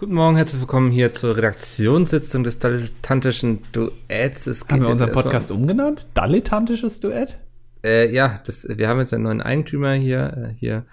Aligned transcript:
Guten 0.00 0.14
Morgen, 0.14 0.36
herzlich 0.36 0.62
willkommen 0.62 0.90
hier 0.90 1.12
zur 1.12 1.36
Redaktionssitzung 1.36 2.42
des 2.42 2.58
dilettantischen 2.58 3.60
Duetts. 3.72 4.46
Es 4.46 4.66
haben 4.66 4.80
wir 4.80 4.88
unseren 4.88 5.12
Podcast 5.12 5.50
umgenannt? 5.50 6.06
Dilettantisches 6.16 7.00
Duett? 7.00 7.38
Äh, 7.84 8.10
ja, 8.10 8.40
das, 8.46 8.66
wir 8.66 8.88
haben 8.88 8.98
jetzt 8.98 9.12
einen 9.12 9.24
neuen 9.24 9.42
Eigentümer 9.42 9.92
hier, 9.92 10.52
äh, 10.52 10.54
hier 10.58 10.86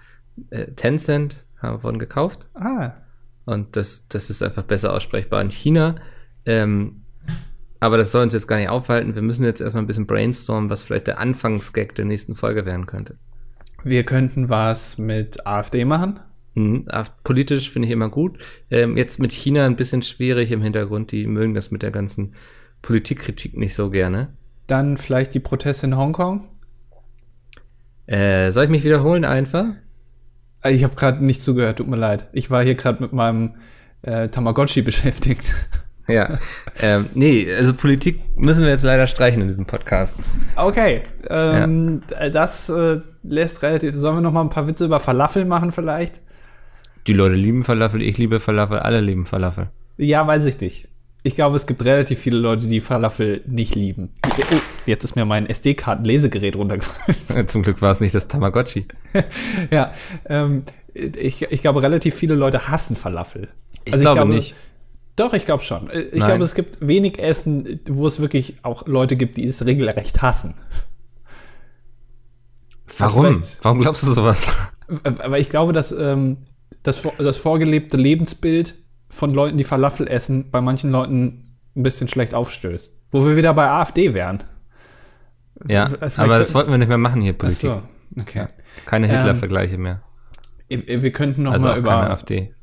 äh, 0.50 0.66
Tencent, 0.72 1.42
haben 1.56 1.76
wir 1.76 1.80
von 1.80 1.98
gekauft. 1.98 2.46
Ah. 2.52 2.90
Und 3.46 3.76
das, 3.76 4.08
das 4.08 4.28
ist 4.28 4.42
einfach 4.42 4.64
besser 4.64 4.92
aussprechbar 4.92 5.40
in 5.40 5.52
China. 5.52 5.94
Ähm, 6.44 7.00
aber 7.80 7.96
das 7.96 8.12
soll 8.12 8.24
uns 8.24 8.34
jetzt 8.34 8.46
gar 8.46 8.56
nicht 8.56 8.68
aufhalten. 8.68 9.14
Wir 9.14 9.22
müssen 9.22 9.42
jetzt 9.42 9.62
erstmal 9.62 9.84
ein 9.84 9.86
bisschen 9.86 10.06
brainstormen, 10.06 10.68
was 10.68 10.82
vielleicht 10.82 11.06
der 11.06 11.18
Anfangsgag 11.18 11.94
der 11.94 12.04
nächsten 12.04 12.34
Folge 12.34 12.66
werden 12.66 12.84
könnte. 12.84 13.16
Wir 13.82 14.04
könnten 14.04 14.50
was 14.50 14.98
mit 14.98 15.46
AfD 15.46 15.86
machen. 15.86 16.20
Mhm, 16.58 16.86
politisch 17.22 17.70
finde 17.70 17.86
ich 17.86 17.92
immer 17.92 18.08
gut. 18.08 18.38
Ähm, 18.68 18.96
jetzt 18.96 19.20
mit 19.20 19.30
China 19.30 19.64
ein 19.64 19.76
bisschen 19.76 20.02
schwierig 20.02 20.50
im 20.50 20.60
Hintergrund. 20.60 21.12
Die 21.12 21.26
mögen 21.26 21.54
das 21.54 21.70
mit 21.70 21.82
der 21.82 21.92
ganzen 21.92 22.34
Politikkritik 22.82 23.56
nicht 23.56 23.74
so 23.74 23.90
gerne. 23.90 24.32
Dann 24.66 24.96
vielleicht 24.96 25.34
die 25.34 25.40
Proteste 25.40 25.86
in 25.86 25.96
Hongkong. 25.96 26.48
Äh, 28.06 28.50
soll 28.50 28.64
ich 28.64 28.70
mich 28.70 28.82
wiederholen 28.82 29.24
einfach? 29.24 29.66
Äh, 30.64 30.72
ich 30.72 30.82
habe 30.82 30.96
gerade 30.96 31.24
nicht 31.24 31.42
zugehört, 31.42 31.78
tut 31.78 31.86
mir 31.86 31.96
leid. 31.96 32.26
Ich 32.32 32.50
war 32.50 32.64
hier 32.64 32.74
gerade 32.74 33.02
mit 33.02 33.12
meinem 33.12 33.54
äh, 34.02 34.28
Tamagotchi 34.28 34.82
beschäftigt. 34.82 35.54
Ja, 36.08 36.38
ähm, 36.80 37.06
nee, 37.14 37.46
also 37.54 37.74
Politik 37.74 38.20
müssen 38.34 38.64
wir 38.64 38.70
jetzt 38.70 38.82
leider 38.82 39.06
streichen 39.06 39.42
in 39.42 39.46
diesem 39.46 39.66
Podcast. 39.66 40.16
Okay, 40.56 41.02
ähm, 41.28 42.02
ja. 42.10 42.30
das 42.30 42.68
äh, 42.70 43.00
lässt 43.22 43.62
relativ. 43.62 43.92
Sollen 43.96 44.16
wir 44.16 44.22
noch 44.22 44.32
mal 44.32 44.40
ein 44.40 44.48
paar 44.48 44.66
Witze 44.66 44.86
über 44.86 45.00
Falafel 45.00 45.44
machen 45.44 45.70
vielleicht? 45.70 46.22
Die 47.06 47.12
Leute 47.12 47.34
lieben 47.34 47.64
Falafel, 47.64 48.02
ich 48.02 48.18
liebe 48.18 48.40
Falafel, 48.40 48.78
alle 48.78 49.00
lieben 49.00 49.26
Falafel. 49.26 49.70
Ja, 49.96 50.26
weiß 50.26 50.44
ich 50.46 50.60
nicht. 50.60 50.88
Ich 51.24 51.34
glaube, 51.34 51.56
es 51.56 51.66
gibt 51.66 51.84
relativ 51.84 52.18
viele 52.20 52.38
Leute, 52.38 52.66
die 52.66 52.80
Falafel 52.80 53.42
nicht 53.46 53.74
lieben. 53.74 54.10
Oh, 54.24 54.56
jetzt 54.86 55.04
ist 55.04 55.16
mir 55.16 55.24
mein 55.24 55.46
SD-Karten-Lesegerät 55.46 56.54
runtergefallen. 56.54 57.48
Zum 57.48 57.62
Glück 57.62 57.82
war 57.82 57.90
es 57.90 58.00
nicht 58.00 58.14
das 58.14 58.28
Tamagotchi. 58.28 58.86
ja, 59.70 59.92
ähm, 60.28 60.62
ich, 60.94 61.42
ich 61.42 61.60
glaube, 61.60 61.82
relativ 61.82 62.14
viele 62.14 62.34
Leute 62.34 62.68
hassen 62.68 62.94
Falafel. 62.94 63.48
Ich, 63.84 63.92
also, 63.94 64.04
glaube, 64.04 64.18
ich 64.18 64.22
glaube 64.22 64.34
nicht. 64.34 64.54
Doch, 65.16 65.32
ich 65.32 65.44
glaube 65.44 65.64
schon. 65.64 65.90
Ich 65.90 66.20
Nein. 66.20 66.28
glaube, 66.28 66.44
es 66.44 66.54
gibt 66.54 66.86
wenig 66.86 67.18
Essen, 67.18 67.80
wo 67.88 68.06
es 68.06 68.20
wirklich 68.20 68.58
auch 68.62 68.86
Leute 68.86 69.16
gibt, 69.16 69.36
die 69.36 69.46
es 69.46 69.66
regelrecht 69.66 70.22
hassen. 70.22 70.54
Warum? 72.96 73.38
Warum 73.62 73.80
glaubst 73.80 74.04
du 74.04 74.12
sowas? 74.12 74.46
Weil 74.86 75.40
ich 75.40 75.50
glaube, 75.50 75.72
dass 75.72 75.92
ähm, 75.92 76.38
das, 76.82 77.06
das 77.18 77.36
vorgelebte 77.36 77.96
Lebensbild 77.96 78.76
von 79.10 79.32
Leuten, 79.32 79.56
die 79.56 79.64
Falafel 79.64 80.06
essen, 80.06 80.50
bei 80.50 80.60
manchen 80.60 80.90
Leuten 80.90 81.56
ein 81.76 81.82
bisschen 81.82 82.08
schlecht 82.08 82.34
aufstößt. 82.34 82.94
Wo 83.10 83.24
wir 83.24 83.36
wieder 83.36 83.54
bei 83.54 83.68
AfD 83.68 84.14
wären. 84.14 84.42
Ja, 85.66 85.86
Vielleicht 85.86 86.18
aber 86.18 86.38
das 86.38 86.54
wollten 86.54 86.70
wir 86.70 86.78
nicht 86.78 86.88
mehr 86.88 86.98
machen 86.98 87.20
hier, 87.20 87.32
Politik. 87.32 87.70
Ach 87.70 87.82
so, 87.82 88.20
okay. 88.20 88.38
Ja, 88.38 88.48
keine 88.86 89.08
Hitler-Vergleiche 89.08 89.74
ähm, 89.74 89.82
mehr. 89.82 90.02
Wir 90.68 91.12
könnten 91.12 91.44
noch 91.44 91.52
also 91.52 91.68
mal 91.68 91.78
über, 91.78 92.18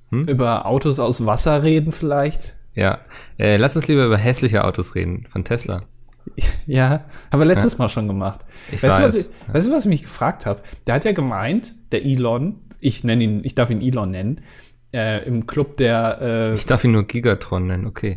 hm? 0.09 0.27
über 0.27 0.65
Autos 0.65 0.99
aus 0.99 1.25
Wasser 1.25 1.63
reden 1.63 1.91
vielleicht. 1.91 2.55
Ja, 2.75 2.99
äh, 3.37 3.57
lass 3.57 3.75
uns 3.75 3.87
lieber 3.87 4.05
über 4.05 4.17
hässliche 4.17 4.63
Autos 4.63 4.95
reden, 4.95 5.25
von 5.29 5.43
Tesla. 5.43 5.83
Ja, 6.65 7.05
haben 7.31 7.39
wir 7.39 7.45
letztes 7.45 7.73
ja. 7.73 7.79
Mal 7.79 7.89
schon 7.89 8.07
gemacht. 8.07 8.41
Ich 8.71 8.81
weißt, 8.81 8.99
weiß. 8.99 9.13
Du, 9.13 9.19
was 9.19 9.29
ich, 9.29 9.53
weißt 9.53 9.67
du, 9.67 9.71
was 9.71 9.85
ich 9.85 9.89
mich 9.89 10.03
gefragt 10.03 10.45
habe? 10.45 10.61
Der 10.87 10.95
hat 10.95 11.05
ja 11.05 11.11
gemeint, 11.11 11.75
der 11.91 12.03
Elon, 12.03 12.61
ich 12.85 13.03
nenne 13.03 13.23
ihn, 13.23 13.41
ich 13.43 13.55
darf 13.55 13.69
ihn 13.69 13.81
Elon 13.81 14.11
nennen, 14.11 14.41
äh, 14.93 15.25
im 15.25 15.47
Club 15.47 15.77
der. 15.77 16.19
Äh, 16.21 16.53
ich 16.53 16.65
darf 16.65 16.83
ihn 16.83 16.91
nur 16.91 17.03
Gigatron 17.03 17.65
nennen, 17.65 17.85
okay. 17.85 18.15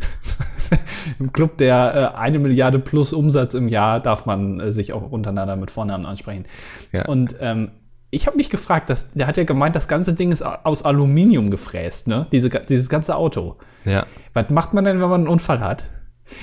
Im 1.18 1.32
Club 1.32 1.56
der 1.58 2.12
äh, 2.14 2.18
eine 2.18 2.38
Milliarde 2.38 2.78
plus 2.78 3.12
Umsatz 3.12 3.54
im 3.54 3.68
Jahr 3.68 4.00
darf 4.00 4.26
man 4.26 4.60
äh, 4.60 4.70
sich 4.70 4.92
auch 4.92 5.10
untereinander 5.10 5.56
mit 5.56 5.70
Vornamen 5.70 6.06
ansprechen. 6.06 6.44
Ja. 6.92 7.06
Und 7.06 7.34
ähm, 7.40 7.70
ich 8.10 8.26
habe 8.26 8.36
mich 8.36 8.48
gefragt, 8.50 8.90
dass, 8.90 9.12
der 9.12 9.26
hat 9.26 9.36
ja 9.36 9.44
gemeint, 9.44 9.74
das 9.74 9.88
ganze 9.88 10.14
Ding 10.14 10.30
ist 10.30 10.42
aus 10.42 10.82
Aluminium 10.82 11.50
gefräst, 11.50 12.08
ne? 12.08 12.26
Diese, 12.32 12.48
dieses 12.48 12.88
ganze 12.88 13.16
Auto. 13.16 13.56
Ja. 13.84 14.06
Was 14.32 14.48
macht 14.50 14.72
man 14.72 14.84
denn, 14.84 15.00
wenn 15.00 15.08
man 15.08 15.22
einen 15.22 15.28
Unfall 15.28 15.60
hat? 15.60 15.84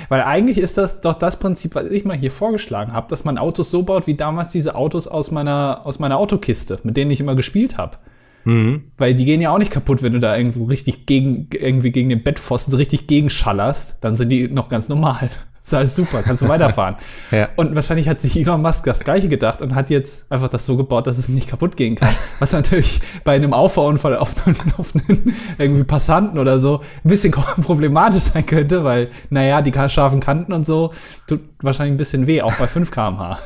Weil 0.10 0.22
eigentlich 0.22 0.58
ist 0.58 0.78
das 0.78 1.02
doch 1.02 1.16
das 1.16 1.38
Prinzip, 1.38 1.76
was 1.76 1.86
ich 1.86 2.06
mal 2.06 2.18
hier 2.18 2.32
vorgeschlagen 2.32 2.94
habe, 2.94 3.08
dass 3.10 3.24
man 3.24 3.38
Autos 3.38 3.72
so 3.72 3.84
baut, 3.84 4.08
wie 4.08 4.16
damals 4.16 4.50
diese 4.50 4.76
Autos 4.76 5.08
aus 5.08 5.32
meiner, 5.32 5.82
aus 5.86 6.00
meiner 6.00 6.18
Autokiste, 6.18 6.80
mit 6.84 6.98
denen 6.98 7.12
ich 7.12 7.20
immer 7.20 7.36
gespielt 7.36 7.78
habe. 7.78 7.98
Mhm. 8.46 8.84
Weil 8.98 9.16
die 9.16 9.26
gehen 9.26 9.42
ja 9.42 9.52
auch 9.52 9.58
nicht 9.58 9.72
kaputt, 9.72 10.02
wenn 10.02 10.14
du 10.14 10.20
da 10.20 10.38
irgendwo 10.38 10.66
richtig 10.66 11.06
gegen, 11.06 11.48
irgendwie 11.52 11.92
gegen 11.92 12.10
den 12.10 12.24
Bettpfosten 12.24 12.72
so 12.72 12.78
richtig 12.78 13.08
gegenschallerst, 13.08 13.98
dann 14.02 14.16
sind 14.16 14.30
die 14.30 14.48
noch 14.48 14.70
ganz 14.70 14.88
normal. 14.88 15.30
Das 15.66 15.72
ist 15.72 15.78
alles 15.80 15.96
super, 15.96 16.22
kannst 16.22 16.44
du 16.44 16.48
weiterfahren. 16.48 16.98
ja. 17.32 17.50
Und 17.56 17.74
wahrscheinlich 17.74 18.08
hat 18.08 18.22
sich 18.22 18.38
Elon 18.38 18.62
Musk 18.62 18.84
das 18.84 19.04
Gleiche 19.04 19.28
gedacht 19.28 19.64
und 19.64 19.74
hat 19.74 19.90
jetzt 19.90 20.32
einfach 20.32 20.48
das 20.48 20.68
so 20.68 20.78
gebaut, 20.78 21.08
dass 21.08 21.18
es 21.18 21.28
nicht 21.28 21.50
kaputt 21.50 21.76
gehen 21.76 21.96
kann. 21.96 22.14
Was 22.40 22.54
natürlich 22.54 23.02
bei 23.24 23.34
einem 23.34 23.52
Auffahrunfall 23.52 24.16
auf 24.16 24.46
einen, 24.46 24.58
auf 24.78 24.94
einen 24.94 25.36
irgendwie 25.58 25.84
Passanten 25.84 26.38
oder 26.38 26.60
so 26.60 26.82
ein 27.04 27.10
bisschen 27.10 27.32
problematisch 27.64 28.26
sein 28.26 28.46
könnte, 28.46 28.84
weil, 28.84 29.10
naja, 29.32 29.64
die 29.64 29.74
scharfen 29.90 30.20
Kanten 30.20 30.54
und 30.54 30.68
so 30.68 30.94
tut 31.26 31.42
wahrscheinlich 31.62 31.96
ein 31.96 31.98
bisschen 31.98 32.28
weh, 32.28 32.44
auch 32.44 32.54
bei 32.54 32.68
5 32.68 32.92
km/h. 32.92 33.40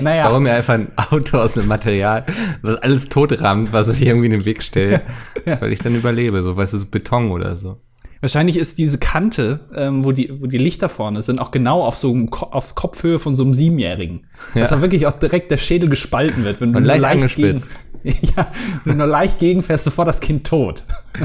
Naja. 0.00 0.24
Warum 0.24 0.44
mir 0.44 0.54
einfach 0.54 0.74
ein 0.74 0.92
Auto 0.96 1.36
aus 1.38 1.58
einem 1.58 1.68
Material, 1.68 2.24
was 2.62 2.76
alles 2.76 3.10
tot 3.10 3.42
rammt, 3.42 3.74
was 3.74 3.88
sich 3.88 4.06
irgendwie 4.06 4.26
in 4.26 4.32
den 4.32 4.46
Weg 4.46 4.62
stellt, 4.62 5.02
ja. 5.44 5.60
weil 5.60 5.72
ich 5.72 5.80
dann 5.80 5.94
überlebe, 5.94 6.42
so, 6.42 6.56
weißt 6.56 6.72
du, 6.72 6.78
so 6.78 6.86
Beton 6.86 7.30
oder 7.30 7.54
so. 7.56 7.82
Wahrscheinlich 8.26 8.56
ist 8.56 8.78
diese 8.78 8.98
Kante, 8.98 9.60
ähm, 9.72 10.04
wo, 10.04 10.10
die, 10.10 10.42
wo 10.42 10.48
die 10.48 10.58
Lichter 10.58 10.88
vorne 10.88 11.22
sind, 11.22 11.40
auch 11.40 11.52
genau 11.52 11.84
auf 11.84 11.96
so 11.96 12.12
einem 12.12 12.28
Ko 12.28 12.46
auf 12.46 12.74
Kopfhöhe 12.74 13.20
von 13.20 13.36
so 13.36 13.44
einem 13.44 13.54
Siebenjährigen. 13.54 14.26
Ja. 14.52 14.62
Dass 14.62 14.70
da 14.70 14.82
wirklich 14.82 15.06
auch 15.06 15.12
direkt 15.12 15.52
der 15.52 15.58
Schädel 15.58 15.88
gespalten 15.88 16.42
wird. 16.42 16.60
Wenn 16.60 16.72
du 16.72 16.80
leicht, 16.80 17.02
leicht 17.02 17.36
gegen, 17.36 17.62
ja, 18.02 18.50
wenn 18.82 18.94
du 18.94 18.98
nur 18.98 19.06
leicht 19.06 19.38
gegenfährst, 19.38 19.84
sofort 19.84 20.08
das 20.08 20.18
Kind 20.20 20.44
tot. 20.44 20.82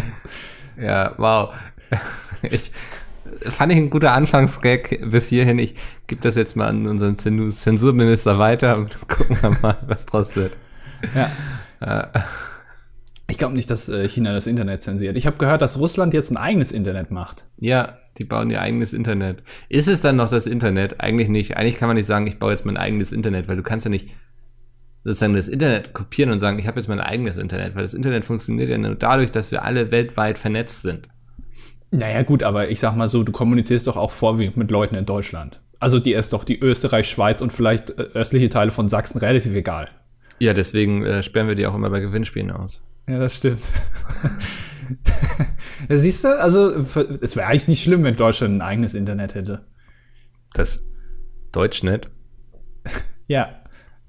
Ja, 0.80 1.16
wow. 1.18 1.50
Ich 2.44 2.72
fand 3.50 3.72
ich 3.72 3.80
ein 3.80 3.90
guter 3.90 4.14
Anfangsgag 4.14 5.00
bis 5.10 5.28
hierhin. 5.28 5.58
Ich 5.58 5.74
gebe 6.06 6.22
das 6.22 6.36
jetzt 6.36 6.56
mal 6.56 6.68
an 6.68 6.86
unseren 6.86 7.16
Zensurminister 7.18 8.38
weiter 8.38 8.78
und 8.78 8.96
gucken 9.08 9.42
wir 9.42 9.58
mal, 9.60 9.78
was 9.88 10.06
draus 10.06 10.36
wird. 10.36 10.56
Ja. 11.16 11.32
Äh. 11.80 12.20
Ich 13.32 13.38
glaube 13.38 13.56
nicht, 13.56 13.70
dass 13.70 13.88
äh, 13.88 14.10
China 14.10 14.34
das 14.34 14.46
Internet 14.46 14.82
zensiert. 14.82 15.16
Ich 15.16 15.26
habe 15.26 15.38
gehört, 15.38 15.62
dass 15.62 15.80
Russland 15.80 16.14
jetzt 16.14 16.32
ein 16.32 16.38
eigenes 16.38 16.74
Internet 16.74 17.12
macht. 17.12 17.46
Ja, 17.58 17.98
die 18.18 18.26
bauen 18.26 18.50
ihr 18.50 18.60
eigenes 18.60 18.92
Internet. 18.92 19.42
Ist 19.70 19.88
es 19.88 20.02
dann 20.02 20.18
noch 20.18 20.30
das 20.30 20.48
Internet? 20.48 21.00
Eigentlich 21.00 21.30
nicht. 21.30 21.56
Eigentlich 21.56 21.78
kann 21.78 21.88
man 21.88 21.96
nicht 21.96 22.08
sagen, 22.08 22.28
ich 22.28 22.40
baue 22.40 22.52
jetzt 22.52 22.66
mein 22.66 22.76
eigenes 22.76 23.14
Internet, 23.14 23.48
weil 23.48 23.56
du 23.56 23.64
kannst 23.64 23.86
ja 23.86 23.90
nicht 23.90 24.10
sozusagen 25.06 25.34
das 25.34 25.48
Internet 25.48 25.94
kopieren 25.94 26.30
und 26.30 26.40
sagen, 26.40 26.60
ich 26.60 26.68
habe 26.68 26.78
jetzt 26.78 26.90
mein 26.90 27.00
eigenes 27.00 27.38
Internet, 27.38 27.74
weil 27.74 27.84
das 27.84 27.94
Internet 27.94 28.26
funktioniert 28.26 28.70
ja 28.70 28.78
nur 28.78 28.96
dadurch, 28.96 29.32
dass 29.32 29.50
wir 29.50 29.64
alle 29.64 29.92
weltweit 29.92 30.38
vernetzt 30.38 30.82
sind. 30.82 31.08
Naja, 31.90 32.24
gut, 32.24 32.44
aber 32.44 32.68
ich 32.68 32.82
sag 32.82 32.98
mal 32.98 33.08
so, 33.08 33.24
du 33.24 33.32
kommunizierst 33.32 33.88
doch 33.88 33.96
auch 33.96 34.12
vorwiegend 34.12 34.58
mit 34.58 34.72
Leuten 34.72 34.96
in 34.96 35.06
Deutschland. 35.06 35.62
Also 35.80 36.00
die 36.00 36.12
ist 36.12 36.34
doch 36.34 36.44
die 36.44 36.60
Österreich, 36.60 37.08
Schweiz 37.08 37.42
und 37.42 37.54
vielleicht 37.54 37.92
äh, 37.92 38.10
östliche 38.14 38.50
Teile 38.50 38.72
von 38.72 38.90
Sachsen 38.90 39.20
relativ 39.20 39.56
egal. 39.56 39.88
Ja, 40.38 40.54
deswegen 40.54 41.06
äh, 41.06 41.24
sperren 41.24 41.48
wir 41.48 41.56
die 41.56 41.66
auch 41.66 41.76
immer 41.76 41.90
bei 41.90 42.02
Gewinnspielen 42.02 42.52
aus. 42.52 42.86
Ja, 43.08 43.20
das 43.20 43.36
stimmt. 43.36 43.60
Siehst 45.90 46.24
du, 46.24 46.40
also 46.40 46.70
es 46.70 47.36
wäre 47.36 47.48
eigentlich 47.48 47.68
nicht 47.68 47.84
schlimm, 47.84 48.04
wenn 48.04 48.16
Deutschland 48.16 48.56
ein 48.56 48.62
eigenes 48.62 48.94
Internet 48.94 49.36
hätte. 49.36 49.66
Das 50.54 50.86
Deutschnet? 51.52 52.10
ja, 53.28 53.50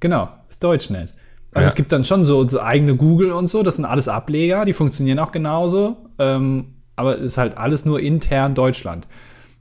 genau, 0.01 0.29
das 0.47 0.59
Deutschnet. 0.59 1.15
Also 1.55 1.67
ja. 1.67 1.69
es 1.69 1.75
gibt 1.75 1.93
dann 1.93 2.05
schon 2.05 2.25
so, 2.25 2.47
so, 2.49 2.61
eigene 2.61 2.97
Google 2.97 3.33
und 3.33 3.47
so, 3.47 3.63
das 3.63 3.77
sind 3.77 3.85
alles 3.85 4.09
Ableger, 4.09 4.65
die 4.65 4.73
funktionieren 4.73 5.19
auch 5.19 5.33
genauso, 5.33 6.09
ähm, 6.19 6.77
aber 6.97 7.17
es 7.17 7.23
ist 7.23 7.39
halt 7.39 7.59
alles 7.59 7.85
nur 7.85 8.01
intern 8.01 8.55
Deutschland. 8.55 9.07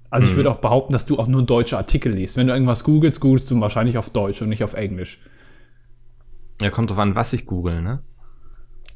Also 0.10 0.28
ich 0.28 0.34
mhm. 0.34 0.38
würde 0.38 0.52
auch 0.52 0.58
behaupten, 0.58 0.94
dass 0.94 1.06
du 1.06 1.20
auch 1.20 1.28
nur 1.28 1.44
deutsche 1.44 1.78
Artikel 1.78 2.14
liest. 2.14 2.38
Wenn 2.38 2.48
du 2.48 2.54
irgendwas 2.54 2.84
googelst, 2.84 3.20
googelst 3.20 3.50
du 3.50 3.60
wahrscheinlich 3.60 3.98
auf 3.98 4.10
Deutsch 4.10 4.42
und 4.42 4.50
nicht 4.50 4.64
auf 4.64 4.74
Englisch. 4.74 5.20
Ja, 6.62 6.70
kommt 6.70 6.92
drauf 6.92 7.00
an, 7.00 7.16
was 7.16 7.34
ich 7.34 7.46
google, 7.46 7.82
ne? 7.82 8.04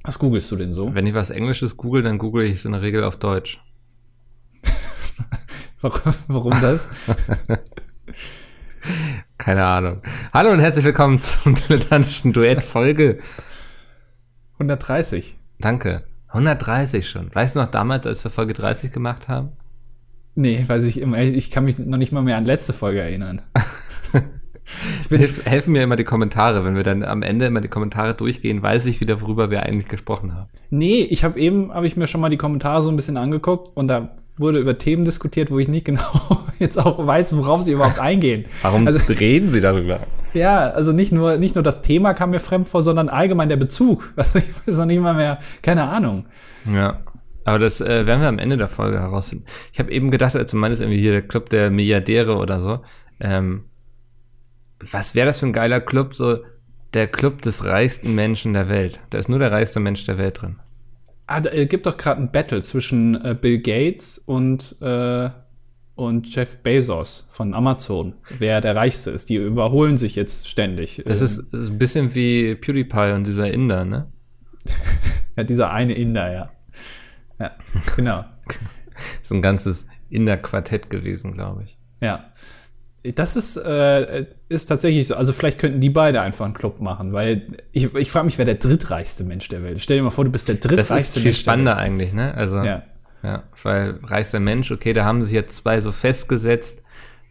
Was 0.05 0.19
googelst 0.19 0.51
du 0.51 0.55
denn 0.55 0.71
so? 0.71 0.93
Wenn 0.93 1.07
ich 1.07 1.15
was 1.15 1.31
Englisches 1.31 1.77
google, 1.77 2.03
dann 2.03 2.19
google 2.19 2.45
ich 2.45 2.53
es 2.53 2.65
in 2.65 2.73
der 2.73 2.83
Regel 2.83 3.03
auf 3.03 3.17
Deutsch. 3.17 3.59
warum, 5.81 6.13
warum 6.27 6.61
das? 6.61 6.89
Keine 9.39 9.65
Ahnung. 9.65 10.03
Hallo 10.31 10.51
und 10.51 10.59
herzlich 10.59 10.85
willkommen 10.85 11.19
zum 11.19 11.55
dilettantischen 11.67 12.33
Duett 12.33 12.61
Folge 12.61 13.17
130. 14.59 15.39
Danke. 15.59 16.03
130 16.27 17.09
schon. 17.09 17.33
Weißt 17.33 17.55
du 17.55 17.61
noch 17.61 17.67
damals, 17.67 18.05
als 18.05 18.23
wir 18.23 18.29
Folge 18.29 18.53
30 18.53 18.91
gemacht 18.91 19.27
haben? 19.27 19.53
Nee, 20.35 20.63
weiß 20.67 20.83
ich 20.83 21.01
immer. 21.01 21.17
Ich 21.17 21.49
kann 21.49 21.65
mich 21.65 21.79
noch 21.79 21.97
nicht 21.97 22.11
mal 22.11 22.21
mehr 22.21 22.37
an 22.37 22.45
letzte 22.45 22.73
Folge 22.73 22.99
erinnern. 22.99 23.41
Hilf, 25.09 25.45
helfen 25.45 25.73
mir 25.73 25.83
immer 25.83 25.95
die 25.95 26.03
Kommentare. 26.03 26.65
Wenn 26.65 26.75
wir 26.75 26.83
dann 26.83 27.03
am 27.03 27.21
Ende 27.21 27.45
immer 27.45 27.61
die 27.61 27.67
Kommentare 27.67 28.15
durchgehen, 28.15 28.61
weiß 28.63 28.85
ich 28.87 28.99
wieder, 28.99 29.21
worüber 29.21 29.51
wir 29.51 29.63
eigentlich 29.63 29.87
gesprochen 29.87 30.33
haben. 30.33 30.49
Nee, 30.69 31.01
ich 31.01 31.23
habe 31.23 31.39
eben, 31.39 31.73
habe 31.73 31.87
ich 31.87 31.95
mir 31.95 32.07
schon 32.07 32.21
mal 32.21 32.29
die 32.29 32.37
Kommentare 32.37 32.81
so 32.81 32.89
ein 32.89 32.95
bisschen 32.95 33.17
angeguckt 33.17 33.75
und 33.77 33.87
da 33.87 34.09
wurde 34.37 34.59
über 34.59 34.77
Themen 34.77 35.05
diskutiert, 35.05 35.51
wo 35.51 35.59
ich 35.59 35.67
nicht 35.67 35.85
genau 35.85 36.03
jetzt 36.59 36.77
auch 36.77 37.05
weiß, 37.05 37.35
worauf 37.37 37.61
sie 37.61 37.73
überhaupt 37.73 37.99
eingehen. 37.99 38.45
Warum 38.61 38.87
also, 38.87 38.99
reden 39.13 39.51
sie 39.51 39.61
darüber? 39.61 40.01
Ja, 40.33 40.69
also 40.71 40.91
nicht 40.91 41.11
nur, 41.11 41.37
nicht 41.37 41.55
nur 41.55 41.63
das 41.63 41.81
Thema 41.81 42.13
kam 42.13 42.31
mir 42.31 42.39
fremd 42.39 42.67
vor, 42.67 42.83
sondern 42.83 43.07
allgemein 43.09 43.49
der 43.49 43.57
Bezug. 43.57 44.13
Also 44.17 44.39
ich 44.39 44.67
weiß 44.67 44.77
noch 44.77 44.85
nicht 44.85 45.01
mal 45.01 45.13
mehr, 45.13 45.39
keine 45.61 45.83
Ahnung. 45.83 46.25
Ja. 46.71 47.01
Aber 47.47 47.59
das 47.59 47.79
äh, 47.79 48.07
werden 48.07 48.21
wir 48.21 48.27
am 48.27 48.39
Ende 48.39 48.57
der 48.57 48.67
Folge 48.67 48.99
herausfinden. 48.99 49.45
Ich 49.71 49.79
habe 49.79 49.91
eben 49.91 50.09
gedacht, 50.09 50.35
als 50.35 50.49
du 50.49 50.57
meinst, 50.57 50.81
irgendwie 50.81 50.99
hier 50.99 51.11
der 51.11 51.21
Club 51.21 51.49
der 51.51 51.69
Milliardäre 51.69 52.37
oder 52.37 52.59
so. 52.59 52.79
Ähm, 53.19 53.65
was 54.91 55.15
wäre 55.15 55.27
das 55.27 55.39
für 55.39 55.47
ein 55.47 55.53
geiler 55.53 55.79
Club? 55.79 56.13
So 56.15 56.39
der 56.93 57.07
Club 57.07 57.41
des 57.41 57.65
reichsten 57.65 58.15
Menschen 58.15 58.53
der 58.53 58.69
Welt. 58.69 58.99
Da 59.09 59.17
ist 59.17 59.29
nur 59.29 59.39
der 59.39 59.51
reichste 59.51 59.79
Mensch 59.79 60.05
der 60.05 60.17
Welt 60.17 60.41
drin. 60.41 60.59
Ah, 61.27 61.41
da 61.41 61.51
äh, 61.51 61.65
gibt 61.65 61.85
doch 61.85 61.97
gerade 61.97 62.21
ein 62.21 62.31
Battle 62.31 62.61
zwischen 62.61 63.15
äh, 63.23 63.35
Bill 63.39 63.59
Gates 63.59 64.19
und, 64.19 64.75
äh, 64.81 65.29
und 65.95 66.33
Jeff 66.33 66.57
Bezos 66.57 67.25
von 67.27 67.53
Amazon, 67.53 68.13
wer 68.37 68.61
der 68.61 68.75
Reichste 68.75 69.11
ist. 69.11 69.29
Die 69.29 69.35
überholen 69.35 69.97
sich 69.97 70.15
jetzt 70.15 70.47
ständig. 70.47 71.01
Das 71.05 71.21
ähm, 71.21 71.25
ist 71.25 71.53
ein 71.53 71.77
bisschen 71.77 72.15
wie 72.15 72.55
PewDiePie 72.55 73.13
und 73.13 73.27
dieser 73.27 73.51
Inder, 73.51 73.85
ne? 73.85 74.11
ja, 75.35 75.43
dieser 75.43 75.71
eine 75.71 75.93
Inder, 75.93 76.31
ja. 76.31 76.51
Ja, 77.39 77.51
genau. 77.95 78.21
so 79.23 79.35
ein 79.35 79.41
ganzes 79.41 79.87
Inder-Quartett 80.09 80.89
gewesen, 80.89 81.33
glaube 81.33 81.63
ich. 81.63 81.77
Ja. 82.01 82.31
Das 83.13 83.35
ist, 83.35 83.57
äh, 83.57 84.25
ist 84.49 84.65
tatsächlich 84.67 85.07
so. 85.07 85.15
Also 85.15 85.33
vielleicht 85.33 85.59
könnten 85.59 85.81
die 85.81 85.89
beide 85.89 86.21
einfach 86.21 86.45
einen 86.45 86.53
Club 86.53 86.79
machen, 86.79 87.13
weil 87.13 87.47
ich, 87.71 87.93
ich 87.93 88.11
frage 88.11 88.25
mich, 88.25 88.37
wer 88.37 88.45
der 88.45 88.55
drittreichste 88.55 89.23
Mensch 89.23 89.47
der 89.49 89.63
Welt 89.63 89.77
ist. 89.77 89.83
Stell 89.83 89.97
dir 89.97 90.03
mal 90.03 90.09
vor, 90.09 90.25
du 90.25 90.31
bist 90.31 90.47
der 90.47 90.55
drittreichste 90.55 90.93
Mensch. 90.93 91.07
Das 91.07 91.15
ist 91.17 91.21
viel 91.21 91.33
spannender 91.33 91.77
eigentlich, 91.77 92.13
ne? 92.13 92.33
Also, 92.35 92.63
ja. 92.63 92.83
ja. 93.21 93.43
Weil 93.61 93.99
reichster 94.03 94.39
Mensch, 94.39 94.71
okay, 94.71 94.93
da 94.93 95.05
haben 95.05 95.23
sich 95.23 95.33
jetzt 95.33 95.57
zwei 95.57 95.81
so 95.81 95.91
festgesetzt. 95.91 96.83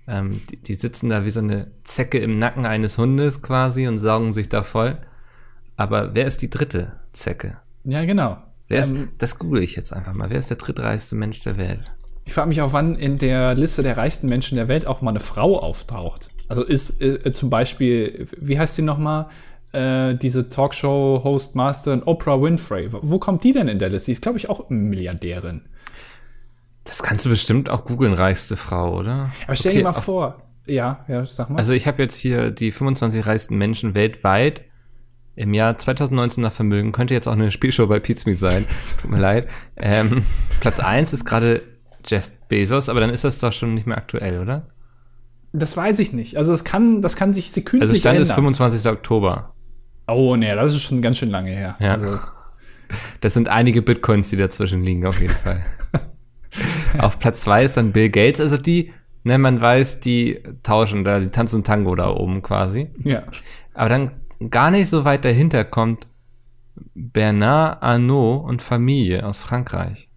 Ähm, 0.06 0.42
die, 0.50 0.56
die 0.56 0.74
sitzen 0.74 1.08
da 1.08 1.24
wie 1.24 1.30
so 1.30 1.40
eine 1.40 1.70
Zecke 1.82 2.18
im 2.18 2.38
Nacken 2.38 2.66
eines 2.66 2.98
Hundes 2.98 3.42
quasi 3.42 3.88
und 3.88 3.98
saugen 3.98 4.32
sich 4.32 4.48
da 4.48 4.62
voll. 4.62 4.98
Aber 5.76 6.14
wer 6.14 6.26
ist 6.26 6.42
die 6.42 6.50
dritte 6.50 6.92
Zecke? 7.12 7.58
Ja, 7.84 8.04
genau. 8.04 8.38
Wer 8.68 8.80
ist, 8.80 8.92
ähm, 8.92 9.10
das 9.18 9.38
google 9.38 9.62
ich 9.62 9.76
jetzt 9.76 9.92
einfach 9.92 10.12
mal. 10.14 10.30
Wer 10.30 10.38
ist 10.38 10.50
der 10.50 10.56
drittreichste 10.56 11.16
Mensch 11.16 11.40
der 11.40 11.56
Welt? 11.56 11.92
Ich 12.24 12.32
frage 12.32 12.48
mich 12.48 12.62
auch, 12.62 12.72
wann 12.72 12.96
in 12.96 13.18
der 13.18 13.54
Liste 13.54 13.82
der 13.82 13.96
reichsten 13.96 14.28
Menschen 14.28 14.56
der 14.56 14.68
Welt 14.68 14.86
auch 14.86 15.02
mal 15.02 15.10
eine 15.10 15.20
Frau 15.20 15.58
auftaucht. 15.58 16.30
Also 16.48 16.62
ist 16.62 17.00
äh, 17.00 17.32
zum 17.32 17.50
Beispiel, 17.50 18.26
wie 18.38 18.58
heißt 18.58 18.76
sie 18.76 18.82
nochmal? 18.82 19.26
Äh, 19.72 20.14
diese 20.14 20.48
Talkshow-Host, 20.48 21.54
Master 21.56 22.06
Oprah 22.06 22.40
Winfrey. 22.40 22.88
Wo 22.92 23.18
kommt 23.18 23.44
die 23.44 23.52
denn 23.52 23.68
in 23.68 23.78
der 23.78 23.88
Liste? 23.88 24.06
Die 24.06 24.12
ist, 24.12 24.22
glaube 24.22 24.38
ich, 24.38 24.48
auch 24.48 24.68
Milliardärin. 24.70 25.62
Das 26.84 27.02
kannst 27.02 27.24
du 27.24 27.30
bestimmt 27.30 27.68
auch 27.70 27.84
googeln, 27.84 28.12
reichste 28.12 28.56
Frau, 28.56 28.98
oder? 28.98 29.30
Aber 29.46 29.56
stell 29.56 29.72
okay, 29.72 29.78
dir 29.78 29.84
mal 29.84 29.92
vor. 29.92 30.42
Ja, 30.66 31.04
ja, 31.08 31.24
sag 31.26 31.50
mal. 31.50 31.58
Also 31.58 31.72
ich 31.72 31.86
habe 31.86 32.02
jetzt 32.02 32.16
hier 32.16 32.50
die 32.50 32.72
25 32.72 33.26
reichsten 33.26 33.56
Menschen 33.56 33.94
weltweit 33.94 34.62
im 35.34 35.52
Jahr 35.52 35.76
2019 35.76 36.42
nach 36.42 36.52
Vermögen. 36.52 36.92
Könnte 36.92 37.14
jetzt 37.14 37.26
auch 37.26 37.32
eine 37.32 37.50
Spielshow 37.50 37.86
bei 37.86 38.00
Pizmeet 38.00 38.38
sein. 38.38 38.66
Tut 39.00 39.10
mir 39.10 39.18
leid. 39.20 39.48
Ähm, 39.76 40.24
Platz 40.60 40.78
1 40.78 41.12
ist 41.12 41.24
gerade 41.24 41.62
Jeff 42.06 42.30
Bezos, 42.48 42.88
aber 42.88 43.00
dann 43.00 43.10
ist 43.10 43.24
das 43.24 43.38
doch 43.38 43.52
schon 43.52 43.74
nicht 43.74 43.86
mehr 43.86 43.96
aktuell, 43.96 44.40
oder? 44.40 44.68
Das 45.52 45.76
weiß 45.76 45.98
ich 46.00 46.12
nicht. 46.12 46.36
Also 46.36 46.52
das 46.52 46.64
kann, 46.64 47.00
das 47.00 47.16
kann 47.16 47.32
sich 47.32 47.52
sekündlich 47.52 47.90
Also 47.90 48.00
Stand 48.00 48.16
ändern. 48.16 48.28
ist 48.28 48.34
25. 48.34 48.90
Oktober. 48.90 49.54
Oh 50.08 50.36
nee, 50.36 50.54
das 50.54 50.74
ist 50.74 50.82
schon 50.82 51.00
ganz 51.00 51.18
schön 51.18 51.30
lange 51.30 51.50
her. 51.50 51.76
Ja. 51.78 51.92
Also. 51.92 52.18
Das 53.20 53.32
sind 53.32 53.48
einige 53.48 53.80
Bitcoins, 53.80 54.28
die 54.28 54.36
dazwischen 54.36 54.84
liegen, 54.84 55.06
auf 55.06 55.20
jeden 55.20 55.32
Fall. 55.34 55.64
auf 56.98 57.18
Platz 57.18 57.40
2 57.40 57.64
ist 57.64 57.76
dann 57.76 57.92
Bill 57.92 58.10
Gates, 58.10 58.40
also 58.40 58.56
die, 58.58 58.92
ne, 59.24 59.38
man 59.38 59.60
weiß, 59.60 60.00
die 60.00 60.40
tauschen 60.62 61.02
da, 61.02 61.18
die 61.18 61.30
tanzen 61.30 61.64
Tango 61.64 61.94
da 61.94 62.10
oben 62.10 62.42
quasi. 62.42 62.90
Ja. 62.98 63.24
Aber 63.72 63.88
dann 63.88 64.10
gar 64.50 64.70
nicht 64.70 64.90
so 64.90 65.04
weit 65.04 65.24
dahinter 65.24 65.64
kommt 65.64 66.06
Bernard 66.94 67.82
Arnault 67.82 68.44
und 68.44 68.62
Familie 68.62 69.26
aus 69.26 69.42
Frankreich. 69.42 70.08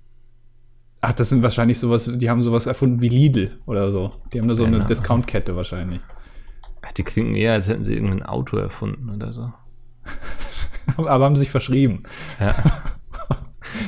Ach, 1.01 1.13
das 1.13 1.29
sind 1.29 1.44
wahrscheinlich 1.44 1.79
sowas, 1.79 2.09
die 2.13 2.29
haben 2.29 2.41
sowas 2.41 2.65
erfunden 2.65 3.01
wie 3.01 3.09
Lidl 3.09 3.59
oder 3.65 3.91
so. 3.91 4.13
Die 4.33 4.39
haben 4.39 4.47
da 4.47 4.55
so 4.55 4.65
genau. 4.65 4.77
eine 4.77 4.85
Discount-Kette 4.85 5.55
wahrscheinlich. 5.55 5.99
Ach, 6.81 6.91
die 6.91 7.03
klingen 7.03 7.35
eher, 7.35 7.53
als 7.53 7.67
hätten 7.67 7.83
sie 7.83 7.94
irgendein 7.94 8.23
Auto 8.23 8.57
erfunden 8.57 9.09
oder 9.09 9.31
so. 9.31 9.51
Aber 10.97 11.25
haben 11.25 11.35
sich 11.35 11.49
verschrieben. 11.49 12.03
Ja. 12.39 12.55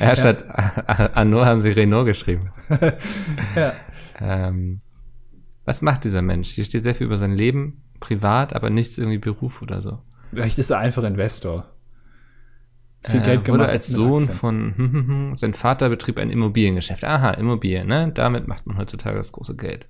ja, 0.00 0.16
statt 0.16 0.44
Arnaud 1.14 1.46
haben 1.46 1.60
sie 1.60 1.70
Renault 1.70 2.06
geschrieben. 2.06 2.50
ja. 3.56 3.72
Ähm, 4.20 4.80
was 5.64 5.82
macht 5.82 6.04
dieser 6.04 6.22
Mensch? 6.22 6.50
Hier 6.50 6.64
steht 6.64 6.82
sehr 6.82 6.94
viel 6.94 7.06
über 7.06 7.16
sein 7.16 7.32
Leben, 7.32 7.82
privat, 8.00 8.54
aber 8.54 8.70
nichts 8.70 8.98
irgendwie 8.98 9.18
Beruf 9.18 9.62
oder 9.62 9.82
so. 9.82 9.98
Vielleicht 10.32 10.58
ist 10.58 10.70
er 10.70 10.78
einfach 10.78 11.02
Investor. 11.02 11.66
Viel 13.02 13.20
äh, 13.20 13.24
Geld 13.24 13.44
gemacht. 13.44 13.60
Wurde 13.60 13.72
als 13.72 13.88
Sohn 13.88 14.22
von, 14.22 14.74
hm, 14.76 14.92
hm, 14.92 15.06
hm, 15.06 15.36
sein 15.36 15.54
Vater 15.54 15.88
betrieb 15.88 16.18
ein 16.18 16.30
Immobiliengeschäft. 16.30 17.04
Aha, 17.04 17.30
Immobilien, 17.30 17.86
ne? 17.88 18.10
Damit 18.12 18.46
macht 18.46 18.66
man 18.66 18.76
heutzutage 18.76 19.16
das 19.16 19.32
große 19.32 19.56
Geld. 19.56 19.86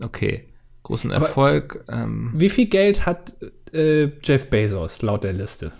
Okay. 0.00 0.48
Großen 0.84 1.10
Erfolg. 1.10 1.84
Ähm, 1.88 2.32
wie 2.34 2.48
viel 2.48 2.66
Geld 2.66 3.04
hat 3.04 3.34
äh, 3.72 4.10
Jeff 4.22 4.48
Bezos 4.48 5.02
laut 5.02 5.24
der 5.24 5.32
Liste? 5.32 5.72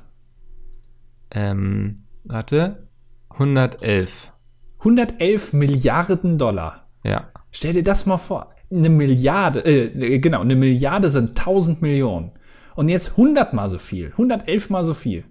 Ähm, 1.31 1.97
warte. 2.25 2.89
111. 3.31 4.33
111 4.81 5.53
Milliarden 5.53 6.39
Dollar. 6.39 6.89
Ja. 7.05 7.31
Stell 7.51 7.75
dir 7.75 7.85
das 7.85 8.07
mal 8.07 8.19
vor. 8.19 8.55
Eine 8.71 8.91
Milliarde, 8.91 9.61
äh, 9.61 10.19
genau, 10.19 10.41
eine 10.41 10.57
Milliarde 10.57 11.09
sind 11.09 11.31
1000 11.31 11.81
Millionen. 11.81 12.33
Und 12.75 12.89
jetzt 12.89 13.13
100 13.13 13.55
mal 13.55 13.69
so 13.69 13.79
viel. 13.79 14.11
111 14.13 14.71
mal 14.71 14.85
so 14.85 14.95
viel. 14.95 15.25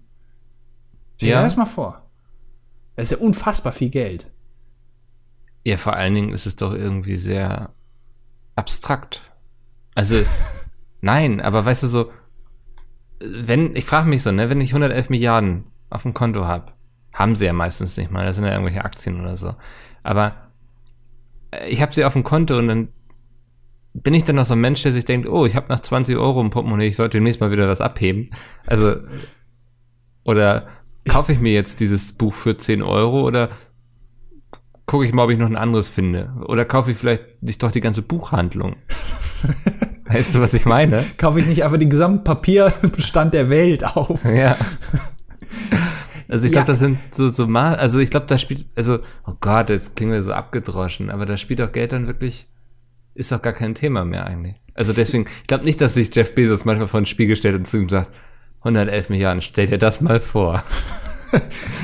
Stell 1.17 1.29
ja. 1.29 1.39
dir 1.39 1.43
das 1.43 1.57
mal 1.57 1.65
vor. 1.65 2.09
Das 2.95 3.11
ist 3.11 3.19
ja 3.19 3.25
unfassbar 3.25 3.73
viel 3.73 3.89
Geld. 3.89 4.31
Ja, 5.65 5.77
vor 5.77 5.93
allen 5.93 6.15
Dingen 6.15 6.31
ist 6.31 6.45
es 6.45 6.55
doch 6.55 6.73
irgendwie 6.73 7.17
sehr 7.17 7.71
abstrakt. 8.55 9.21
Also, 9.95 10.21
nein, 11.01 11.41
aber 11.41 11.65
weißt 11.65 11.83
du 11.83 11.87
so, 11.87 12.11
wenn, 13.19 13.75
ich 13.75 13.85
frage 13.85 14.07
mich 14.07 14.23
so, 14.23 14.31
ne, 14.31 14.49
wenn 14.49 14.61
ich 14.61 14.71
111 14.71 15.09
Milliarden 15.09 15.65
auf 15.89 16.03
dem 16.03 16.13
Konto 16.13 16.45
habe, 16.45 16.73
haben 17.13 17.35
sie 17.35 17.45
ja 17.45 17.53
meistens 17.53 17.97
nicht 17.97 18.11
mal, 18.11 18.25
das 18.25 18.35
sind 18.35 18.45
ja 18.45 18.51
irgendwelche 18.51 18.85
Aktien 18.85 19.19
oder 19.19 19.35
so. 19.35 19.55
Aber 20.03 20.35
ich 21.67 21.81
habe 21.81 21.93
sie 21.93 22.05
auf 22.05 22.13
dem 22.13 22.23
Konto 22.23 22.57
und 22.57 22.67
dann 22.67 22.89
bin 23.93 24.13
ich 24.13 24.23
dann 24.23 24.35
noch 24.35 24.45
so 24.45 24.53
ein 24.53 24.61
Mensch, 24.61 24.83
der 24.83 24.91
sich 24.91 25.05
denkt, 25.05 25.27
oh, 25.27 25.45
ich 25.45 25.55
habe 25.55 25.69
nach 25.69 25.79
20 25.79 26.17
Euro 26.17 26.41
im 26.41 26.51
Portemonnaie, 26.51 26.87
ich 26.87 26.95
sollte 26.95 27.17
demnächst 27.17 27.41
mal 27.41 27.51
wieder 27.51 27.67
was 27.67 27.81
abheben. 27.81 28.29
Also, 28.65 28.97
oder 30.23 30.67
kaufe 31.07 31.31
ich 31.31 31.39
mir 31.39 31.53
jetzt 31.53 31.79
dieses 31.79 32.11
Buch 32.11 32.33
für 32.33 32.57
10 32.57 32.81
Euro 32.81 33.21
oder 33.21 33.49
gucke 34.85 35.05
ich 35.05 35.13
mal, 35.13 35.25
ob 35.25 35.31
ich 35.31 35.37
noch 35.37 35.47
ein 35.47 35.55
anderes 35.55 35.87
finde? 35.87 36.33
Oder 36.47 36.65
kaufe 36.65 36.91
ich 36.91 36.97
vielleicht 36.97 37.41
nicht 37.41 37.61
doch 37.63 37.71
die 37.71 37.81
ganze 37.81 38.01
Buchhandlung? 38.01 38.75
weißt 40.05 40.35
du, 40.35 40.39
was 40.39 40.53
ich 40.53 40.65
meine? 40.65 41.05
Kaufe 41.17 41.39
ich 41.39 41.47
nicht 41.47 41.63
einfach 41.63 41.77
den 41.77 41.89
gesamten 41.89 42.23
Papierbestand 42.23 43.33
der 43.33 43.49
Welt 43.49 43.83
auf? 43.85 44.23
Ja. 44.25 44.57
Also 46.29 46.45
ich 46.45 46.51
glaube, 46.51 46.67
ja. 46.67 46.73
das 46.73 46.79
sind 46.79 46.97
so, 47.11 47.29
so 47.29 47.47
mal, 47.47 47.75
also 47.75 47.99
ich 47.99 48.09
glaube, 48.09 48.25
da 48.25 48.37
spielt, 48.37 48.65
also, 48.75 48.99
oh 49.25 49.33
Gott, 49.39 49.69
jetzt 49.69 49.95
klingen 49.95 50.11
wir 50.11 50.21
so 50.21 50.33
abgedroschen, 50.33 51.09
aber 51.09 51.25
da 51.25 51.37
spielt 51.37 51.61
doch 51.61 51.71
Geld 51.71 51.93
dann 51.93 52.05
wirklich 52.05 52.47
ist 53.17 53.31
doch 53.31 53.41
gar 53.41 53.53
kein 53.53 53.73
Thema 53.73 54.05
mehr 54.05 54.27
eigentlich. 54.27 54.55
Also 54.75 54.93
deswegen, 54.93 55.25
ich 55.41 55.47
glaube 55.47 55.65
nicht, 55.65 55.81
dass 55.81 55.95
sich 55.95 56.13
Jeff 56.13 56.35
Bezos 56.35 56.65
manchmal 56.65 56.87
vor 56.87 57.01
ein 57.01 57.07
Spiegel 57.07 57.35
stellt 57.35 57.55
und 57.55 57.67
zu 57.67 57.77
ihm 57.77 57.89
sagt, 57.89 58.11
111 58.59 59.09
Milliarden, 59.09 59.41
stell 59.41 59.67
dir 59.67 59.77
das 59.77 60.01
mal 60.01 60.19
vor. 60.19 60.63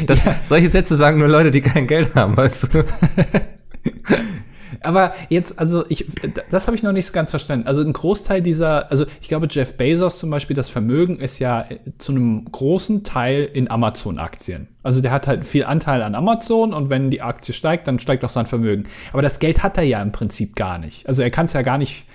Das, 0.08 0.24
ja. 0.24 0.36
Solche 0.48 0.72
Sätze 0.72 0.96
sagen 0.96 1.20
nur 1.20 1.28
Leute, 1.28 1.52
die 1.52 1.60
kein 1.60 1.86
Geld 1.86 2.16
haben, 2.16 2.38
weißt 2.38 2.74
du. 2.74 2.86
Aber 4.84 5.14
jetzt, 5.30 5.60
also 5.60 5.86
ich, 5.90 6.06
das 6.50 6.68
habe 6.68 6.76
ich 6.76 6.84
noch 6.84 6.92
nicht 6.92 7.12
ganz 7.14 7.30
verstanden. 7.30 7.68
Also 7.68 7.82
ein 7.82 7.94
Großteil 7.94 8.42
dieser, 8.42 8.92
also 8.92 9.06
ich 9.22 9.30
glaube, 9.30 9.48
Jeff 9.50 9.78
Bezos 9.78 10.20
zum 10.20 10.30
Beispiel, 10.30 10.56
das 10.56 10.70
Vermögen 10.70 11.20
ist 11.20 11.40
ja 11.40 11.62
äh, 11.62 11.78
zu 11.98 12.12
einem 12.12 12.46
großen 12.52 13.04
Teil 13.04 13.50
in 13.54 13.72
Amazon-Aktien. 13.72 14.68
Also 14.84 15.02
der 15.02 15.12
hat 15.12 15.28
halt 15.28 15.46
viel 15.46 15.64
Anteil 15.66 16.02
an 16.04 16.16
Amazon 16.16 16.74
und 16.74 16.90
wenn 16.90 17.10
die 17.10 17.22
Aktie 17.22 17.54
steigt, 17.54 17.88
dann 17.88 18.00
steigt 18.00 18.24
auch 18.26 18.30
sein 18.30 18.46
Vermögen. 18.46 18.84
Aber 19.14 19.22
das 19.22 19.40
Geld 19.40 19.64
hat 19.64 19.78
er 19.78 19.84
ja 19.84 20.02
im 20.02 20.12
Prinzip 20.12 20.56
gar 20.56 20.78
nicht. 20.78 21.08
Also 21.08 21.22
er 21.22 21.32
kann 21.32 21.46
es 21.46 21.54
ja 21.54 21.62
gar 21.62 21.78
nicht 21.78 22.06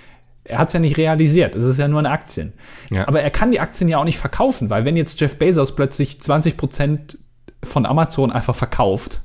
er 0.49 0.57
hat 0.57 0.69
es 0.69 0.73
ja 0.73 0.79
nicht 0.79 0.97
realisiert. 0.97 1.55
Es 1.55 1.63
ist 1.63 1.77
ja 1.77 1.87
nur 1.87 1.99
eine 1.99 2.09
Aktien. 2.09 2.53
Ja. 2.89 3.07
Aber 3.07 3.21
er 3.21 3.29
kann 3.29 3.51
die 3.51 3.59
Aktien 3.59 3.87
ja 3.87 3.99
auch 3.99 4.03
nicht 4.03 4.17
verkaufen, 4.17 4.69
weil 4.71 4.83
wenn 4.83 4.97
jetzt 4.97 5.21
Jeff 5.21 5.37
Bezos 5.37 5.75
plötzlich 5.75 6.19
20 6.19 6.57
Prozent 6.57 7.19
von 7.63 7.85
Amazon 7.85 8.31
einfach 8.31 8.55
verkauft, 8.55 9.21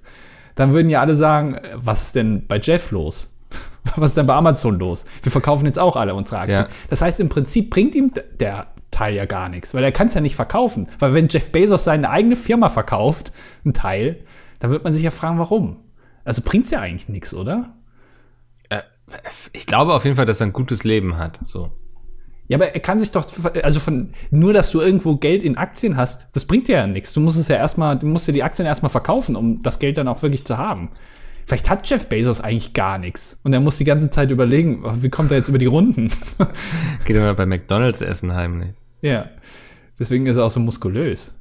dann 0.54 0.75
würden 0.75 0.90
ja 0.90 1.00
alle 1.00 1.16
sagen, 1.16 1.59
was 1.75 2.02
ist 2.02 2.14
denn 2.14 2.45
bei 2.47 2.59
Jeff 2.61 2.90
los? 2.90 3.31
Was 3.97 4.11
ist 4.11 4.16
denn 4.16 4.26
bei 4.26 4.35
Amazon 4.35 4.78
los? 4.78 5.04
Wir 5.23 5.31
verkaufen 5.31 5.66
jetzt 5.66 5.78
auch 5.78 5.95
alle 5.95 6.14
unsere 6.14 6.40
Aktien. 6.40 6.59
Ja. 6.61 6.69
Das 6.88 7.02
heißt, 7.02 7.21
im 7.21 7.28
Prinzip 7.28 7.71
bringt 7.71 7.95
ihm 7.95 8.11
der 8.40 8.69
Teil 8.90 9.14
ja 9.14 9.26
gar 9.26 9.49
nichts, 9.50 9.75
weil 9.75 9.85
er 9.85 9.93
kann 9.93 10.09
es 10.09 10.14
ja 10.14 10.23
nicht 10.23 10.37
verkaufen. 10.37 10.88
Weil 10.99 11.12
wenn 11.12 11.28
Jeff 11.28 11.52
Bezos 11.52 11.85
seine 11.85 12.09
eigene 12.09 12.35
Firma 12.35 12.71
verkauft, 12.71 13.33
ein 13.64 13.75
Teil, 13.75 14.25
dann 14.59 14.71
wird 14.71 14.85
man 14.85 14.93
sich 14.93 15.02
ja 15.02 15.11
fragen, 15.11 15.38
warum. 15.38 15.76
Also 16.25 16.43
bringt's 16.43 16.71
ja 16.71 16.81
eigentlich 16.81 17.09
nichts, 17.09 17.35
oder? 17.35 17.75
Ich 19.52 19.66
glaube 19.66 19.94
auf 19.94 20.04
jeden 20.04 20.16
Fall, 20.16 20.26
dass 20.26 20.40
er 20.40 20.46
ein 20.46 20.52
gutes 20.52 20.84
Leben 20.84 21.18
hat. 21.18 21.38
So. 21.44 21.70
Ja, 22.49 22.58
aber 22.58 22.75
er 22.75 22.80
kann 22.80 22.99
sich 22.99 23.11
doch, 23.11 23.25
also 23.62 23.80
von, 23.80 24.12
nur 24.30 24.52
dass 24.52 24.70
du 24.70 24.80
irgendwo 24.80 25.16
Geld 25.16 25.42
in 25.42 25.56
Aktien 25.56 25.96
hast, 25.96 26.28
das 26.34 26.44
bringt 26.44 26.68
dir 26.68 26.76
ja 26.76 26.87
nichts. 26.87 27.12
Du 27.12 27.20
musst 27.20 27.38
es 27.38 27.49
ja 27.49 27.56
erstmal, 27.56 27.99
du 27.99 28.06
musst 28.06 28.28
dir 28.28 28.32
die 28.32 28.42
Aktien 28.42 28.66
erstmal 28.66 28.90
verkaufen, 28.90 29.37
um 29.37 29.62
das 29.62 29.78
Geld 29.78 29.96
dann 29.96 30.08
auch 30.08 30.23
wirklich 30.23 30.44
zu 30.44 30.58
haben. 30.58 30.90
Vielleicht 31.46 31.68
hat 31.70 31.88
Jeff 31.88 32.08
Bezos 32.08 32.40
eigentlich 32.40 32.73
gar 32.73 32.99
nichts. 32.99 33.40
Und 33.44 33.52
er 33.52 33.61
muss 33.61 33.78
die 33.78 33.84
ganze 33.84 34.11
Zeit 34.11 34.30
überlegen, 34.30 34.82
wie 35.02 35.11
kommt 35.11 35.30
er 35.30 35.38
jetzt 35.38 35.49
über 35.49 35.58
die 35.58 35.66
Runden? 35.66 36.11
Geht 37.04 37.16
immer 37.16 37.34
bei 37.34 37.46
McDonalds 37.46 38.00
essen 38.00 38.34
heimlich. 38.34 38.75
ja. 39.00 39.28
Deswegen 39.96 40.26
ist 40.26 40.38
er 40.38 40.44
auch 40.46 40.50
so 40.50 40.58
muskulös. 40.58 41.32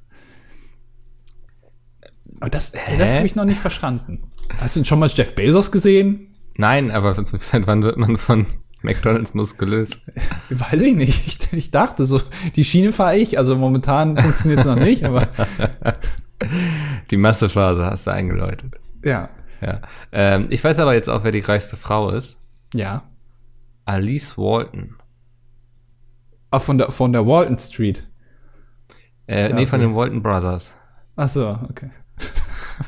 Aber 2.39 2.51
das, 2.51 2.71
das 2.71 3.09
habe 3.09 3.25
ich 3.25 3.35
noch 3.35 3.45
nicht 3.45 3.59
verstanden. 3.59 4.29
Hast 4.59 4.75
du 4.75 4.85
schon 4.85 4.99
mal 4.99 5.09
Jeff 5.09 5.33
Bezos 5.33 5.71
gesehen? 5.71 6.32
Nein, 6.57 6.91
aber 6.91 7.13
seit 7.15 7.67
wann 7.67 7.83
wird 7.83 7.97
man 7.97 8.17
von 8.17 8.45
McDonalds 8.81 9.33
muskulös? 9.33 9.99
Weiß 10.49 10.81
ich 10.81 10.95
nicht. 10.95 11.27
Ich, 11.27 11.53
ich 11.53 11.71
dachte 11.71 12.05
so, 12.05 12.21
die 12.55 12.63
Schiene 12.65 12.91
fahre 12.91 13.17
ich. 13.17 13.37
Also 13.37 13.55
momentan 13.55 14.17
funktioniert 14.17 14.59
es 14.61 14.65
noch 14.65 14.75
nicht, 14.75 15.03
aber 15.05 15.27
Die 17.11 17.17
Massephase 17.17 17.85
hast 17.85 18.07
du 18.07 18.11
eingeläutet. 18.11 18.75
ja. 19.03 19.29
Ja. 19.61 19.79
Ähm, 20.11 20.47
ich 20.49 20.61
weiß 20.61 20.79
aber 20.79 20.93
jetzt 20.93 21.09
auch, 21.09 21.23
wer 21.23 21.31
die 21.31 21.39
reichste 21.39 21.77
Frau 21.77 22.09
ist. 22.09 22.37
Ja. 22.73 23.03
Alice 23.85 24.37
Walton. 24.37 24.95
Auch 26.51 26.61
von 26.61 26.77
der, 26.77 26.91
von 26.91 27.13
der 27.13 27.25
Walton 27.25 27.57
Street. 27.57 28.05
Äh, 29.25 29.51
Ja, 29.51 29.55
nee, 29.55 29.65
von 29.65 29.79
okay. 29.79 29.87
den 29.87 29.95
Walton 29.95 30.21
Brothers. 30.21 30.73
Ach 31.15 31.29
so, 31.29 31.57
okay. 31.69 31.89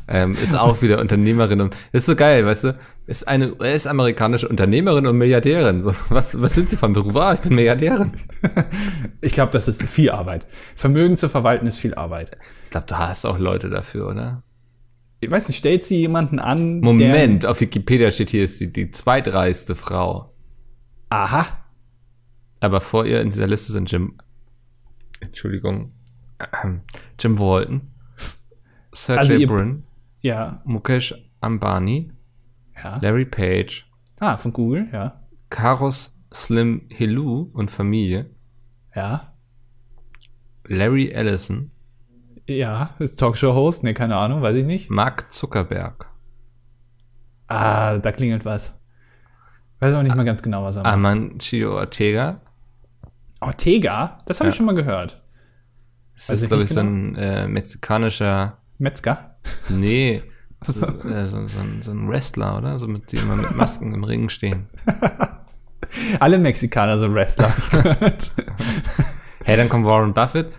Ähm, 0.10 0.34
ist 0.34 0.53
auch 0.53 0.81
wieder 0.81 1.00
Unternehmerin 1.00 1.62
und 1.62 1.74
ist 1.93 2.07
so 2.07 2.15
geil, 2.17 2.45
weißt 2.45 2.65
du? 2.65 2.77
Ist 3.08 3.28
eine 3.28 3.54
US-amerikanische 3.54 4.48
Unternehmerin 4.48 5.06
und 5.06 5.18
Milliardärin. 5.18 5.82
So, 5.82 5.94
was, 6.10 6.42
was 6.42 6.56
sind 6.56 6.70
sie 6.72 6.76
von 6.76 6.94
Beruf? 6.94 7.16
Ah, 7.16 7.36
ich 7.36 7.42
bin 7.42 7.54
Milliardärin. 7.56 8.14
Ich 9.22 9.34
glaube, 9.34 9.52
das 9.52 9.68
ist 9.68 9.82
viel 9.84 10.10
Arbeit. 10.12 10.48
Vermögen 10.76 11.18
zu 11.18 11.30
verwalten 11.30 11.68
ist 11.68 11.78
viel 11.78 11.96
Arbeit. 11.96 12.38
Ich 12.64 12.72
glaube, 12.72 12.88
du 12.88 12.98
hast 12.98 13.26
auch 13.26 13.38
Leute 13.40 13.70
dafür, 13.70 14.10
oder? 14.10 14.44
Ich 15.20 15.32
weiß 15.32 15.48
nicht, 15.48 15.58
stellt 15.58 15.84
sie 15.84 15.98
jemanden 16.00 16.40
an, 16.40 16.80
Moment, 16.82 17.46
auf 17.46 17.62
Wikipedia 17.62 18.12
steht 18.12 18.30
hier, 18.30 18.44
ist 18.44 18.60
sie 18.60 18.72
die 18.72 18.92
zweitreichste 18.92 19.74
Frau. 19.76 20.34
aha, 21.10 21.48
Aber 22.60 22.82
vor 22.82 23.06
ihr 23.06 23.22
in 23.22 23.30
dieser 23.32 23.48
Liste 23.48 23.72
sind 23.72 23.90
Jim, 23.92 24.18
Entschuldigung, 25.22 25.92
Jim 27.20 27.40
Walton, 27.40 27.82
Sergey 28.94 29.34
Also 29.36 29.48
Brin, 29.48 29.84
ja, 30.22 30.62
Mukesh 30.66 31.16
Ambani, 31.42 32.12
ja. 32.84 32.98
Larry 33.01 33.25
Page, 33.25 33.86
Ah, 34.20 34.38
von 34.38 34.53
Google, 34.53 34.88
ja, 34.94 35.22
Karos 35.50 36.17
Slim 36.34 36.88
Helu 36.89 37.50
und 37.53 37.72
Familie, 37.72 38.29
ja, 38.96 39.34
Larry 40.67 41.10
Ellison, 41.10 41.72
ja, 42.48 42.91
ist 43.00 43.20
Talkshow-Host, 43.20 43.84
ne, 43.84 43.94
keine 43.94 44.15
Ahnung, 44.17 44.41
weiß 44.41 44.55
ich 44.58 44.65
nicht. 44.65 44.89
Mark 44.89 45.32
Zuckerberg, 45.32 46.08
Ah, 47.48 47.98
da 48.00 48.12
klingelt 48.12 48.44
was. 48.46 48.79
Weiß 49.79 49.94
auch 49.94 50.01
nicht 50.03 50.15
mal 50.15 50.24
ganz 50.25 50.41
genau, 50.41 50.63
was 50.63 50.77
er 50.77 50.84
macht. 50.84 50.94
Amancio 50.94 51.75
Ortega, 51.75 52.41
Ortega, 53.41 54.20
das 54.25 54.39
habe 54.39 54.50
ich 54.50 54.55
Ja. 54.55 54.58
schon 54.58 54.65
mal 54.65 54.75
gehört. 54.75 55.22
das 56.15 56.29
ist, 56.29 56.44
ich 56.44 56.48
glaube 56.48 56.63
ich, 56.63 56.70
so 56.70 56.79
ein 56.79 57.15
äh, 57.15 57.48
mexikanischer, 57.48 58.58
Metzger? 58.77 59.38
nee, 59.70 60.24
so, 60.64 60.86
äh, 60.86 61.26
so, 61.28 61.48
so, 61.48 61.60
ein, 61.60 61.82
so 61.82 61.92
ein 61.92 62.10
Wrestler, 62.10 62.58
oder? 62.58 62.80
So 62.80 62.88
mit, 62.88 63.12
die 63.12 63.18
immer 63.18 63.36
mit 63.36 63.56
Masken 63.56 63.94
im 63.94 64.04
Ring 64.04 64.30
stehen. 64.30 64.68
Alle 66.20 66.40
Mexikaner 66.40 66.98
sind 66.98 67.14
Wrestler, 67.14 67.50
hab 67.50 67.58
ich 67.58 67.70
gehört. 67.70 68.32
Hey, 69.44 69.58
dann 69.58 69.70
kommt 69.70 69.86
Warren 69.86 70.14
Buffett. 70.14 70.52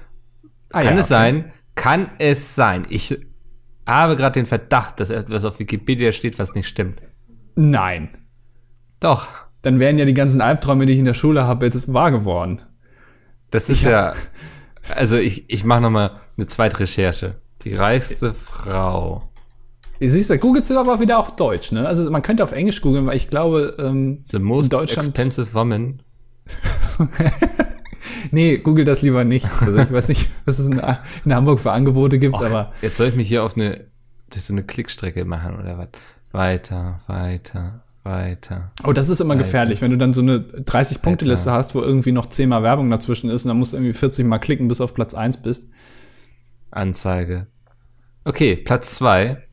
Ah, 0.73 0.83
Kann 0.83 0.95
ja, 0.95 1.01
es 1.01 1.07
okay. 1.07 1.15
sein? 1.15 1.53
Kann 1.75 2.11
es 2.19 2.55
sein? 2.55 2.87
Ich 2.89 3.19
habe 3.87 4.17
gerade 4.17 4.41
den 4.41 4.47
Verdacht, 4.47 5.01
dass 5.01 5.11
etwas 5.11 5.45
auf 5.45 5.59
Wikipedia 5.59 6.13
steht, 6.13 6.39
was 6.39 6.55
nicht 6.55 6.69
stimmt. 6.69 7.03
Nein. 7.55 8.11
Doch. 9.01 9.29
Dann 9.63 9.81
wären 9.81 9.99
ja 9.99 10.05
die 10.05 10.15
ganzen 10.15 10.41
Albträume, 10.41 10.87
die 10.87 10.93
ich 10.93 10.99
in 11.01 11.05
der 11.05 11.15
Schule 11.15 11.45
habe, 11.45 11.65
jetzt 11.67 11.93
wahr 11.93 12.13
geworden. 12.13 12.63
Das 13.51 13.69
ist 13.69 13.83
ja. 13.83 14.15
Also 14.95 15.17
ich, 15.17 15.51
ich 15.51 15.65
mache 15.65 15.81
nochmal 15.81 16.21
eine 16.37 16.47
zweite 16.47 16.79
Recherche. 16.81 17.41
Die 17.63 17.75
reichste 17.75 18.35
Frau. 18.35 19.29
Siehst 20.01 20.31
du, 20.31 20.39
googelst 20.39 20.71
du 20.71 20.79
aber 20.79 21.01
wieder 21.01 21.19
auf 21.19 21.37
Deutsch, 21.37 21.73
ne? 21.73 21.87
Also 21.87 22.11
man 22.11 22.23
könnte 22.23 22.43
auf 22.45 22.53
Englisch 22.53 22.81
googeln, 22.81 23.07
weil 23.07 23.17
ich 23.17 23.29
glaube, 23.29 23.75
ähm, 23.79 24.21
The 24.25 24.39
most 24.39 24.73
In 24.73 24.79
Deutschland- 24.79 25.09
expensive 25.09 25.55
woman. 25.55 26.03
nee, 28.31 28.59
google 28.59 28.85
das 28.85 29.03
lieber 29.03 29.25
nicht. 29.25 29.47
Also 29.61 29.79
ich 29.79 29.93
weiß 29.93 30.09
nicht, 30.09 30.29
was 30.45 30.59
es 30.59 30.67
in, 30.67 30.83
in 31.25 31.35
Hamburg 31.35 31.61
für 31.61 31.73
Angebote 31.73 32.19
gibt, 32.19 32.37
aber 32.43 32.73
Jetzt 32.83 32.97
soll 32.99 33.09
ich 33.09 33.17
mich 33.17 33.29
hier 33.29 33.43
auf 33.45 33.57
eine 33.57 33.87
durch 34.31 34.45
so 34.45 34.53
eine 34.53 34.63
Klickstrecke 34.65 35.25
machen 35.25 35.57
oder 35.59 35.79
was? 35.79 35.89
Weiter, 36.33 36.99
weiter, 37.07 37.85
weiter. 38.03 38.73
oh, 38.85 38.93
das 38.93 39.09
ist 39.09 39.21
immer 39.21 39.35
Alter. 39.35 39.45
gefährlich, 39.45 39.81
wenn 39.81 39.93
du 39.93 39.97
dann 39.99 40.13
so 40.13 40.21
eine 40.21 40.39
30-Punkte-Liste 40.39 41.51
hast, 41.53 41.75
wo 41.75 41.81
irgendwie 41.81 42.13
noch 42.13 42.27
10 42.27 42.49
mal 42.49 42.63
Werbung 42.63 42.91
dazwischen 42.91 43.31
ist 43.31 43.45
und 43.45 43.49
dann 43.51 43.59
musst 43.59 43.73
du 43.73 43.79
irgendwie 43.79 43.93
40 43.93 44.27
mal 44.27 44.39
klicken, 44.39 44.69
bis 44.69 44.79
du 44.79 44.85
auf 44.85 44.95
Platz 44.95 45.15
1 45.15 45.39
bist. 45.39 45.69
Anzeige. 46.71 47.47
Okay, 48.25 48.57
Platz 48.57 48.95
zwei. 48.97 49.46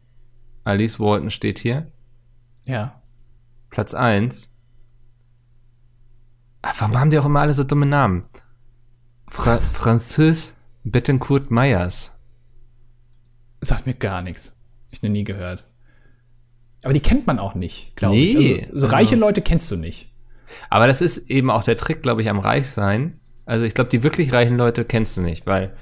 Alice 0.63 0.99
Walton 0.99 1.31
steht 1.31 1.59
hier. 1.59 1.91
Ja. 2.67 3.01
Platz 3.69 3.93
1. 3.93 4.55
Ah, 6.61 6.73
warum 6.79 6.97
haben 6.97 7.09
die 7.09 7.19
auch 7.19 7.25
immer 7.25 7.41
alle 7.41 7.53
so 7.53 7.63
dumme 7.63 7.85
Namen? 7.85 8.25
Fra 9.27 9.57
Französ 9.57 10.55
Bettencourt 10.83 11.51
Meyers. 11.51 12.17
Sagt 13.61 13.85
mir 13.85 13.93
gar 13.93 14.21
nichts. 14.21 14.55
Ich 14.91 15.01
noch 15.01 15.09
nie 15.09 15.23
gehört. 15.23 15.65
Aber 16.83 16.93
die 16.93 16.99
kennt 16.99 17.27
man 17.27 17.39
auch 17.39 17.55
nicht, 17.55 17.95
glaube 17.95 18.15
Nee, 18.15 18.25
ich. 18.25 18.35
Also, 18.35 18.65
so 18.67 18.73
also- 18.73 18.87
reiche 18.87 19.15
Leute 19.15 19.41
kennst 19.41 19.71
du 19.71 19.75
nicht. 19.77 20.09
Aber 20.69 20.87
das 20.87 21.01
ist 21.01 21.29
eben 21.29 21.49
auch 21.49 21.63
der 21.63 21.77
Trick, 21.77 22.03
glaube 22.03 22.21
ich, 22.21 22.29
am 22.29 22.39
Reichsein. 22.39 23.19
Also 23.45 23.65
ich 23.65 23.73
glaube, 23.73 23.89
die 23.89 24.03
wirklich 24.03 24.31
reichen 24.33 24.55
Leute 24.57 24.85
kennst 24.85 25.17
du 25.17 25.21
nicht, 25.21 25.47
weil 25.47 25.75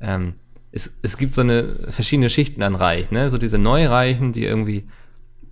ähm, 0.00 0.34
es, 0.72 0.98
es 1.02 1.16
gibt 1.16 1.34
so 1.34 1.40
eine 1.40 1.88
verschiedene 1.90 2.30
Schichten 2.30 2.62
an 2.62 2.74
Reich, 2.74 3.10
ne? 3.10 3.30
So 3.30 3.38
diese 3.38 3.58
Neureichen, 3.58 4.32
die 4.32 4.44
irgendwie 4.44 4.86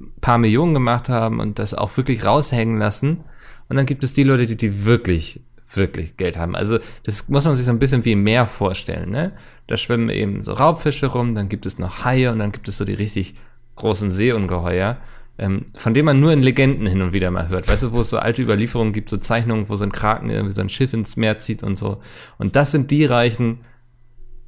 ein 0.00 0.20
paar 0.20 0.38
Millionen 0.38 0.74
gemacht 0.74 1.08
haben 1.08 1.40
und 1.40 1.58
das 1.58 1.74
auch 1.74 1.96
wirklich 1.96 2.24
raushängen 2.24 2.78
lassen. 2.78 3.24
Und 3.68 3.76
dann 3.76 3.86
gibt 3.86 4.04
es 4.04 4.12
die 4.12 4.24
Leute, 4.24 4.46
die, 4.46 4.56
die 4.56 4.84
wirklich, 4.84 5.40
wirklich 5.72 6.16
Geld 6.16 6.36
haben. 6.36 6.54
Also 6.54 6.78
das 7.04 7.28
muss 7.28 7.44
man 7.44 7.56
sich 7.56 7.64
so 7.64 7.72
ein 7.72 7.78
bisschen 7.78 8.04
wie 8.04 8.12
im 8.12 8.22
Meer 8.22 8.46
vorstellen, 8.46 9.10
ne? 9.10 9.32
Da 9.66 9.76
schwimmen 9.76 10.10
eben 10.10 10.42
so 10.42 10.52
Raubfische 10.52 11.06
rum, 11.06 11.34
dann 11.34 11.48
gibt 11.48 11.64
es 11.64 11.78
noch 11.78 12.04
Haie 12.04 12.30
und 12.30 12.38
dann 12.38 12.52
gibt 12.52 12.68
es 12.68 12.76
so 12.76 12.84
die 12.84 12.94
richtig 12.94 13.34
großen 13.76 14.10
Seeungeheuer, 14.10 14.98
ähm, 15.38 15.64
von 15.74 15.94
denen 15.94 16.06
man 16.06 16.20
nur 16.20 16.32
in 16.32 16.42
Legenden 16.42 16.86
hin 16.86 17.00
und 17.00 17.12
wieder 17.12 17.30
mal 17.30 17.48
hört. 17.48 17.66
Weißt 17.66 17.82
du, 17.84 17.92
wo 17.92 18.00
es 18.00 18.10
so 18.10 18.18
alte 18.18 18.42
Überlieferungen 18.42 18.92
gibt, 18.92 19.08
so 19.10 19.16
Zeichnungen, 19.16 19.68
wo 19.68 19.76
so 19.76 19.84
ein 19.84 19.92
Kraken 19.92 20.30
irgendwie 20.30 20.52
so 20.52 20.60
ein 20.60 20.68
Schiff 20.68 20.92
ins 20.92 21.16
Meer 21.16 21.38
zieht 21.38 21.62
und 21.62 21.76
so. 21.76 22.00
Und 22.38 22.56
das 22.56 22.72
sind 22.72 22.90
die 22.90 23.04
Reichen, 23.04 23.60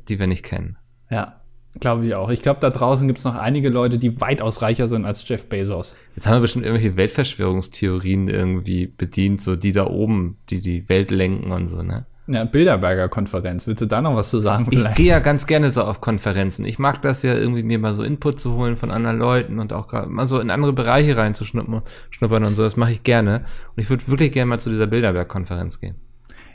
die 0.08 0.18
wir 0.18 0.26
nicht 0.26 0.44
kennen. 0.44 0.76
Ja, 1.10 1.40
glaube 1.80 2.06
ich 2.06 2.14
auch. 2.14 2.30
Ich 2.30 2.42
glaube, 2.42 2.60
da 2.60 2.70
draußen 2.70 3.06
gibt 3.06 3.18
es 3.18 3.24
noch 3.24 3.36
einige 3.36 3.68
Leute, 3.68 3.98
die 3.98 4.20
weitaus 4.20 4.62
reicher 4.62 4.88
sind 4.88 5.04
als 5.04 5.28
Jeff 5.28 5.48
Bezos. 5.48 5.94
Jetzt 6.14 6.26
haben 6.26 6.36
wir 6.36 6.40
bestimmt 6.40 6.64
irgendwelche 6.64 6.96
Weltverschwörungstheorien 6.96 8.28
irgendwie 8.28 8.86
bedient, 8.86 9.40
so 9.40 9.56
die 9.56 9.72
da 9.72 9.86
oben, 9.86 10.38
die 10.50 10.60
die 10.60 10.88
Welt 10.88 11.10
lenken 11.10 11.52
und 11.52 11.68
so, 11.68 11.82
ne? 11.82 12.06
Ja, 12.28 12.44
Bilderberger 12.44 13.08
Konferenz. 13.08 13.68
Willst 13.68 13.82
du 13.82 13.86
da 13.86 14.02
noch 14.02 14.16
was 14.16 14.30
zu 14.30 14.40
sagen? 14.40 14.66
Ich 14.70 14.94
gehe 14.94 15.06
ja 15.06 15.20
ganz 15.20 15.46
gerne 15.46 15.70
so 15.70 15.84
auf 15.84 16.00
Konferenzen. 16.00 16.64
Ich 16.64 16.80
mag 16.80 17.00
das 17.02 17.22
ja 17.22 17.34
irgendwie, 17.34 17.62
mir 17.62 17.78
mal 17.78 17.92
so 17.92 18.02
Input 18.02 18.40
zu 18.40 18.54
holen 18.54 18.76
von 18.76 18.90
anderen 18.90 19.18
Leuten 19.18 19.60
und 19.60 19.72
auch 19.72 19.86
gerade 19.86 20.08
mal 20.08 20.26
so 20.26 20.40
in 20.40 20.50
andere 20.50 20.72
Bereiche 20.72 21.16
reinzuschnuppern 21.16 21.82
schnuppern 22.10 22.44
und 22.44 22.56
so. 22.56 22.64
Das 22.64 22.76
mache 22.76 22.90
ich 22.90 23.04
gerne. 23.04 23.44
Und 23.76 23.82
ich 23.82 23.90
würde 23.90 24.08
wirklich 24.08 24.32
gerne 24.32 24.48
mal 24.48 24.58
zu 24.58 24.70
dieser 24.70 24.88
Bilderberg-Konferenz 24.88 25.78
gehen. 25.78 25.94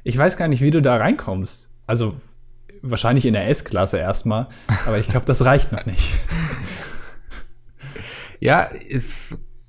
Ich 0.03 0.17
weiß 0.17 0.35
gar 0.35 0.49
nicht, 0.49 0.61
wie 0.61 0.71
du 0.71 0.81
da 0.81 0.97
reinkommst. 0.97 1.71
Also 1.87 2.15
wahrscheinlich 2.81 3.25
in 3.25 3.33
der 3.33 3.47
S-Klasse 3.47 3.97
erstmal, 3.97 4.47
aber 4.85 4.97
ich 4.99 5.07
glaube, 5.07 5.25
das 5.25 5.45
reicht 5.45 5.71
noch 5.71 5.85
nicht. 5.85 6.09
Ja, 8.39 8.69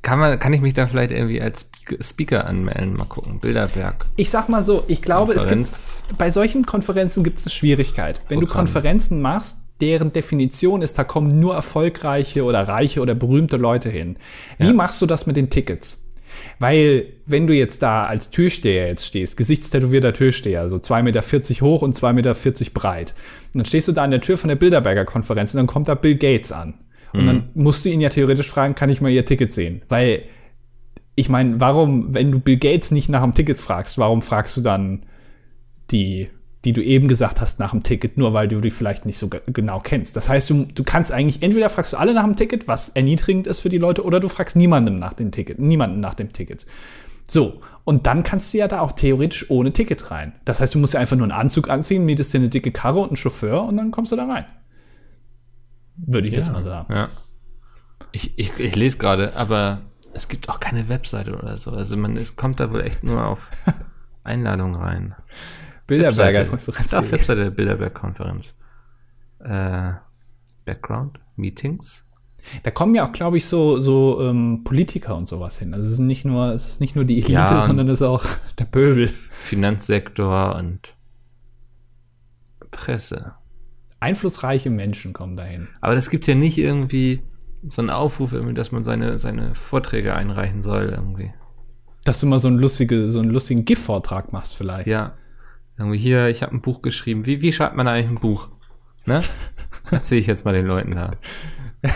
kann 0.00 0.18
man, 0.18 0.38
kann 0.38 0.52
ich 0.54 0.60
mich 0.62 0.72
da 0.74 0.86
vielleicht 0.86 1.10
irgendwie 1.12 1.40
als 1.40 1.70
Speaker- 2.00 2.46
anmelden? 2.46 2.94
Mal 2.94 3.04
gucken. 3.04 3.38
Bilderberg. 3.38 4.06
Ich 4.16 4.30
sag 4.30 4.48
mal 4.48 4.62
so, 4.62 4.84
ich 4.88 5.02
glaube, 5.02 5.32
es 5.34 5.42
gibt 5.42 5.50
Konferenz. 5.66 6.02
bei 6.16 6.30
solchen 6.30 6.64
Konferenzen 6.64 7.22
gibt 7.22 7.38
es 7.38 7.44
eine 7.44 7.50
Schwierigkeit. 7.50 8.22
Wenn 8.28 8.40
du 8.40 8.46
Programm. 8.46 8.64
Konferenzen 8.64 9.20
machst, 9.20 9.58
deren 9.82 10.12
Definition 10.12 10.80
ist, 10.80 10.98
da 10.98 11.04
kommen 11.04 11.38
nur 11.38 11.54
erfolgreiche 11.54 12.44
oder 12.44 12.66
reiche 12.66 13.00
oder 13.02 13.14
berühmte 13.14 13.58
Leute 13.58 13.90
hin. 13.90 14.16
Wie 14.58 14.68
Ja. 14.68 14.72
machst 14.72 15.02
du 15.02 15.06
das 15.06 15.26
mit 15.26 15.36
den 15.36 15.50
Tickets? 15.50 16.08
Weil, 16.58 17.06
wenn 17.26 17.46
du 17.46 17.54
jetzt 17.54 17.82
da 17.82 18.04
als 18.04 18.30
Türsteher 18.30 18.88
jetzt 18.88 19.06
stehst, 19.06 19.36
gesichtstätowierter 19.36 20.12
Türsteher, 20.12 20.68
so 20.68 20.76
2,40 20.76 21.02
Meter 21.02 21.66
hoch 21.66 21.82
und 21.82 21.96
2,40 21.96 22.12
Meter 22.12 22.34
breit, 22.72 23.14
und 23.52 23.58
dann 23.58 23.64
stehst 23.64 23.88
du 23.88 23.92
da 23.92 24.02
an 24.02 24.10
der 24.10 24.20
Tür 24.20 24.38
von 24.38 24.48
der 24.48 24.56
Bilderberger 24.56 25.04
Konferenz 25.04 25.54
und 25.54 25.58
dann 25.58 25.66
kommt 25.66 25.88
da 25.88 25.94
Bill 25.94 26.16
Gates 26.16 26.52
an. 26.52 26.74
Und 27.12 27.22
mhm. 27.22 27.26
dann 27.26 27.48
musst 27.54 27.84
du 27.84 27.90
ihn 27.90 28.00
ja 28.00 28.08
theoretisch 28.08 28.48
fragen, 28.48 28.74
kann 28.74 28.90
ich 28.90 29.00
mal 29.00 29.10
ihr 29.10 29.26
Ticket 29.26 29.52
sehen? 29.52 29.82
Weil, 29.88 30.22
ich 31.14 31.28
meine, 31.28 31.60
warum, 31.60 32.14
wenn 32.14 32.32
du 32.32 32.38
Bill 32.38 32.56
Gates 32.56 32.90
nicht 32.90 33.08
nach 33.08 33.22
dem 33.22 33.34
Ticket 33.34 33.58
fragst, 33.58 33.98
warum 33.98 34.22
fragst 34.22 34.56
du 34.56 34.62
dann 34.62 35.02
die 35.90 36.28
die 36.64 36.72
du 36.72 36.82
eben 36.82 37.08
gesagt 37.08 37.40
hast 37.40 37.58
nach 37.58 37.72
dem 37.72 37.82
Ticket, 37.82 38.16
nur 38.16 38.32
weil 38.32 38.46
du 38.46 38.60
die 38.60 38.70
vielleicht 38.70 39.04
nicht 39.04 39.18
so 39.18 39.28
genau 39.28 39.80
kennst. 39.80 40.16
Das 40.16 40.28
heißt, 40.28 40.48
du, 40.50 40.66
du 40.66 40.84
kannst 40.84 41.10
eigentlich, 41.10 41.42
entweder 41.42 41.68
fragst 41.68 41.92
du 41.92 41.96
alle 41.96 42.14
nach 42.14 42.24
dem 42.24 42.36
Ticket, 42.36 42.68
was 42.68 42.90
erniedrigend 42.90 43.46
ist 43.46 43.60
für 43.60 43.68
die 43.68 43.78
Leute, 43.78 44.04
oder 44.04 44.20
du 44.20 44.28
fragst 44.28 44.54
niemandem 44.54 44.96
nach 44.96 45.12
dem 45.14 45.32
Ticket, 45.32 45.58
niemanden 45.58 46.00
nach 46.00 46.14
dem 46.14 46.32
Ticket. 46.32 46.66
So, 47.26 47.60
und 47.84 48.06
dann 48.06 48.22
kannst 48.22 48.54
du 48.54 48.58
ja 48.58 48.68
da 48.68 48.80
auch 48.80 48.92
theoretisch 48.92 49.50
ohne 49.50 49.72
Ticket 49.72 50.10
rein. 50.10 50.34
Das 50.44 50.60
heißt, 50.60 50.74
du 50.74 50.78
musst 50.78 50.94
ja 50.94 51.00
einfach 51.00 51.16
nur 51.16 51.24
einen 51.24 51.32
Anzug 51.32 51.68
anziehen, 51.68 52.04
mietest 52.04 52.32
dir 52.32 52.38
eine 52.38 52.48
dicke 52.48 52.70
Karre 52.70 53.00
und 53.00 53.08
einen 53.08 53.16
Chauffeur 53.16 53.64
und 53.64 53.76
dann 53.76 53.90
kommst 53.90 54.12
du 54.12 54.16
da 54.16 54.26
rein. 54.26 54.44
Würde 55.96 56.28
ich 56.28 56.34
ja, 56.34 56.38
jetzt 56.38 56.52
mal 56.52 56.62
sagen. 56.62 56.92
Ja. 56.92 57.08
Ich, 58.12 58.38
ich, 58.38 58.58
ich 58.58 58.76
lese 58.76 58.98
gerade, 58.98 59.34
aber 59.34 59.82
es 60.14 60.28
gibt 60.28 60.48
auch 60.48 60.60
keine 60.60 60.88
Webseite 60.88 61.36
oder 61.36 61.58
so. 61.58 61.72
Also 61.72 61.96
man 61.96 62.16
es 62.16 62.36
kommt 62.36 62.60
da 62.60 62.70
wohl 62.70 62.82
echt 62.82 63.02
nur 63.02 63.24
auf 63.24 63.50
Einladung 64.24 64.74
rein. 64.74 65.14
Bilderberger 65.86 66.44
Konferenz. 66.44 66.90
Doch, 66.90 67.10
Webseite 67.10 67.44
der 67.44 67.50
Bilderberg 67.50 67.94
Konferenz. 67.94 68.54
Äh, 69.40 69.92
Background, 70.64 71.20
Meetings. 71.36 72.06
Da 72.62 72.70
kommen 72.70 72.94
ja 72.94 73.06
auch, 73.06 73.12
glaube 73.12 73.36
ich, 73.36 73.46
so, 73.46 73.80
so 73.80 74.20
ähm, 74.22 74.62
Politiker 74.64 75.16
und 75.16 75.26
sowas 75.26 75.58
hin. 75.58 75.74
Also 75.74 75.86
es 75.86 75.94
ist 75.94 75.98
nicht 76.00 76.24
nur, 76.24 76.52
es 76.52 76.68
ist 76.68 76.80
nicht 76.80 76.96
nur 76.96 77.04
die 77.04 77.18
Elite, 77.18 77.32
ja, 77.32 77.62
sondern 77.62 77.88
es 77.88 78.00
ist 78.00 78.06
auch 78.06 78.24
der 78.58 78.64
Pöbel. 78.64 79.08
Finanzsektor 79.08 80.56
und 80.56 80.96
Presse. 82.70 83.34
Einflussreiche 84.00 84.70
Menschen 84.70 85.12
kommen 85.12 85.36
dahin. 85.36 85.68
Aber 85.80 85.94
das 85.94 86.10
gibt 86.10 86.26
ja 86.26 86.34
nicht 86.34 86.58
irgendwie 86.58 87.22
so 87.64 87.80
einen 87.80 87.90
Aufruf, 87.90 88.34
dass 88.54 88.72
man 88.72 88.82
seine, 88.82 89.20
seine 89.20 89.54
Vorträge 89.54 90.14
einreichen 90.14 90.62
soll, 90.62 90.88
irgendwie. 90.88 91.32
Dass 92.04 92.18
du 92.18 92.26
mal 92.26 92.40
so, 92.40 92.48
ein 92.48 92.58
lustige, 92.58 93.08
so 93.08 93.20
einen 93.20 93.30
lustigen 93.30 93.64
GIF-Vortrag 93.64 94.32
machst, 94.32 94.56
vielleicht. 94.56 94.88
Ja. 94.88 95.14
Irgendwie 95.82 95.98
hier, 95.98 96.28
ich 96.28 96.42
habe 96.42 96.54
ein 96.54 96.60
Buch 96.60 96.80
geschrieben. 96.80 97.26
Wie, 97.26 97.42
wie 97.42 97.52
schreibt 97.52 97.74
man 97.74 97.88
eigentlich 97.88 98.08
ein 98.08 98.20
Buch? 98.20 98.48
Ne? 99.04 99.20
Erzähle 99.90 100.20
ich 100.20 100.28
jetzt 100.28 100.44
mal 100.44 100.54
den 100.54 100.66
Leuten 100.66 100.92
da. 100.92 101.10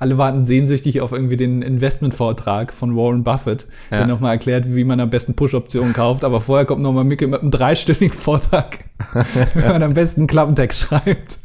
Alle 0.00 0.18
warten 0.18 0.44
sehnsüchtig 0.44 1.00
auf 1.00 1.12
irgendwie 1.12 1.36
den 1.36 1.62
Investmentvortrag 1.62 2.72
von 2.72 2.96
Warren 2.96 3.22
Buffett, 3.22 3.68
ja. 3.90 3.98
der 3.98 4.06
nochmal 4.06 4.32
erklärt, 4.32 4.74
wie 4.74 4.82
man 4.82 4.98
am 4.98 5.10
besten 5.10 5.34
Push-Optionen 5.36 5.92
kauft. 5.92 6.24
Aber 6.24 6.40
vorher 6.40 6.66
kommt 6.66 6.82
nochmal 6.82 7.04
Mickel 7.04 7.28
mit 7.28 7.40
einem 7.40 7.52
dreistündigen 7.52 8.12
Vortrag, 8.12 8.84
wie 9.54 9.60
man 9.60 9.82
am 9.84 9.94
besten 9.94 10.22
einen 10.22 10.26
Klappentext 10.26 10.80
schreibt. 10.80 11.38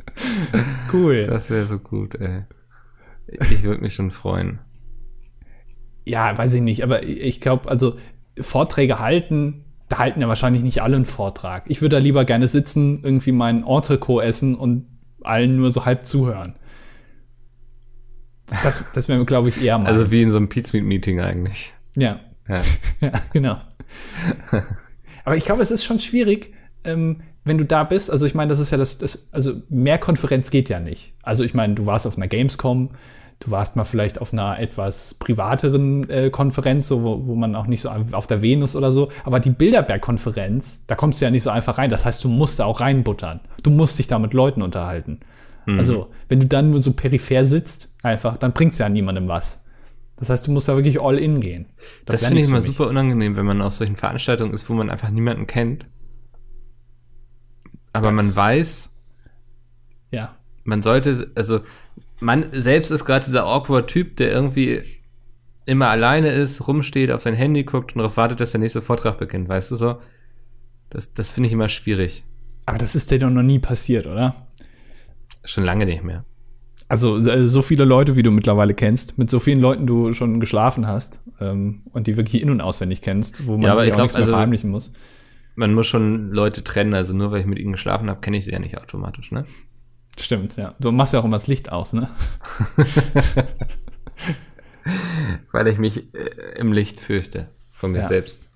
Cool. 0.91 1.27
Das 1.27 1.51
wäre 1.51 1.67
so 1.67 1.77
gut, 1.77 2.15
ey. 2.15 2.41
Ich 3.27 3.61
würde 3.63 3.81
mich 3.81 3.93
schon 3.93 4.09
freuen. 4.11 4.59
Ja, 6.03 6.35
weiß 6.35 6.55
ich 6.55 6.61
nicht, 6.61 6.83
aber 6.83 7.03
ich 7.03 7.39
glaube, 7.41 7.69
also 7.69 7.97
Vorträge 8.39 8.99
halten 8.99 9.65
da 9.91 9.97
halten 9.97 10.21
ja 10.21 10.29
wahrscheinlich 10.29 10.63
nicht 10.63 10.81
alle 10.81 10.95
einen 10.95 11.05
Vortrag. 11.05 11.65
Ich 11.67 11.81
würde 11.81 11.97
da 11.97 12.01
lieber 12.01 12.23
gerne 12.23 12.47
sitzen, 12.47 13.01
irgendwie 13.03 13.33
meinen 13.33 13.65
Entrecot 13.65 14.23
essen 14.23 14.55
und 14.55 14.87
allen 15.21 15.57
nur 15.57 15.71
so 15.71 15.83
halb 15.83 16.05
zuhören. 16.05 16.55
Das, 18.63 18.85
das 18.93 19.09
wäre, 19.09 19.25
glaube 19.25 19.49
ich, 19.49 19.61
eher 19.61 19.77
mal. 19.77 19.87
Also 19.87 20.09
wie 20.09 20.21
in 20.21 20.29
so 20.29 20.37
einem 20.37 20.47
Pizmeet-Meeting 20.47 21.19
eigentlich. 21.19 21.73
Ja. 21.97 22.21
Ja, 22.47 22.61
ja 23.01 23.11
genau. 23.33 23.57
Aber 25.25 25.35
ich 25.35 25.43
glaube, 25.43 25.61
es 25.61 25.71
ist 25.71 25.83
schon 25.83 25.99
schwierig, 25.99 26.53
ähm, 26.85 27.17
wenn 27.43 27.57
du 27.57 27.65
da 27.65 27.83
bist. 27.83 28.09
Also 28.09 28.25
ich 28.25 28.33
meine, 28.33 28.47
das 28.47 28.59
ist 28.59 28.71
ja 28.71 28.77
das, 28.77 28.97
das, 28.97 29.27
also 29.31 29.61
mehr 29.69 29.97
Konferenz 29.97 30.51
geht 30.51 30.69
ja 30.69 30.79
nicht. 30.79 31.15
Also 31.21 31.43
ich 31.43 31.53
meine, 31.53 31.73
du 31.73 31.85
warst 31.85 32.07
auf 32.07 32.15
einer 32.15 32.27
Gamescom, 32.27 32.91
du 33.41 33.51
warst 33.51 33.75
mal 33.75 33.83
vielleicht 33.83 34.21
auf 34.21 34.31
einer 34.33 34.59
etwas 34.59 35.15
privateren 35.15 36.09
äh, 36.09 36.29
Konferenz, 36.29 36.87
so, 36.87 37.03
wo, 37.03 37.27
wo 37.27 37.35
man 37.35 37.55
auch 37.55 37.67
nicht 37.67 37.81
so 37.81 37.89
auf 37.89 38.27
der 38.27 38.41
Venus 38.41 38.75
oder 38.75 38.91
so, 38.91 39.09
aber 39.25 39.39
die 39.39 39.49
Bilderberg-Konferenz, 39.49 40.83
da 40.87 40.95
kommst 40.95 41.19
du 41.19 41.25
ja 41.25 41.31
nicht 41.31 41.43
so 41.43 41.49
einfach 41.49 41.77
rein. 41.77 41.89
Das 41.89 42.05
heißt, 42.05 42.23
du 42.23 42.29
musst 42.29 42.59
da 42.59 42.65
auch 42.65 42.79
reinbuttern. 42.79 43.41
Du 43.63 43.71
musst 43.71 43.99
dich 43.99 44.07
da 44.07 44.19
mit 44.19 44.33
Leuten 44.33 44.61
unterhalten. 44.61 45.19
Mhm. 45.65 45.77
Also, 45.77 46.11
wenn 46.29 46.39
du 46.39 46.47
dann 46.47 46.69
nur 46.69 46.79
so 46.79 46.93
peripher 46.93 47.43
sitzt, 47.43 47.95
einfach, 48.03 48.37
dann 48.37 48.53
bringt's 48.53 48.77
ja 48.77 48.87
niemandem 48.89 49.27
was. 49.27 49.63
Das 50.17 50.29
heißt, 50.29 50.45
du 50.45 50.51
musst 50.51 50.69
da 50.69 50.75
wirklich 50.75 51.01
all 51.01 51.17
in 51.17 51.41
gehen. 51.41 51.65
Das, 52.05 52.17
das 52.17 52.25
finde 52.27 52.41
ich 52.41 52.47
immer 52.47 52.61
super 52.61 52.87
unangenehm, 52.87 53.35
wenn 53.35 53.45
man 53.45 53.61
auf 53.61 53.73
solchen 53.73 53.95
Veranstaltungen 53.95 54.53
ist, 54.53 54.69
wo 54.69 54.73
man 54.73 54.91
einfach 54.91 55.09
niemanden 55.09 55.47
kennt. 55.47 55.87
Aber 57.91 58.11
das, 58.11 58.15
man 58.15 58.35
weiß, 58.35 58.89
ja. 60.11 60.35
Man 60.63 60.83
sollte, 60.83 61.31
also 61.33 61.61
man 62.21 62.45
selbst 62.51 62.91
ist 62.91 63.03
gerade 63.03 63.25
dieser 63.25 63.45
awkward 63.45 63.89
Typ, 63.89 64.15
der 64.15 64.31
irgendwie 64.31 64.81
immer 65.65 65.89
alleine 65.89 66.31
ist, 66.31 66.67
rumsteht, 66.67 67.11
auf 67.11 67.21
sein 67.21 67.33
Handy 67.33 67.63
guckt 67.63 67.93
und 67.93 67.99
darauf 67.99 68.17
wartet, 68.17 68.39
dass 68.39 68.51
der 68.51 68.59
nächste 68.59 68.81
Vortrag 68.81 69.17
beginnt, 69.17 69.49
weißt 69.49 69.71
du 69.71 69.75
so? 69.75 69.97
Das, 70.89 71.13
das 71.13 71.31
finde 71.31 71.47
ich 71.47 71.53
immer 71.53 71.69
schwierig. 71.69 72.23
Aber 72.65 72.77
das 72.77 72.95
ist 72.95 73.11
dir 73.11 73.19
doch 73.19 73.29
noch 73.29 73.43
nie 73.43 73.59
passiert, 73.59 74.05
oder? 74.05 74.35
Schon 75.43 75.63
lange 75.63 75.85
nicht 75.85 76.03
mehr. 76.03 76.23
Also 76.87 77.17
äh, 77.17 77.47
so 77.47 77.61
viele 77.61 77.85
Leute, 77.85 78.17
wie 78.17 78.23
du 78.23 78.31
mittlerweile 78.31 78.73
kennst, 78.73 79.17
mit 79.17 79.29
so 79.29 79.39
vielen 79.39 79.59
Leuten 79.59 79.87
du 79.87 80.13
schon 80.13 80.39
geschlafen 80.39 80.87
hast 80.87 81.21
ähm, 81.39 81.83
und 81.93 82.07
die 82.07 82.17
wirklich 82.17 82.41
in- 82.41 82.49
und 82.49 82.61
auswendig 82.61 83.01
kennst, 83.01 83.47
wo 83.47 83.53
man 83.53 83.61
ja, 83.61 83.77
sich 83.77 83.91
auch 83.91 83.95
glaub, 83.95 84.01
nichts 84.01 84.13
mehr 84.15 84.23
also, 84.23 84.31
verheimlichen 84.33 84.69
muss. 84.69 84.91
Man 85.55 85.73
muss 85.73 85.87
schon 85.87 86.31
Leute 86.31 86.63
trennen, 86.63 86.93
also 86.93 87.15
nur 87.15 87.31
weil 87.31 87.41
ich 87.41 87.47
mit 87.47 87.59
ihnen 87.59 87.71
geschlafen 87.71 88.09
habe, 88.09 88.19
kenne 88.21 88.37
ich 88.37 88.45
sie 88.45 88.51
ja 88.51 88.59
nicht 88.59 88.77
automatisch, 88.77 89.31
ne? 89.31 89.45
Stimmt, 90.19 90.57
ja. 90.57 90.75
Du 90.79 90.91
machst 90.91 91.13
ja 91.13 91.19
auch 91.19 91.25
immer 91.25 91.35
das 91.35 91.47
Licht 91.47 91.71
aus, 91.71 91.93
ne? 91.93 92.09
Weil 95.51 95.67
ich 95.67 95.77
mich 95.77 96.13
äh, 96.13 96.57
im 96.57 96.73
Licht 96.73 96.99
fürchte 96.99 97.49
von 97.71 97.91
mir 97.91 97.99
ja. 97.99 98.07
selbst. 98.07 98.49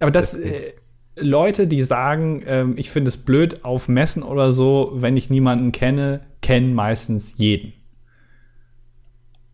Aber 0.00 0.10
das, 0.10 0.34
äh, 0.34 0.74
Leute, 1.16 1.66
die 1.66 1.82
sagen, 1.82 2.42
äh, 2.42 2.66
ich 2.76 2.90
finde 2.90 3.08
es 3.08 3.16
blöd 3.16 3.64
auf 3.64 3.88
Messen 3.88 4.22
oder 4.22 4.52
so, 4.52 4.92
wenn 4.94 5.16
ich 5.16 5.30
niemanden 5.30 5.72
kenne, 5.72 6.20
kennen 6.40 6.74
meistens 6.74 7.34
jeden. 7.36 7.72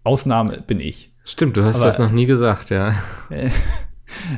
Ausnahme 0.02 0.62
bin 0.66 0.80
ich. 0.80 1.12
Stimmt, 1.24 1.56
du 1.56 1.64
hast 1.64 1.76
Aber, 1.76 1.86
das 1.86 1.98
noch 1.98 2.10
nie 2.10 2.26
gesagt, 2.26 2.70
ja. 2.70 2.94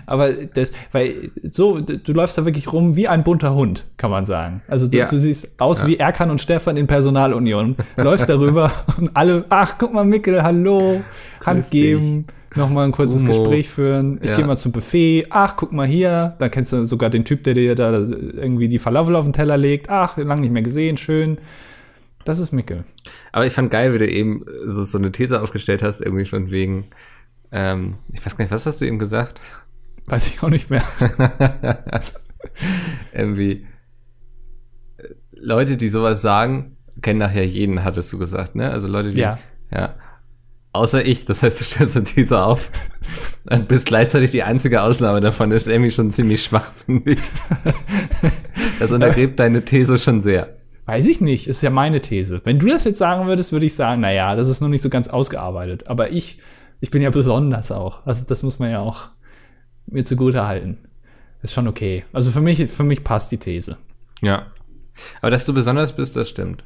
Aber 0.06 0.32
das, 0.32 0.72
weil 0.92 1.30
so, 1.42 1.80
du 1.80 2.12
läufst 2.12 2.38
da 2.38 2.44
wirklich 2.44 2.72
rum 2.72 2.96
wie 2.96 3.08
ein 3.08 3.24
bunter 3.24 3.54
Hund, 3.54 3.84
kann 3.96 4.10
man 4.10 4.24
sagen. 4.24 4.62
Also 4.68 4.88
du, 4.88 4.96
ja. 4.96 5.06
du 5.06 5.18
siehst 5.18 5.60
aus 5.60 5.80
ja. 5.80 5.86
wie 5.86 5.96
Erkan 5.98 6.30
und 6.30 6.40
Stefan 6.40 6.76
in 6.76 6.86
Personalunion. 6.86 7.76
läufst 7.96 8.28
darüber 8.28 8.70
und 8.98 9.10
alle, 9.14 9.44
ach, 9.48 9.76
guck 9.78 9.92
mal, 9.92 10.04
Mickel, 10.04 10.42
hallo, 10.42 11.02
Hand 11.44 11.70
geben, 11.70 12.26
nochmal 12.54 12.86
ein 12.86 12.92
kurzes 12.92 13.22
Humo. 13.22 13.32
Gespräch 13.32 13.68
führen. 13.68 14.18
Ich 14.22 14.30
ja. 14.30 14.36
gehe 14.36 14.46
mal 14.46 14.56
zum 14.56 14.72
Buffet. 14.72 15.26
Ach, 15.30 15.56
guck 15.56 15.72
mal 15.72 15.86
hier. 15.86 16.34
Da 16.38 16.48
kennst 16.48 16.72
du 16.72 16.84
sogar 16.86 17.10
den 17.10 17.24
Typ, 17.24 17.44
der 17.44 17.54
dir 17.54 17.74
da 17.74 17.92
irgendwie 17.92 18.68
die 18.68 18.78
Falafel 18.78 19.16
auf 19.16 19.24
den 19.24 19.32
Teller 19.32 19.56
legt. 19.56 19.88
Ach, 19.88 20.16
lange 20.16 20.42
nicht 20.42 20.52
mehr 20.52 20.62
gesehen, 20.62 20.96
schön. 20.96 21.38
Das 22.24 22.40
ist 22.40 22.52
Mickel. 22.52 22.84
Aber 23.32 23.46
ich 23.46 23.52
fand 23.52 23.70
geil, 23.70 23.94
wie 23.94 23.98
du 23.98 24.08
eben 24.08 24.44
so, 24.66 24.82
so 24.82 24.98
eine 24.98 25.12
These 25.12 25.40
aufgestellt 25.40 25.82
hast, 25.82 26.00
irgendwie 26.00 26.26
von 26.26 26.50
wegen, 26.50 26.84
ähm, 27.52 27.94
ich 28.12 28.24
weiß 28.26 28.36
gar 28.36 28.44
nicht, 28.44 28.52
was 28.52 28.66
hast 28.66 28.80
du 28.80 28.84
eben 28.84 28.98
gesagt? 28.98 29.40
Weiß 30.06 30.28
ich 30.28 30.42
auch 30.42 30.50
nicht 30.50 30.70
mehr. 30.70 30.82
Irgendwie. 33.12 33.66
Leute, 35.32 35.76
die 35.76 35.88
sowas 35.88 36.22
sagen, 36.22 36.76
kennen 37.02 37.18
nachher 37.18 37.46
jeden, 37.46 37.84
hattest 37.84 38.12
du 38.12 38.18
gesagt, 38.18 38.54
ne? 38.54 38.70
Also 38.70 38.88
Leute, 38.88 39.10
die. 39.10 39.20
Ja. 39.20 39.38
ja. 39.72 39.94
Außer 40.72 41.04
ich, 41.04 41.24
das 41.24 41.42
heißt, 41.42 41.58
du 41.58 41.64
stellst 41.64 41.96
uns 41.96 42.14
diese 42.14 42.42
auf 42.42 42.70
und 43.50 43.66
bist 43.66 43.86
gleichzeitig 43.86 44.30
die 44.30 44.42
einzige 44.42 44.82
Ausnahme 44.82 45.22
davon. 45.22 45.50
Das 45.50 45.62
ist 45.62 45.68
irgendwie 45.68 45.90
schon 45.90 46.10
ziemlich 46.10 46.44
schwach, 46.44 46.70
finde 46.86 47.12
ich. 47.12 47.20
Das 48.78 48.92
untergräbt 48.92 49.38
deine 49.38 49.64
These 49.64 49.98
schon 49.98 50.20
sehr. 50.20 50.56
Weiß 50.84 51.06
ich 51.06 51.20
nicht, 51.20 51.48
ist 51.48 51.62
ja 51.62 51.70
meine 51.70 52.00
These. 52.00 52.42
Wenn 52.44 52.58
du 52.58 52.66
das 52.68 52.84
jetzt 52.84 52.98
sagen 52.98 53.26
würdest, 53.26 53.52
würde 53.52 53.66
ich 53.66 53.74
sagen, 53.74 54.02
naja, 54.02 54.36
das 54.36 54.48
ist 54.48 54.60
noch 54.60 54.68
nicht 54.68 54.82
so 54.82 54.90
ganz 54.90 55.08
ausgearbeitet. 55.08 55.88
Aber 55.88 56.12
ich, 56.12 56.38
ich 56.80 56.90
bin 56.90 57.02
ja 57.02 57.10
besonders 57.10 57.72
auch. 57.72 58.06
Also 58.06 58.24
das 58.26 58.42
muss 58.42 58.58
man 58.58 58.70
ja 58.70 58.80
auch 58.80 59.08
mir 59.86 60.04
zugute 60.04 60.46
halten. 60.46 60.78
Ist 61.42 61.52
schon 61.52 61.68
okay. 61.68 62.04
Also 62.12 62.30
für 62.30 62.40
mich, 62.40 62.66
für 62.66 62.84
mich 62.84 63.04
passt 63.04 63.32
die 63.32 63.38
These. 63.38 63.76
Ja. 64.22 64.46
Aber 65.20 65.30
dass 65.30 65.44
du 65.44 65.54
besonders 65.54 65.94
bist, 65.94 66.16
das 66.16 66.28
stimmt. 66.28 66.64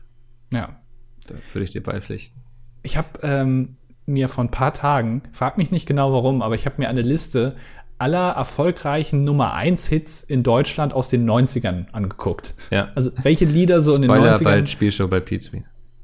Ja. 0.52 0.80
Da 1.26 1.34
würde 1.52 1.64
ich 1.64 1.70
dir 1.70 1.82
beipflichten. 1.82 2.42
Ich 2.82 2.96
habe 2.96 3.08
ähm, 3.22 3.76
mir 4.06 4.28
vor 4.28 4.44
ein 4.44 4.50
paar 4.50 4.72
Tagen, 4.72 5.22
frag 5.32 5.58
mich 5.58 5.70
nicht 5.70 5.86
genau 5.86 6.12
warum, 6.12 6.42
aber 6.42 6.54
ich 6.54 6.66
habe 6.66 6.76
mir 6.78 6.88
eine 6.88 7.02
Liste 7.02 7.56
aller 7.98 8.30
erfolgreichen 8.30 9.24
Nummer 9.24 9.52
1 9.52 9.86
Hits 9.88 10.22
in 10.22 10.42
Deutschland 10.42 10.94
aus 10.94 11.10
den 11.10 11.28
90ern 11.28 11.90
angeguckt. 11.92 12.54
Ja. 12.70 12.90
Also 12.94 13.10
welche 13.22 13.44
Lieder 13.44 13.82
so 13.82 13.94
Spoiler 13.94 14.14
in 14.14 14.22
den 14.22 14.32
90ern. 14.32 14.44
bald 14.44 14.70
Spielshow 14.70 15.06
bei 15.06 15.20
Pizza. 15.20 15.58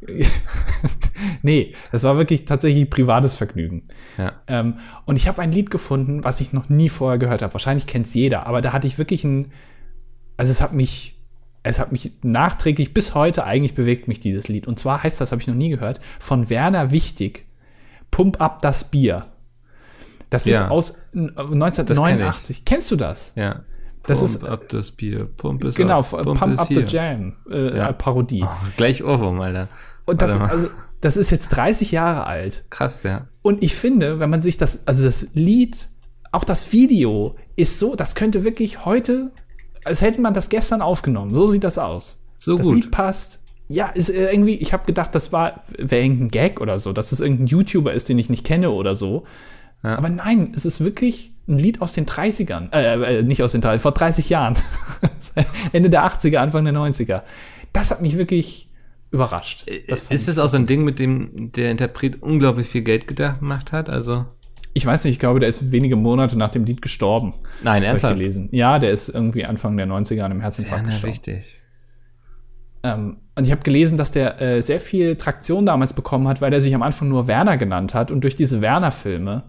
nee, 1.42 1.74
das 1.92 2.02
war 2.02 2.16
wirklich 2.16 2.44
tatsächlich 2.44 2.88
privates 2.90 3.34
Vergnügen. 3.34 3.82
Ja. 4.18 4.32
Ähm, 4.46 4.78
und 5.04 5.16
ich 5.16 5.28
habe 5.28 5.42
ein 5.42 5.52
Lied 5.52 5.70
gefunden, 5.70 6.24
was 6.24 6.40
ich 6.40 6.52
noch 6.52 6.68
nie 6.68 6.88
vorher 6.88 7.18
gehört 7.18 7.42
habe. 7.42 7.52
Wahrscheinlich 7.54 7.86
kennt 7.86 8.06
es 8.06 8.14
jeder, 8.14 8.46
aber 8.46 8.60
da 8.62 8.72
hatte 8.72 8.86
ich 8.86 8.98
wirklich 8.98 9.24
ein, 9.24 9.52
also 10.36 10.50
es 10.50 10.60
hat 10.60 10.72
mich, 10.72 11.18
es 11.62 11.78
hat 11.80 11.92
mich 11.92 12.12
nachträglich 12.22 12.94
bis 12.94 13.14
heute 13.14 13.44
eigentlich 13.44 13.74
bewegt 13.74 14.08
mich 14.08 14.20
dieses 14.20 14.48
Lied. 14.48 14.66
Und 14.66 14.78
zwar 14.78 15.02
heißt 15.02 15.20
das, 15.20 15.32
habe 15.32 15.42
ich 15.42 15.48
noch 15.48 15.54
nie 15.54 15.70
gehört, 15.70 16.00
von 16.20 16.48
Werner 16.50 16.90
Wichtig, 16.92 17.46
Pump 18.10 18.40
up 18.40 18.60
das 18.62 18.84
Bier. 18.90 19.26
Das 20.30 20.44
Ja. 20.44 20.64
ist 20.66 20.70
aus 20.70 20.90
äh, 21.14 21.18
1989. 21.36 22.64
Kennst 22.64 22.90
du 22.90 22.96
das? 22.96 23.32
Ja. 23.36 23.62
Das 24.06 24.18
Pump 24.20 24.30
ist- 24.30 24.44
up 24.44 24.68
das 24.68 24.90
Bier, 24.92 25.24
Pump 25.36 25.64
es 25.64 25.74
Genau, 25.74 25.98
up, 26.00 26.10
Pump, 26.10 26.54
es 26.54 26.58
Up 26.60 26.68
the 26.68 26.74
hier. 26.74 26.84
Jam, 26.86 27.32
äh, 27.50 27.76
Ja. 27.76 27.92
Parodie. 27.92 28.44
Oh, 28.44 28.48
gleich 28.76 29.02
Ohrwurm, 29.02 29.40
Alter. 29.40 29.68
Und 30.06 30.22
das, 30.22 30.40
also, 30.40 30.68
das 31.00 31.16
ist 31.16 31.30
jetzt 31.30 31.50
30 31.50 31.92
Jahre 31.92 32.26
alt. 32.26 32.64
Krass, 32.70 33.02
ja. 33.02 33.26
Und 33.42 33.62
ich 33.62 33.74
finde, 33.74 34.18
wenn 34.18 34.30
man 34.30 34.42
sich 34.42 34.56
das, 34.56 34.86
also 34.86 35.04
das 35.04 35.28
Lied, 35.34 35.88
auch 36.32 36.44
das 36.44 36.72
Video 36.72 37.36
ist 37.56 37.78
so, 37.78 37.94
das 37.94 38.14
könnte 38.14 38.44
wirklich 38.44 38.84
heute, 38.84 39.32
als 39.84 40.00
hätte 40.00 40.20
man 40.20 40.34
das 40.34 40.48
gestern 40.48 40.82
aufgenommen. 40.82 41.34
So 41.34 41.46
sieht 41.46 41.64
das 41.64 41.78
aus. 41.78 42.24
So 42.38 42.56
das 42.56 42.66
gut. 42.66 42.76
Lied 42.76 42.90
passt. 42.90 43.40
Ja, 43.68 43.88
ist 43.88 44.10
äh, 44.10 44.30
irgendwie, 44.30 44.54
ich 44.54 44.72
habe 44.72 44.86
gedacht, 44.86 45.14
das 45.14 45.32
war, 45.32 45.62
wäre 45.76 46.02
irgendein 46.02 46.28
Gag 46.28 46.60
oder 46.60 46.78
so, 46.78 46.92
dass 46.92 47.12
es 47.12 47.20
irgendein 47.20 47.46
YouTuber 47.46 47.92
ist, 47.92 48.08
den 48.08 48.18
ich 48.18 48.30
nicht 48.30 48.44
kenne 48.44 48.70
oder 48.70 48.94
so. 48.94 49.24
Ja. 49.82 49.98
Aber 49.98 50.08
nein, 50.08 50.52
es 50.54 50.64
ist 50.64 50.82
wirklich 50.82 51.32
ein 51.48 51.58
Lied 51.58 51.82
aus 51.82 51.92
den 51.92 52.06
30ern. 52.06 52.72
Äh, 52.72 53.18
äh, 53.18 53.22
nicht 53.22 53.42
aus 53.42 53.52
den 53.52 53.62
30ern, 53.62 53.78
vor 53.78 53.92
30 53.92 54.28
Jahren. 54.28 54.56
Ende 55.72 55.90
der 55.90 56.04
80er, 56.04 56.36
Anfang 56.38 56.64
der 56.64 56.74
90er. 56.74 57.22
Das 57.72 57.90
hat 57.90 58.02
mich 58.02 58.16
wirklich 58.16 58.65
überrascht. 59.16 59.66
Ist 59.68 60.28
das 60.28 60.38
auch 60.38 60.48
so 60.48 60.56
ein 60.56 60.66
Ding, 60.66 60.84
mit 60.84 60.98
dem 60.98 61.52
der 61.52 61.70
Interpret 61.70 62.22
unglaublich 62.22 62.68
viel 62.68 62.82
Geld 62.82 63.08
gedacht 63.08 63.40
gemacht 63.40 63.72
hat? 63.72 63.90
Also. 63.90 64.26
Ich 64.72 64.84
weiß 64.84 65.04
nicht, 65.04 65.14
ich 65.14 65.18
glaube, 65.18 65.40
der 65.40 65.48
ist 65.48 65.72
wenige 65.72 65.96
Monate 65.96 66.36
nach 66.36 66.50
dem 66.50 66.64
Lied 66.64 66.82
gestorben. 66.82 67.32
Nein, 67.62 67.82
ernsthaft. 67.82 68.14
gelesen. 68.14 68.48
Ja, 68.52 68.78
der 68.78 68.90
ist 68.90 69.08
irgendwie 69.08 69.46
Anfang 69.46 69.76
der 69.76 69.86
90er 69.86 70.20
an 70.20 70.32
einem 70.32 70.40
Herzinfarkt 70.42 70.84
Ja, 70.84 70.90
gestorben. 70.90 71.12
richtig. 71.12 71.60
Ähm, 72.82 73.16
und 73.34 73.46
ich 73.46 73.50
habe 73.52 73.62
gelesen, 73.62 73.96
dass 73.96 74.10
der 74.10 74.40
äh, 74.40 74.60
sehr 74.62 74.80
viel 74.80 75.16
Traktion 75.16 75.66
damals 75.66 75.92
bekommen 75.92 76.28
hat, 76.28 76.40
weil 76.40 76.52
er 76.52 76.60
sich 76.60 76.74
am 76.74 76.82
Anfang 76.82 77.08
nur 77.08 77.26
Werner 77.26 77.56
genannt 77.56 77.94
hat. 77.94 78.10
Und 78.10 78.22
durch 78.22 78.34
diese 78.34 78.60
Werner-Filme 78.60 79.44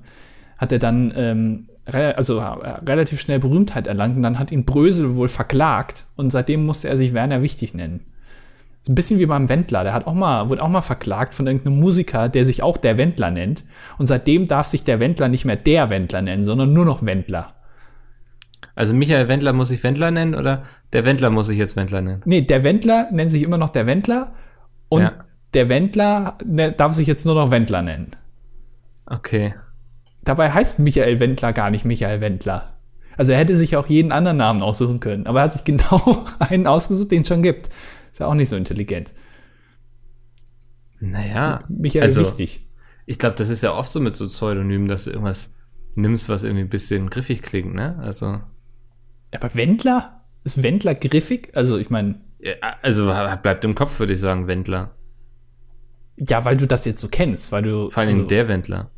hat 0.58 0.72
er 0.72 0.80
dann 0.80 1.14
ähm, 1.16 1.68
re 1.88 2.16
also, 2.18 2.40
äh, 2.40 2.70
relativ 2.88 3.20
schnell 3.20 3.40
Berühmtheit 3.40 3.86
erlangt. 3.88 4.16
Und 4.16 4.24
dann 4.24 4.40
hat 4.40 4.52
ihn 4.52 4.66
Brösel 4.66 5.16
wohl 5.16 5.28
verklagt. 5.28 6.06
Und 6.16 6.32
seitdem 6.32 6.66
musste 6.66 6.88
er 6.88 6.98
sich 6.98 7.14
Werner 7.14 7.42
Wichtig 7.42 7.74
nennen. 7.74 8.06
So 8.88 8.94
ein 8.94 8.96
bisschen 8.96 9.20
wie 9.20 9.26
beim 9.26 9.50
Wendler. 9.50 9.84
Der 9.84 9.94
hat 9.94 10.08
auch 10.08 10.14
mal, 10.14 10.48
wurde 10.48 10.64
auch 10.64 10.70
mal 10.70 10.82
verklagt 10.82 11.36
von 11.36 11.46
irgendeinem 11.46 11.78
Musiker, 11.78 12.30
der 12.30 12.46
sich 12.46 12.64
auch 12.64 12.78
der 12.78 12.98
Wendler 12.98 13.32
nennt. 13.32 13.66
Und 13.98 14.06
seitdem 14.06 14.46
darf 14.46 14.68
sich 14.68 14.86
der 14.86 15.02
Wendler 15.02 15.28
nicht 15.28 15.44
mehr 15.44 15.58
der 15.58 15.90
Wendler 15.90 16.22
nennen, 16.22 16.46
sondern 16.46 16.72
nur 16.72 16.86
noch 16.86 17.06
Wendler. 17.06 17.54
Also 18.76 18.94
Michael 18.94 19.28
Wendler 19.28 19.52
muss 19.52 19.68
sich 19.68 19.84
Wendler 19.84 20.10
nennen 20.12 20.36
oder 20.36 20.64
der 20.94 21.04
Wendler 21.04 21.32
muss 21.32 21.48
sich 21.48 21.58
jetzt 21.58 21.76
Wendler 21.76 22.02
nennen? 22.02 22.22
Nee, 22.24 22.44
der 22.44 22.64
Wendler 22.64 23.10
nennt 23.12 23.30
sich 23.30 23.44
immer 23.44 23.58
noch 23.58 23.72
der 23.72 23.88
Wendler 23.88 24.32
und 24.88 25.02
Ja. 25.02 25.12
der 25.54 25.68
Wendler 25.68 26.38
ne, 26.46 26.72
darf 26.72 26.94
sich 26.94 27.08
jetzt 27.08 27.26
nur 27.26 27.36
noch 27.36 27.52
Wendler 27.52 27.82
nennen. 27.82 28.12
Okay. 29.06 29.54
Dabei 30.24 30.52
heißt 30.52 30.80
Michael 30.80 31.20
Wendler 31.20 31.52
gar 31.52 31.72
nicht 31.72 31.84
Michael 31.84 32.22
Wendler. 32.22 32.74
Also 33.18 33.34
er 33.34 33.40
hätte 33.40 33.54
sich 33.54 33.76
auch 33.76 33.88
jeden 33.88 34.14
anderen 34.14 34.38
Namen 34.38 34.62
aussuchen 34.62 35.02
können, 35.02 35.28
aber 35.28 35.40
er 35.42 35.44
hat 35.46 35.54
sich 35.54 35.64
genau 35.66 36.26
einen 36.40 36.68
ausgesucht, 36.68 37.12
den 37.12 37.22
es 37.24 37.28
schon 37.28 37.42
gibt. 37.42 37.70
Ist 38.18 38.22
ja 38.22 38.26
auch 38.26 38.34
nicht 38.34 38.50
so 38.50 38.56
intelligent. 38.56 39.14
Naja. 41.00 41.64
Michael 41.70 42.02
also, 42.02 42.22
Wichtig. 42.22 42.68
Ich 43.06 43.20
glaube, 43.20 43.36
das 43.36 43.50
ist 43.50 43.62
ja 43.62 43.76
oft 43.76 43.92
so 43.92 44.00
mit 44.00 44.16
so 44.16 44.26
Pseudonymen, 44.26 44.88
dass 44.88 45.04
du 45.04 45.12
irgendwas 45.12 45.56
nimmst, 45.94 46.28
was 46.28 46.44
irgendwie 46.44 46.64
ein 46.64 46.70
bisschen 46.70 47.12
griffig 47.12 47.44
klingt, 47.44 47.76
ne? 47.76 47.96
Also. 48.00 48.42
Aber 49.36 49.54
Wendler? 49.54 50.26
Ist 50.44 50.64
Wendler 50.64 50.96
griffig? 50.96 51.52
Also 51.54 51.78
ich 51.78 51.92
meine, 51.92 52.16
Also 52.82 53.06
bleibt 53.06 53.64
im 53.64 53.76
Kopf, 53.76 54.00
würde 54.00 54.14
ich 54.14 54.20
sagen, 54.20 54.48
Wendler. 54.48 54.96
ja, 56.16 56.44
weil 56.44 56.58
du 56.58 56.66
das 56.66 56.86
jetzt 56.86 57.02
so 57.02 57.10
kennst, 57.10 57.52
weil 57.52 57.62
du. 57.62 57.92
Vor 57.92 58.02
allem 58.02 58.10
also, 58.10 58.24
der 58.24 58.48
Wendler. 58.48 58.90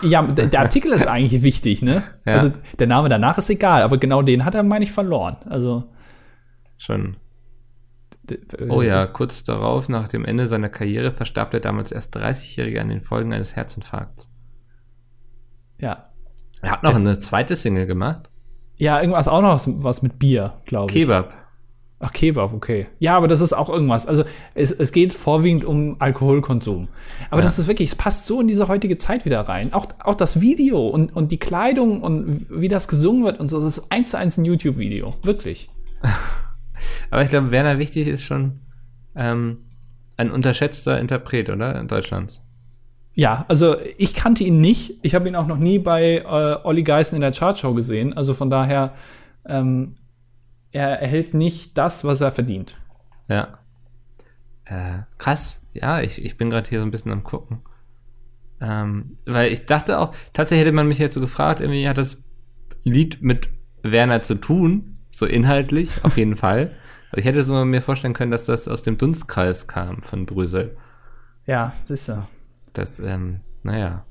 Ja, 0.00 0.22
der, 0.22 0.46
der 0.46 0.60
Artikel 0.60 0.92
ist 0.92 1.06
eigentlich 1.06 1.42
wichtig, 1.42 1.82
ne? 1.82 2.04
Ja. 2.24 2.36
Also 2.36 2.52
der 2.78 2.86
Name 2.86 3.10
danach 3.10 3.36
ist 3.36 3.50
egal, 3.50 3.82
aber 3.82 3.98
genau 3.98 4.22
den 4.22 4.46
hat 4.46 4.54
er, 4.54 4.62
meine 4.62 4.86
ich, 4.86 4.92
verloren. 4.92 5.36
Also. 5.44 5.92
Schon. 6.78 7.18
D- 8.30 8.38
Oh 8.68 8.82
äh, 8.82 8.86
ja, 8.88 9.06
kurz 9.06 9.44
darauf, 9.44 9.88
nach 9.88 10.08
dem 10.08 10.24
Ende 10.24 10.46
seiner 10.46 10.68
Karriere, 10.68 11.12
verstarb 11.12 11.50
der 11.52 11.60
damals 11.60 11.92
erst 11.92 12.16
30-Jährige 12.16 12.80
an 12.80 12.88
den 12.88 13.00
Folgen 13.00 13.32
eines 13.32 13.56
Herzinfarkts. 13.56 14.30
Ja. 15.78 16.10
Er 16.62 16.72
hat 16.72 16.82
noch 16.82 16.94
eine 16.94 17.18
zweite 17.18 17.54
Single 17.56 17.86
gemacht. 17.86 18.30
Ja, 18.76 19.00
irgendwas 19.00 19.28
auch 19.28 19.40
noch 19.42 19.50
was, 19.54 19.68
was 19.82 20.02
mit 20.02 20.18
Bier, 20.18 20.54
glaube 20.66 20.90
ich. 20.92 20.98
Kebab. 21.00 21.32
Ach, 22.00 22.12
Kebab, 22.12 22.52
okay. 22.52 22.86
Ja, 23.00 23.16
aber 23.16 23.26
das 23.26 23.40
ist 23.40 23.52
auch 23.52 23.68
irgendwas. 23.68 24.06
Also 24.06 24.22
es, 24.54 24.70
es 24.70 24.92
geht 24.92 25.12
vorwiegend 25.12 25.64
um 25.64 25.96
Alkoholkonsum. 26.00 26.86
Aber 27.30 27.40
Ja. 27.40 27.44
das 27.44 27.58
ist 27.58 27.66
wirklich, 27.66 27.88
es 27.88 27.96
passt 27.96 28.26
so 28.26 28.40
in 28.40 28.46
diese 28.46 28.68
heutige 28.68 28.96
Zeit 28.96 29.24
wieder 29.24 29.40
rein. 29.42 29.72
Auch, 29.72 29.86
auch 30.04 30.14
das 30.14 30.40
Video 30.40 30.86
und, 30.88 31.14
und 31.16 31.32
die 31.32 31.38
Kleidung 31.38 32.02
und 32.02 32.46
wie 32.50 32.68
das 32.68 32.86
gesungen 32.86 33.24
wird 33.24 33.40
und 33.40 33.48
so, 33.48 33.58
das 33.60 33.78
ist 33.78 33.90
eins 33.92 34.12
zu 34.12 34.18
eins 34.18 34.36
ein 34.38 34.44
YouTube-Video. 34.44 35.14
Wirklich. 35.22 35.70
Aber 37.10 37.22
ich 37.22 37.30
glaube, 37.30 37.50
Werner 37.50 37.78
Wichtig 37.78 38.06
ist 38.08 38.22
schon 38.22 38.60
ähm, 39.14 39.58
ein 40.16 40.30
unterschätzter 40.30 40.98
Interpret, 40.98 41.50
oder? 41.50 41.78
In 41.78 41.88
Deutschlands. 41.88 42.42
Ja, 43.14 43.44
also 43.48 43.76
ich 43.96 44.14
kannte 44.14 44.44
ihn 44.44 44.60
nicht. 44.60 44.98
Ich 45.02 45.14
habe 45.14 45.28
ihn 45.28 45.34
auch 45.34 45.46
noch 45.46 45.58
nie 45.58 45.78
bei 45.78 46.18
äh, 46.18 46.64
Olli 46.64 46.84
Geißen 46.84 47.16
in 47.16 47.22
der 47.22 47.32
Chartshow 47.32 47.74
gesehen. 47.74 48.12
Also 48.16 48.32
von 48.32 48.48
daher, 48.48 48.94
ähm, 49.44 49.96
er 50.70 51.00
erhält 51.00 51.34
nicht 51.34 51.76
das, 51.76 52.04
was 52.04 52.20
er 52.20 52.30
verdient. 52.30 52.76
Ja. 53.28 53.58
Äh, 54.64 55.00
krass. 55.18 55.62
Ja, 55.72 56.00
ich, 56.00 56.24
ich 56.24 56.36
bin 56.36 56.50
gerade 56.50 56.68
hier 56.68 56.80
so 56.80 56.86
ein 56.86 56.90
bisschen 56.90 57.10
am 57.10 57.24
gucken. 57.24 57.62
Ähm, 58.60 59.18
weil 59.24 59.52
ich 59.52 59.66
dachte 59.66 59.98
auch, 59.98 60.14
tatsächlich 60.32 60.66
hätte 60.66 60.74
man 60.74 60.88
mich 60.88 60.98
jetzt 60.98 61.14
so 61.14 61.20
gefragt, 61.20 61.60
irgendwie 61.60 61.88
hat 61.88 61.98
das 61.98 62.22
Lied 62.84 63.22
mit 63.22 63.48
Werner 63.82 64.22
zu 64.22 64.36
tun, 64.36 64.97
so 65.10 65.26
inhaltlich, 65.26 65.90
auf 66.02 66.16
jeden 66.16 66.36
Fall. 66.36 66.72
Aber 67.10 67.20
ich 67.20 67.24
hätte 67.24 67.42
so 67.42 67.64
mir 67.64 67.82
vorstellen 67.82 68.14
können, 68.14 68.30
dass 68.30 68.44
das 68.44 68.68
aus 68.68 68.82
dem 68.82 68.98
Dunstkreis 68.98 69.66
kam 69.66 70.02
von 70.02 70.26
Brüssel. 70.26 70.76
Ja, 71.46 71.72
siehst 71.84 72.08
du. 72.08 72.22
Das, 72.74 73.00
ähm, 73.00 73.40
naja. 73.62 74.04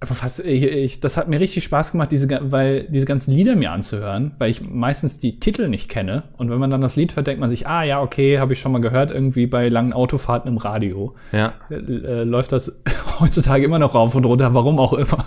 Aber 0.00 0.14
fast, 0.14 0.40
ich, 0.40 0.62
ich, 0.62 1.00
das 1.00 1.16
hat 1.16 1.28
mir 1.28 1.40
richtig 1.40 1.64
Spaß 1.64 1.92
gemacht, 1.92 2.12
diese, 2.12 2.28
weil, 2.52 2.84
diese 2.84 3.04
ganzen 3.04 3.32
Lieder 3.32 3.56
mir 3.56 3.72
anzuhören, 3.72 4.32
weil 4.38 4.48
ich 4.48 4.62
meistens 4.62 5.18
die 5.18 5.40
Titel 5.40 5.68
nicht 5.68 5.88
kenne. 5.88 6.22
Und 6.36 6.50
wenn 6.50 6.58
man 6.58 6.70
dann 6.70 6.80
das 6.80 6.94
Lied 6.94 7.16
hört, 7.16 7.26
denkt 7.26 7.40
man 7.40 7.50
sich, 7.50 7.66
ah 7.66 7.82
ja, 7.82 8.00
okay, 8.00 8.38
habe 8.38 8.52
ich 8.52 8.60
schon 8.60 8.70
mal 8.70 8.80
gehört, 8.80 9.10
irgendwie 9.10 9.48
bei 9.48 9.68
langen 9.68 9.92
Autofahrten 9.92 10.48
im 10.48 10.58
Radio. 10.58 11.16
Ja. 11.32 11.54
Äh, 11.68 11.74
äh, 11.74 12.22
läuft 12.22 12.52
das 12.52 12.80
heutzutage 13.20 13.64
immer 13.64 13.80
noch 13.80 13.94
rauf 13.94 14.14
und 14.14 14.24
runter, 14.24 14.54
warum 14.54 14.78
auch 14.78 14.92
immer. 14.92 15.26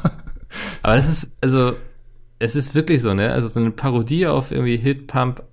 Aber 0.83 0.95
das 0.95 1.09
ist, 1.09 1.37
also, 1.41 1.73
es 2.41 2.55
ist 2.55 2.73
wirklich 2.75 3.01
so, 3.01 3.13
ne? 3.13 3.31
Also 3.31 3.47
so 3.47 3.59
eine 3.59 3.71
Parodie 3.71 4.27
auf 4.27 4.51
irgendwie 4.51 4.77
Hit 4.77 5.07
Pump, 5.07 5.43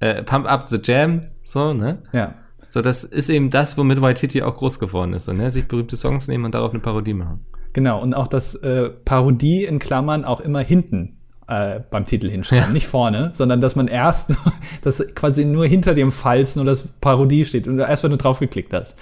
äh, 0.00 0.22
Pump 0.22 0.46
Up 0.46 0.68
the 0.68 0.78
Jam, 0.82 1.22
so, 1.44 1.72
ne? 1.72 2.02
ja. 2.12 2.34
So, 2.68 2.82
das 2.82 3.04
ist 3.04 3.28
eben 3.28 3.50
das, 3.50 3.78
womit 3.78 4.02
White 4.02 4.20
Hitty 4.22 4.42
auch 4.42 4.56
groß 4.56 4.80
geworden 4.80 5.12
ist, 5.12 5.26
so, 5.26 5.32
ne? 5.32 5.48
Sich 5.52 5.68
berühmte 5.68 5.96
Songs 5.96 6.26
nehmen 6.26 6.44
und 6.44 6.56
darauf 6.56 6.72
eine 6.72 6.80
Parodie 6.80 7.14
machen. 7.14 7.46
Genau, 7.72 8.02
und 8.02 8.14
auch 8.14 8.26
das 8.26 8.56
äh, 8.56 8.90
Parodie 8.90 9.64
in 9.64 9.78
Klammern 9.78 10.24
auch 10.24 10.40
immer 10.40 10.58
hinten 10.60 11.18
äh, 11.46 11.80
beim 11.88 12.04
Titel 12.04 12.28
hinschreiben, 12.28 12.66
Ja. 12.66 12.72
nicht 12.72 12.88
vorne, 12.88 13.30
sondern 13.32 13.60
dass 13.60 13.76
man 13.76 13.86
erst, 13.86 14.32
dass 14.82 15.04
quasi 15.14 15.44
nur 15.44 15.66
hinter 15.66 15.94
dem 15.94 16.10
Falz 16.10 16.56
nur 16.56 16.64
das 16.64 16.88
Parodie 17.00 17.44
steht 17.44 17.68
und 17.68 17.78
erst, 17.78 18.02
wenn 18.02 18.10
du 18.10 18.16
draufgeklickt 18.16 18.72
hast. 18.72 18.98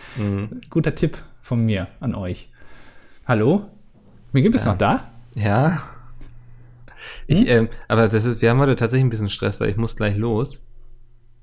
Guter 0.68 0.95
Tipp 0.95 1.16
von 1.40 1.64
mir 1.64 1.88
an 2.01 2.14
euch. 2.14 2.51
Hallo? 3.27 3.62
Mir 4.33 4.42
gibt 4.42 4.55
es 4.55 4.66
noch 4.66 4.77
da? 4.77 5.05
Ja. 5.35 5.79
Ich, 7.33 7.49
ähm, 7.49 7.68
aber 7.88 8.07
das 8.07 8.25
ist, 8.25 8.42
wir 8.42 8.51
haben 8.51 8.59
heute 8.59 8.77
tatsächlich 8.77 9.07
ein 9.07 9.11
bisschen 9.11 9.29
Stress, 9.29 9.61
weil 9.61 9.68
ich 9.68 9.77
muss 9.77 9.97
gleich 9.97 10.16
los. 10.16 10.66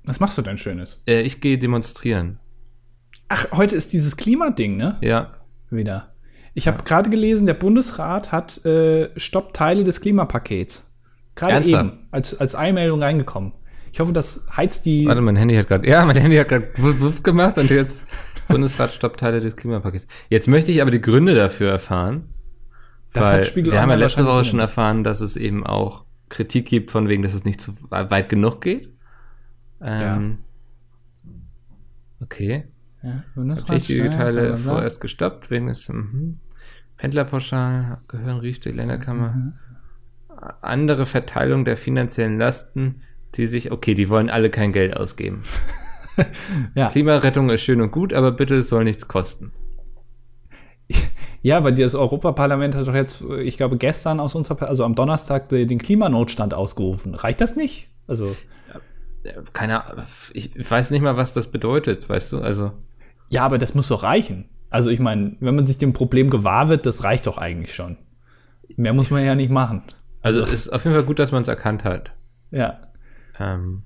Was 0.04 0.20
machst 0.20 0.38
du 0.38 0.42
denn 0.42 0.58
Schönes? 0.58 1.02
Äh, 1.06 1.22
ich 1.22 1.40
gehe 1.40 1.58
demonstrieren. 1.58 2.38
Ach, 3.28 3.46
heute 3.52 3.76
ist 3.76 3.92
dieses 3.92 4.16
Klimading, 4.16 4.76
ne? 4.76 4.98
Ja. 5.00 5.34
Wieder. 5.70 6.12
Ich 6.54 6.66
habe 6.66 6.82
gerade 6.82 7.10
gelesen, 7.10 7.46
der 7.46 7.54
Bundesrat 7.54 8.32
hat 8.32 8.64
äh, 8.64 9.10
stoppt 9.18 9.54
Teile 9.54 9.84
des 9.84 10.00
Klimapakets. 10.00 10.90
Gerade 11.36 11.68
eben, 11.68 12.08
als, 12.10 12.38
als 12.38 12.54
Einmeldung 12.54 13.02
reingekommen. 13.02 13.52
Ich 13.92 14.00
hoffe, 14.00 14.12
das 14.12 14.46
heizt 14.56 14.84
die. 14.86 15.06
Warte, 15.06 15.20
mein 15.20 15.36
Handy 15.36 15.54
hat 15.54 15.68
gerade, 15.68 15.88
ja, 15.88 16.04
mein 16.04 16.16
Handy 16.16 16.36
hat 16.36 16.48
gerade 16.48 16.68
wuff, 16.76 17.00
wuff 17.00 17.22
gemacht 17.22 17.56
und 17.58 17.70
jetzt 17.70 18.04
Bundesrat 18.48 18.92
stoppt 18.92 19.20
Teile 19.20 19.40
des 19.40 19.56
Klimapakets. 19.56 20.06
Jetzt 20.28 20.48
möchte 20.48 20.72
ich 20.72 20.82
aber 20.82 20.90
die 20.90 21.00
Gründe 21.00 21.34
dafür 21.34 21.70
erfahren. 21.70 22.34
Das 23.12 23.24
weil 23.24 23.38
hat 23.38 23.46
Spiegel 23.46 23.72
wir 23.72 23.82
haben 23.82 23.90
ja 23.90 23.96
letzte 23.96 24.26
Woche 24.26 24.44
schon 24.44 24.60
erfahren, 24.60 25.02
dass 25.04 25.20
es 25.20 25.36
eben 25.36 25.66
auch 25.66 26.04
Kritik 26.28 26.66
gibt 26.66 26.92
von 26.92 27.08
wegen, 27.08 27.22
dass 27.22 27.34
es 27.34 27.44
nicht 27.44 27.60
zu 27.60 27.74
weit 27.90 28.28
genug 28.28 28.60
geht. 28.60 28.88
Ähm, 29.82 30.38
Okay. 32.20 32.64
Ja, 33.02 33.24
Wichtige 33.34 34.10
Teile 34.10 34.56
vorerst 34.56 35.00
gestoppt, 35.00 35.50
wegen 35.50 35.68
des 35.68 35.88
mhm. 35.88 36.38
Pendlerpauschalen 36.98 37.96
gehören 38.08 38.40
die 38.60 38.70
Länderkammer. 38.70 39.32
Mhm. 39.32 39.52
Andere 40.60 41.06
Verteilung 41.06 41.64
der 41.64 41.76
finanziellen 41.76 42.38
Lasten, 42.38 43.02
die 43.34 43.46
sich, 43.46 43.72
okay, 43.72 43.94
die 43.94 44.10
wollen 44.10 44.28
alle 44.28 44.50
kein 44.50 44.72
Geld 44.72 44.96
ausgeben. 44.96 45.42
Ja. 46.74 46.90
Klimarettung 46.90 47.48
ist 47.48 47.62
schön 47.62 47.80
und 47.80 47.92
gut, 47.92 48.12
aber 48.12 48.32
bitte 48.32 48.56
es 48.56 48.68
soll 48.68 48.84
nichts 48.84 49.08
kosten. 49.08 49.52
Ja, 51.42 51.56
aber 51.56 51.72
das 51.72 51.94
Europaparlament 51.94 52.74
hat 52.74 52.86
doch 52.86 52.94
jetzt, 52.94 53.24
ich 53.42 53.56
glaube, 53.56 53.78
gestern 53.78 54.20
aus 54.20 54.34
unserer, 54.34 54.68
also 54.68 54.84
am 54.84 54.94
Donnerstag 54.94 55.48
den 55.48 55.78
Klimanotstand 55.78 56.52
ausgerufen. 56.52 57.14
Reicht 57.14 57.40
das 57.40 57.56
nicht? 57.56 57.88
Also, 58.06 58.36
Keine 59.54 59.84
Ahnung, 59.86 60.04
ich 60.34 60.70
weiß 60.70 60.90
nicht 60.90 61.00
mal, 61.00 61.16
was 61.16 61.32
das 61.32 61.50
bedeutet, 61.50 62.08
weißt 62.10 62.32
du? 62.32 62.40
Also, 62.40 62.72
ja, 63.30 63.42
aber 63.42 63.56
das 63.56 63.74
muss 63.74 63.88
doch 63.88 64.02
reichen. 64.02 64.50
Also, 64.68 64.90
ich 64.90 65.00
meine, 65.00 65.36
wenn 65.40 65.54
man 65.54 65.66
sich 65.66 65.78
dem 65.78 65.94
Problem 65.94 66.28
gewahr 66.28 66.68
wird, 66.68 66.84
das 66.84 67.04
reicht 67.04 67.26
doch 67.26 67.38
eigentlich 67.38 67.74
schon. 67.74 67.96
Mehr 68.76 68.92
muss 68.92 69.10
man 69.10 69.24
ja 69.24 69.34
nicht 69.34 69.50
machen. 69.50 69.82
also 70.20 70.42
ist 70.44 70.68
auf 70.70 70.84
jeden 70.84 70.94
Fall 70.94 71.04
gut, 71.04 71.18
dass 71.18 71.32
man 71.32 71.40
es 71.40 71.48
erkannt 71.48 71.84
hat. 71.84 72.10
Ja. 72.50 72.80
Ähm, 73.38 73.84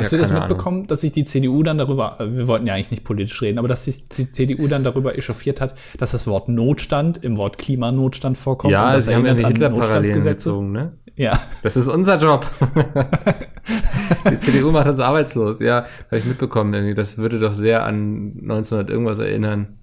Hast 0.00 0.12
Ja, 0.12 0.18
du 0.18 0.22
das 0.22 0.28
keine 0.30 0.40
Ahnung. 0.42 0.48
mitbekommen, 0.56 0.86
dass 0.86 1.00
sich 1.02 1.12
die 1.12 1.24
CDU 1.24 1.62
dann 1.62 1.78
darüber, 1.78 2.16
wir 2.20 2.48
wollten 2.48 2.66
ja 2.66 2.74
eigentlich 2.74 2.90
nicht 2.90 3.04
politisch 3.04 3.40
reden, 3.42 3.58
aber 3.58 3.68
dass 3.68 3.84
sich 3.84 4.08
die 4.08 4.26
CDU 4.28 4.66
dann 4.68 4.82
darüber 4.84 5.16
echauffiert 5.16 5.60
hat, 5.60 5.74
dass 5.98 6.10
das 6.12 6.26
Wort 6.26 6.48
Notstand 6.48 7.22
im 7.22 7.36
Wort 7.38 7.58
Klimanotstand 7.58 8.36
vorkommt? 8.38 8.72
ja, 8.72 8.86
und 8.86 8.94
das 8.94 9.06
sie 9.06 9.14
haben 9.14 9.26
ja 9.26 9.34
die 9.34 9.42
erinnert 9.42 9.46
an 9.46 9.52
Hitler-Parallelen 9.52 9.92
Notstandsgesetze? 10.02 10.48
gezogen, 10.50 10.72
ne? 10.72 10.92
Ja. 11.16 11.38
Das 11.62 11.76
ist 11.76 11.88
unser 11.88 12.18
Job. 12.18 12.46
die 14.30 14.38
CDU 14.40 14.70
macht 14.70 14.88
uns 14.88 15.00
arbeitslos. 15.00 15.60
Ja, 15.60 15.84
habe 16.06 16.18
ich 16.18 16.24
mitbekommen. 16.24 16.72
Irgendwie. 16.74 16.94
Das 16.94 17.18
würde 17.18 17.38
doch 17.38 17.54
sehr 17.54 17.84
an 17.84 18.32
1900 18.42 18.90
irgendwas 18.90 19.18
erinnern, 19.18 19.78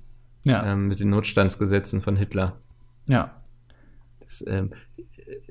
Ja. 0.45 0.65
ähm, 0.71 0.88
mit 0.88 0.99
den 0.99 1.10
Notstandsgesetzen 1.10 2.01
von 2.01 2.15
Hitler. 2.15 2.58
Ja. 3.08 3.32
Das, 4.21 4.43
ähm, 4.47 4.71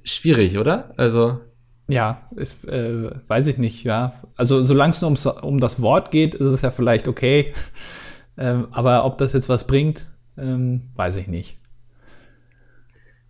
schwierig, 0.04 0.58
oder? 0.58 0.92
Also, 0.96 1.40
Ja, 1.88 2.28
ist, 2.34 2.64
äh, 2.64 3.10
weiß 3.28 3.46
ich 3.46 3.58
nicht, 3.58 3.84
ja. 3.84 4.14
Also 4.36 4.62
solange 4.62 4.92
es 4.92 5.00
nur 5.00 5.08
ums, 5.08 5.26
um 5.26 5.60
das 5.60 5.80
Wort 5.80 6.10
geht, 6.10 6.34
ist 6.34 6.46
es 6.46 6.62
ja 6.62 6.70
vielleicht 6.70 7.08
okay. 7.08 7.52
Ähm, 8.38 8.68
aber 8.70 9.06
ob 9.06 9.16
das 9.16 9.32
jetzt 9.32 9.48
was 9.48 9.66
bringt, 9.66 10.08
ähm, 10.36 10.90
weiß 10.94 11.16
ich 11.16 11.26
nicht. 11.26 11.58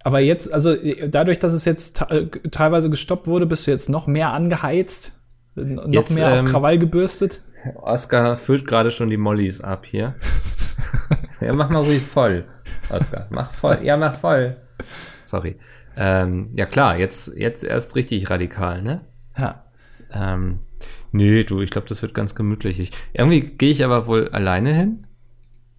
Aber 0.03 0.19
jetzt, 0.19 0.53
also 0.53 0.73
äh, 0.73 1.09
dadurch, 1.09 1.39
dass 1.39 1.53
es 1.53 1.65
jetzt 1.65 2.01
äh, 2.11 2.27
teilweise 2.51 2.91
gestoppt 2.91 3.29
wurde, 3.29 3.47
bist 3.47 3.67
du 3.67 3.71
jetzt 3.71 3.89
noch 3.89 4.09
mehr 4.09 4.31
angeheizt, 4.33 5.13
noch 5.55 5.87
Jetzt, 5.87 6.15
mehr 6.15 6.33
auf 6.33 6.41
ähm, 6.41 6.47
Krawall 6.47 6.79
gebürstet. 6.79 7.43
Oscar 7.77 8.37
füllt 8.37 8.67
gerade 8.67 8.91
schon 8.91 9.11
die 9.11 9.17
Mollys 9.17 9.61
ab 9.61 9.87
hier. 9.87 10.15
ja, 11.41 11.53
mach 11.53 11.71
mal 11.71 11.83
ruhig 11.85 12.03
voll, 12.03 12.45
Oscar. 12.91 13.27
Mach 13.31 13.53
voll. 13.53 13.79
Ja, 13.83 13.97
mach 13.97 14.17
voll. 14.17 14.57
Sorry. 15.23 15.57
Ähm, 15.97 16.51
ja 16.55 16.67
klar, 16.67 16.99
jetzt, 16.99 17.33
jetzt 17.37 17.65
erst 17.65 17.97
richtig 17.97 18.29
radikal, 18.31 18.83
ne? 18.83 19.01
Ja. 19.37 19.65
Ähm, 20.13 20.61
nee, 21.13 21.43
du, 21.45 21.61
ich 21.63 21.71
glaube, 21.71 21.89
das 21.89 22.03
wird 22.03 22.15
ganz 22.15 22.35
gemütlich. 22.35 22.79
Ich, 22.81 22.91
irgendwie 23.15 23.41
gehe 23.41 23.71
ich 23.71 23.85
aber 23.85 24.07
wohl 24.07 24.29
alleine 24.29 24.75
hin. 24.75 25.07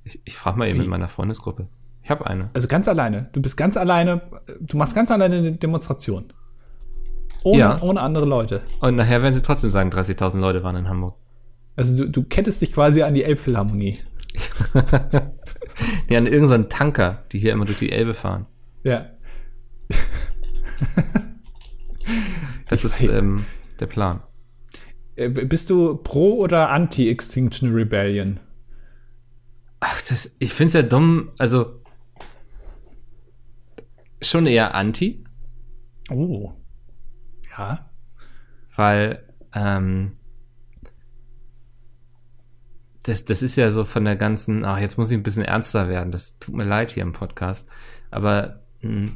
Ich, 0.03 0.19
ich 0.25 0.35
frage 0.35 0.57
mal 0.57 0.67
eben 0.67 0.79
Wie? 0.79 0.83
in 0.85 0.89
meiner 0.89 1.07
Freundesgruppe. 1.07 1.67
Ich 2.03 2.09
habe 2.09 2.25
eine. 2.25 2.49
Also 2.53 2.67
ganz 2.67 2.87
alleine. 2.87 3.29
Du 3.33 3.41
bist 3.41 3.57
ganz 3.57 3.77
alleine, 3.77 4.21
du 4.59 4.77
machst 4.77 4.95
ganz 4.95 5.11
alleine 5.11 5.37
eine 5.37 5.51
Demonstration. 5.51 6.33
Ohne, 7.43 7.59
Ja. 7.59 7.81
ohne 7.81 8.01
andere 8.01 8.25
Leute. 8.25 8.61
Und 8.79 8.95
nachher 8.95 9.21
werden 9.21 9.33
sie 9.33 9.41
trotzdem 9.41 9.69
sagen, 9.69 9.89
30.000 9.89 10.39
Leute 10.39 10.63
waren 10.63 10.75
in 10.75 10.89
Hamburg. 10.89 11.15
Also 11.75 12.05
du, 12.05 12.09
du 12.09 12.23
kettest 12.23 12.61
dich 12.61 12.73
quasi 12.73 13.03
an 13.03 13.13
die 13.13 13.23
Elbphilharmonie. 13.23 13.99
Ja, 16.09 16.17
an 16.17 16.27
irgendeinen 16.27 16.69
Tanker, 16.69 17.23
die 17.31 17.39
hier 17.39 17.51
immer 17.51 17.65
durch 17.65 17.77
die 17.79 17.91
Elbe 17.91 18.13
fahren. 18.13 18.45
Ja. 18.83 19.05
Das 22.69 22.83
ist 22.85 23.01
ähm, 23.01 23.45
der 23.79 23.87
Plan. 23.87 24.21
Äh, 25.15 25.29
Bist 25.29 25.69
du 25.69 25.95
pro 25.95 26.35
oder 26.37 26.69
anti 26.69 27.09
Extinction 27.09 27.73
Rebellion? 27.73 28.39
Ach, 29.79 30.01
das, 30.01 30.35
ich 30.39 30.53
finde 30.53 30.67
es 30.67 30.73
ja 30.73 30.81
dumm, 30.81 31.31
also 31.37 31.81
schon 34.21 34.45
eher 34.47 34.73
anti, 34.75 35.23
Oh. 36.09 36.53
Ja. 37.57 37.89
weil 38.75 39.23
ähm, 39.53 40.13
das, 43.03 43.25
das 43.25 43.41
ist 43.41 43.55
ja 43.55 43.71
so 43.71 43.85
von 43.85 44.05
der 44.05 44.15
ganzen, 44.15 44.65
ach, 44.65 44.79
jetzt 44.79 44.97
muss 44.97 45.11
ich 45.11 45.17
ein 45.17 45.23
bisschen 45.23 45.43
ernster 45.45 45.87
werden, 45.89 46.11
das 46.11 46.39
tut 46.39 46.55
mir 46.55 46.63
leid 46.65 46.91
hier 46.91 47.03
im 47.03 47.13
Podcast, 47.13 47.69
aber 48.11 48.61
mh, 48.81 49.11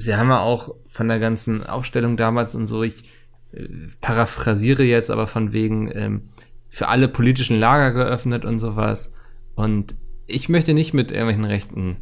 sie 0.00 0.16
haben 0.16 0.30
ja 0.30 0.40
auch 0.40 0.74
von 0.88 1.08
der 1.08 1.18
ganzen 1.18 1.66
Aufstellung 1.66 2.16
damals 2.16 2.54
und 2.54 2.66
so, 2.66 2.82
ich 2.82 3.04
äh, 3.52 3.66
paraphrasiere 4.00 4.82
jetzt 4.82 5.10
aber 5.10 5.26
von 5.26 5.52
wegen 5.52 5.90
ähm, 5.92 6.30
für 6.68 6.88
alle 6.88 7.08
politischen 7.08 7.58
Lager 7.58 7.92
geöffnet 7.92 8.44
und 8.44 8.60
sowas 8.60 9.16
und 9.54 9.94
ich 10.26 10.48
möchte 10.48 10.72
nicht 10.72 10.94
mit 10.94 11.10
irgendwelchen 11.10 11.44
rechten 11.44 11.96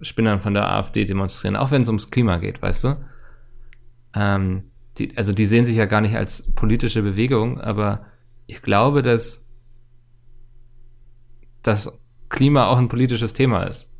Spinnern 0.00 0.40
von 0.40 0.54
der 0.54 0.70
AfD 0.70 1.04
demonstrieren, 1.04 1.56
auch 1.56 1.70
wenn 1.70 1.82
es 1.82 1.88
ums 1.88 2.10
Klima 2.10 2.38
geht, 2.38 2.62
weißt 2.62 2.84
du? 2.84 3.04
Ähm, 4.14 4.70
die, 4.98 5.16
also 5.16 5.32
die 5.32 5.44
sehen 5.44 5.64
sich 5.64 5.76
ja 5.76 5.86
gar 5.86 6.00
nicht 6.00 6.16
als 6.16 6.50
politische 6.54 7.02
Bewegung, 7.02 7.60
aber 7.60 8.06
ich 8.46 8.62
glaube, 8.62 9.02
dass 9.02 9.46
das 11.62 11.98
Klima 12.28 12.68
auch 12.68 12.78
ein 12.78 12.88
politisches 12.88 13.34
Thema 13.34 13.64
ist. 13.64 13.92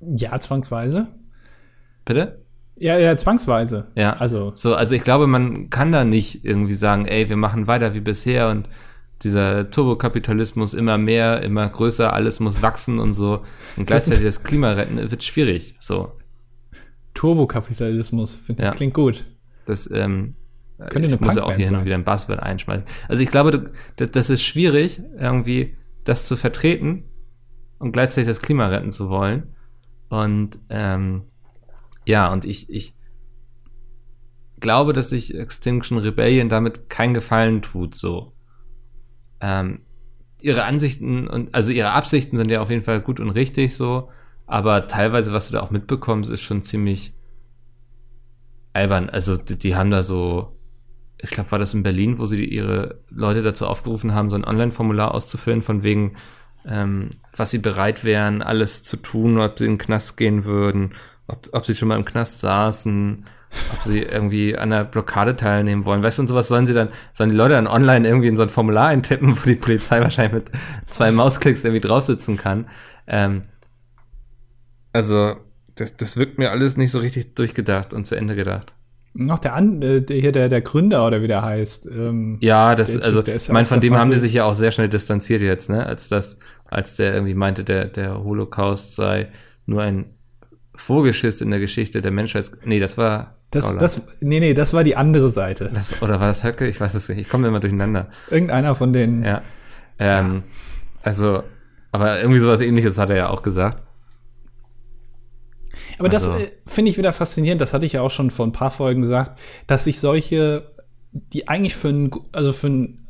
Ja, 0.00 0.36
zwangsweise. 0.38 1.08
Bitte? 2.04 2.44
Ja, 2.76 2.98
ja, 2.98 3.16
zwangsweise. 3.16 3.88
Ja. 3.94 4.14
Also, 4.14 4.52
So, 4.56 4.74
also 4.74 4.94
ich 4.94 5.04
glaube, 5.04 5.26
man 5.26 5.70
kann 5.70 5.92
da 5.92 6.04
nicht 6.04 6.44
irgendwie 6.44 6.72
sagen, 6.74 7.06
ey, 7.06 7.28
wir 7.28 7.36
machen 7.36 7.66
weiter 7.66 7.94
wie 7.94 8.00
bisher 8.00 8.48
und 8.48 8.68
dieser 9.22 9.70
Turbokapitalismus 9.70 10.74
immer 10.74 10.98
mehr, 10.98 11.42
immer 11.42 11.68
größer, 11.68 12.12
alles 12.12 12.40
muss 12.40 12.60
wachsen 12.60 12.98
und 12.98 13.12
so 13.14 13.42
und 13.76 13.86
gleichzeitig 13.86 14.24
das 14.24 14.42
Klima 14.42 14.72
retten, 14.72 14.96
wird 15.10 15.22
schwierig. 15.22 15.76
So, 15.78 16.12
Turbokapitalismus, 17.14 18.38
Ja. 18.58 18.70
klingt 18.72 18.94
gut. 18.94 19.24
das 19.66 19.88
ähm, 19.90 20.32
Könnte 20.90 21.06
ich 21.06 21.14
eine 21.14 21.24
muss 21.24 21.36
ja 21.36 21.44
auch 21.44 21.52
hier 21.52 21.66
hin 21.66 21.76
und 21.76 21.84
wieder 21.84 21.94
ein 21.94 22.04
Buzzword 22.04 22.40
einschmeißen. 22.40 22.84
Also 23.06 23.22
ich 23.22 23.28
glaube, 23.30 23.70
das, 23.96 24.10
das 24.10 24.30
ist 24.30 24.42
schwierig, 24.42 25.00
irgendwie 25.16 25.76
das 26.02 26.26
zu 26.26 26.34
vertreten 26.36 27.04
und 27.78 27.92
gleichzeitig 27.92 28.26
das 28.26 28.42
Klima 28.42 28.66
retten 28.66 28.90
zu 28.90 29.08
wollen. 29.08 29.54
Und 30.08 30.58
ähm, 30.68 31.22
ja, 32.04 32.32
und 32.32 32.44
ich, 32.44 32.70
ich 32.70 32.94
glaube, 34.60 34.92
dass 34.92 35.10
sich 35.10 35.34
Extinction 35.34 35.98
Rebellion 35.98 36.48
damit 36.48 36.88
keinen 36.88 37.14
Gefallen 37.14 37.62
tut, 37.62 37.94
so. 37.94 38.32
Ähm, 39.40 39.80
ihre 40.40 40.64
Ansichten 40.64 41.28
und 41.28 41.54
also 41.54 41.70
ihre 41.70 41.92
Absichten 41.92 42.36
sind 42.36 42.50
ja 42.50 42.60
auf 42.60 42.70
jeden 42.70 42.82
Fall 42.82 43.00
gut 43.00 43.20
und 43.20 43.30
richtig 43.30 43.74
so, 43.76 44.08
aber 44.46 44.86
teilweise, 44.86 45.32
was 45.32 45.48
du 45.48 45.54
da 45.54 45.60
auch 45.60 45.70
mitbekommst, 45.70 46.30
ist 46.30 46.42
schon 46.42 46.62
ziemlich 46.62 47.14
albern. 48.72 49.08
Also 49.08 49.36
die, 49.36 49.58
die 49.58 49.76
haben 49.76 49.90
da 49.90 50.02
so, 50.02 50.58
ich 51.18 51.30
glaube, 51.30 51.52
war 51.52 51.58
das 51.58 51.74
in 51.74 51.82
Berlin, 51.82 52.18
wo 52.18 52.26
sie 52.26 52.44
ihre 52.44 53.00
Leute 53.08 53.42
dazu 53.42 53.66
aufgerufen 53.66 54.14
haben, 54.14 54.30
so 54.30 54.36
ein 54.36 54.44
Online-Formular 54.44 55.14
auszufüllen, 55.14 55.62
von 55.62 55.82
wegen, 55.82 56.16
ähm, 56.66 57.10
was 57.36 57.50
sie 57.50 57.58
bereit 57.58 58.04
wären, 58.04 58.42
alles 58.42 58.82
zu 58.82 58.96
tun, 58.96 59.38
ob 59.38 59.58
sie 59.58 59.66
in 59.66 59.72
den 59.72 59.78
Knast 59.78 60.16
gehen 60.16 60.44
würden, 60.44 60.92
ob, 61.26 61.48
ob 61.52 61.66
sie 61.66 61.74
schon 61.74 61.88
mal 61.88 61.96
im 61.96 62.04
Knast 62.04 62.40
saßen, 62.40 63.24
ob 63.72 63.82
sie 63.82 64.00
irgendwie 64.00 64.56
an 64.56 64.70
der 64.70 64.84
Blockade 64.84 65.36
teilnehmen 65.36 65.84
wollen. 65.84 66.02
Weißt 66.02 66.18
du, 66.18 66.22
und 66.22 66.28
sowas 66.28 66.48
sollen 66.48 66.66
sie 66.66 66.74
dann, 66.74 66.88
sollen 67.12 67.30
die 67.30 67.36
Leute 67.36 67.54
dann 67.54 67.66
online 67.66 68.06
irgendwie 68.06 68.28
in 68.28 68.36
so 68.36 68.42
ein 68.42 68.48
Formular 68.48 68.88
eintippen, 68.88 69.36
wo 69.36 69.40
die 69.44 69.56
Polizei 69.56 70.00
wahrscheinlich 70.02 70.44
mit 70.44 70.50
zwei 70.88 71.12
Mausklicks 71.12 71.64
irgendwie 71.64 71.86
drauf 71.86 72.04
sitzen 72.04 72.36
kann. 72.36 72.66
Ähm, 73.06 73.42
also, 74.92 75.36
das, 75.74 75.96
das 75.96 76.16
wirkt 76.16 76.38
mir 76.38 76.50
alles 76.50 76.76
nicht 76.76 76.90
so 76.90 76.98
richtig 76.98 77.34
durchgedacht 77.34 77.94
und 77.94 78.06
zu 78.06 78.14
Ende 78.14 78.36
gedacht. 78.36 78.74
Noch 79.14 79.38
der, 79.38 79.54
An 79.54 79.82
äh, 79.82 80.00
der 80.00 80.16
hier 80.16 80.32
der, 80.32 80.48
der 80.48 80.62
Gründer 80.62 81.06
oder 81.06 81.22
wie 81.22 81.28
der 81.28 81.42
heißt. 81.42 81.86
Ähm, 81.86 82.38
Ja, 82.40 82.74
das, 82.74 82.88
Der 82.88 82.96
Typ, 82.96 83.06
also, 83.06 83.22
der 83.22 83.34
ist 83.34 83.42
ich 83.42 83.48
ja 83.48 83.52
meine, 83.52 83.66
auch 83.66 83.70
von 83.70 83.80
dem 83.80 83.96
haben 83.96 84.10
die 84.10 84.18
sich 84.18 84.32
ja 84.32 84.44
auch 84.44 84.54
sehr 84.54 84.72
schnell 84.72 84.88
distanziert 84.88 85.42
jetzt, 85.42 85.68
ne, 85.68 85.84
als 85.84 86.08
das, 86.08 86.38
als 86.64 86.96
der 86.96 87.12
irgendwie 87.12 87.34
meinte, 87.34 87.64
der, 87.64 87.86
der 87.86 88.24
Holocaust 88.24 88.96
sei 88.96 89.28
nur 89.66 89.82
ein 89.82 90.06
Vogelschiss 90.74 91.40
in 91.40 91.50
der 91.50 91.60
Geschichte 91.60 92.00
der 92.02 92.10
Menschheit. 92.12 92.50
Nee, 92.64 92.78
das 92.80 92.96
war, 92.98 93.36
das, 93.50 93.64
Gauland. 93.64 93.82
das, 93.82 94.02
nee, 94.20 94.40
nee, 94.40 94.54
das 94.54 94.72
war 94.72 94.84
die 94.84 94.96
andere 94.96 95.28
Seite. 95.30 95.70
das, 95.74 96.00
oder 96.02 96.18
war 96.20 96.28
das 96.28 96.44
Höcke? 96.44 96.66
Ich 96.68 96.80
weiß 96.80 96.94
es 96.94 97.08
nicht. 97.08 97.18
Ich 97.18 97.28
komme 97.28 97.48
immer 97.48 97.60
durcheinander. 97.60 98.08
Irgendeiner 98.30 98.74
von 98.74 98.92
den. 98.92 99.22
Ja. 99.24 99.42
Ähm, 99.98 100.42
Also, 101.02 101.42
aber 101.90 102.20
irgendwie 102.20 102.38
sowas 102.38 102.60
ähnliches 102.60 102.96
hat 102.96 103.10
er 103.10 103.16
ja 103.16 103.28
auch 103.30 103.42
gesagt. 103.42 103.82
Aber 105.98 106.08
das 106.08 106.28
Also- 106.28 106.44
äh, 106.44 106.50
finde 106.66 106.90
ich 106.90 106.98
wieder 106.98 107.12
faszinierend. 107.12 107.60
Das 107.60 107.74
hatte 107.74 107.86
ich 107.86 107.92
ja 107.94 108.00
auch 108.02 108.10
schon 108.10 108.30
vor 108.30 108.46
ein 108.46 108.52
paar 108.52 108.70
Folgen 108.70 109.02
gesagt, 109.02 109.38
dass 109.66 109.84
sich 109.84 110.00
solche, 110.00 110.64
die 111.12 111.48
eigentlich 111.48 111.74
für 111.76 111.88
ein, 111.88 112.10
also 112.32 112.52
für 112.52 112.68
ein 112.68 113.01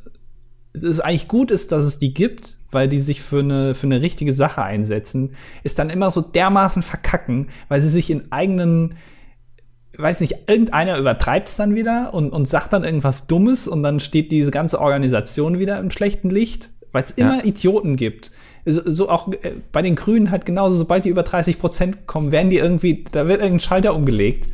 es 0.75 0.83
ist 0.83 1.01
eigentlich 1.01 1.29
gut 1.29 1.51
ist, 1.51 1.73
dass 1.73 1.85
es 1.85 1.99
die 1.99 2.15
gibt, 2.15 2.57
weil 2.71 2.89
die 2.89 2.99
sich 2.99 3.21
für 3.21 3.41
eine, 3.41 3.75
für 3.75 3.87
eine 3.87 4.01
richtige 4.01 4.33
Sache 4.33 4.63
einsetzen, 4.63 5.35
ist 5.63 5.79
dann 5.79 5.91
immer 5.91 6.11
so 6.11 6.21
dermaßen 6.21 6.83
verkacken, 6.83 7.49
weil 7.69 7.81
sie 7.81 7.91
sich 7.91 8.11
in 8.11 8.33
eigenen, 8.33 8.95
weiß 9.97 10.21
nicht, 10.21 10.49
irgendeiner 10.49 10.99
übertreibt 10.99 11.49
es 11.49 11.57
dann 11.57 11.75
wieder 11.75 12.15
und, 12.15 12.31
und 12.31 12.49
sagt 12.49 12.73
dann 12.73 12.85
irgendwas 12.85 13.27
Dummes 13.27 13.69
und 13.69 13.83
dann 13.83 14.01
steht 14.01 14.33
diese 14.33 14.51
ganze 14.51 14.81
Organisation 14.81 15.59
wieder 15.59 15.79
im 15.79 15.91
schlechten 15.91 16.31
Licht, 16.31 16.71
weil 16.93 17.05
es 17.05 17.11
immer 17.13 17.39
ja. 17.39 17.45
Idioten 17.45 17.97
gibt. 17.97 18.33
So, 18.65 18.81
so 18.85 19.09
auch 19.11 19.29
äh, 19.29 19.55
bei 19.73 19.83
den 19.83 19.97
Grünen 19.97 20.31
halt 20.31 20.47
genauso, 20.47 20.77
sobald 20.77 21.05
die 21.05 21.09
über 21.11 21.25
30 21.25 21.59
Prozent 21.59 22.07
kommen, 22.07 22.33
werden 22.33 22.49
die 22.49 22.59
irgendwie, 22.59 23.05
da 23.11 23.27
wird 23.27 23.41
irgendein 23.41 23.61
Schalter 23.61 23.95
umgelegt. 23.95 24.49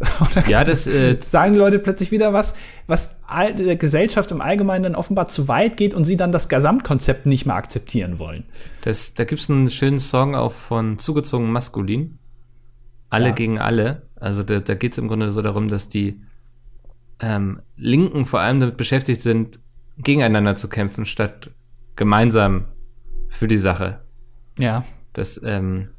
ja, 0.48 0.64
das 0.64 0.86
äh, 0.86 1.18
sagen 1.20 1.54
Leute 1.54 1.78
plötzlich 1.78 2.10
wieder 2.10 2.32
was, 2.32 2.54
was 2.86 3.16
der 3.58 3.76
Gesellschaft 3.76 4.30
im 4.30 4.40
Allgemeinen 4.40 4.84
dann 4.84 4.94
offenbar 4.94 5.28
zu 5.28 5.46
weit 5.46 5.76
geht 5.76 5.92
und 5.92 6.04
sie 6.04 6.16
dann 6.16 6.32
das 6.32 6.48
Gesamtkonzept 6.48 7.26
nicht 7.26 7.44
mehr 7.44 7.56
akzeptieren 7.56 8.18
wollen. 8.18 8.44
Das, 8.82 9.12
da 9.14 9.24
gibt 9.24 9.42
es 9.42 9.50
einen 9.50 9.68
schönen 9.68 9.98
Song 9.98 10.34
auch 10.34 10.52
von 10.52 10.98
Zugezogen 10.98 11.52
Maskulin. 11.52 12.18
Alle 13.10 13.28
ja. 13.28 13.32
gegen 13.32 13.58
alle. 13.58 14.02
Also 14.16 14.42
da, 14.42 14.60
da 14.60 14.74
geht 14.74 14.92
es 14.92 14.98
im 14.98 15.08
Grunde 15.08 15.30
so 15.30 15.42
darum, 15.42 15.68
dass 15.68 15.88
die 15.88 16.22
ähm, 17.20 17.60
Linken 17.76 18.24
vor 18.24 18.40
allem 18.40 18.60
damit 18.60 18.76
beschäftigt 18.76 19.20
sind, 19.20 19.58
gegeneinander 19.98 20.56
zu 20.56 20.68
kämpfen, 20.68 21.04
statt 21.04 21.50
gemeinsam 21.96 22.66
für 23.28 23.48
die 23.48 23.58
Sache. 23.58 24.00
Ja. 24.58 24.84
Das 25.12 25.40
ähm, 25.44 25.90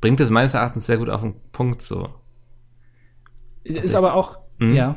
bringt 0.00 0.20
es 0.20 0.30
meines 0.30 0.54
Erachtens 0.54 0.86
sehr 0.86 0.98
gut 0.98 1.10
auf 1.10 1.20
den 1.20 1.34
Punkt 1.52 1.82
so. 1.82 2.19
Ist 3.64 3.94
also 3.94 3.98
aber 3.98 4.14
auch, 4.14 4.38
mh? 4.58 4.74
ja. 4.74 4.96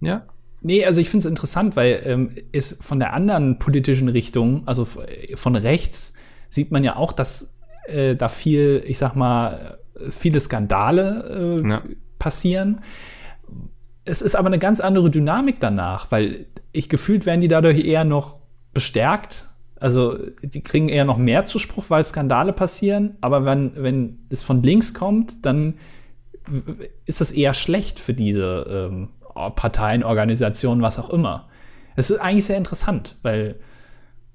Ja. 0.00 0.26
Nee, 0.62 0.84
also 0.84 1.00
ich 1.00 1.08
finde 1.08 1.26
es 1.26 1.30
interessant, 1.30 1.76
weil 1.76 2.02
ähm, 2.04 2.30
ist 2.52 2.82
von 2.82 2.98
der 2.98 3.14
anderen 3.14 3.58
politischen 3.58 4.08
Richtung, 4.08 4.62
also 4.66 4.86
von 5.34 5.56
rechts, 5.56 6.12
sieht 6.48 6.70
man 6.70 6.84
ja 6.84 6.96
auch, 6.96 7.12
dass 7.12 7.54
äh, 7.86 8.14
da 8.14 8.28
viel, 8.28 8.82
ich 8.86 8.98
sag 8.98 9.14
mal, 9.14 9.78
viele 10.10 10.40
Skandale 10.40 11.62
äh, 11.64 11.68
ja. 11.68 11.82
passieren. 12.18 12.80
Es 14.04 14.22
ist 14.22 14.34
aber 14.34 14.48
eine 14.48 14.58
ganz 14.58 14.80
andere 14.80 15.10
Dynamik 15.10 15.60
danach, 15.60 16.10
weil 16.10 16.46
ich 16.72 16.88
gefühlt 16.88 17.26
werden 17.26 17.40
die 17.40 17.48
dadurch 17.48 17.84
eher 17.84 18.04
noch 18.04 18.40
bestärkt. 18.72 19.48
Also 19.78 20.18
die 20.42 20.62
kriegen 20.62 20.88
eher 20.88 21.04
noch 21.04 21.16
mehr 21.16 21.44
Zuspruch, 21.46 21.86
weil 21.88 22.04
Skandale 22.04 22.52
passieren. 22.52 23.16
Aber 23.20 23.44
wenn, 23.44 23.72
wenn 23.76 24.26
es 24.28 24.42
von 24.42 24.62
links 24.62 24.94
kommt, 24.94 25.44
dann 25.46 25.74
ist 27.06 27.20
das 27.20 27.32
eher 27.32 27.54
schlecht 27.54 28.00
für 28.00 28.14
diese 28.14 28.66
ähm, 28.68 29.08
Parteien, 29.54 30.02
Organisationen, 30.02 30.82
was 30.82 30.98
auch 30.98 31.10
immer. 31.10 31.48
Es 31.96 32.10
ist 32.10 32.18
eigentlich 32.18 32.44
sehr 32.44 32.56
interessant, 32.56 33.18
weil, 33.22 33.60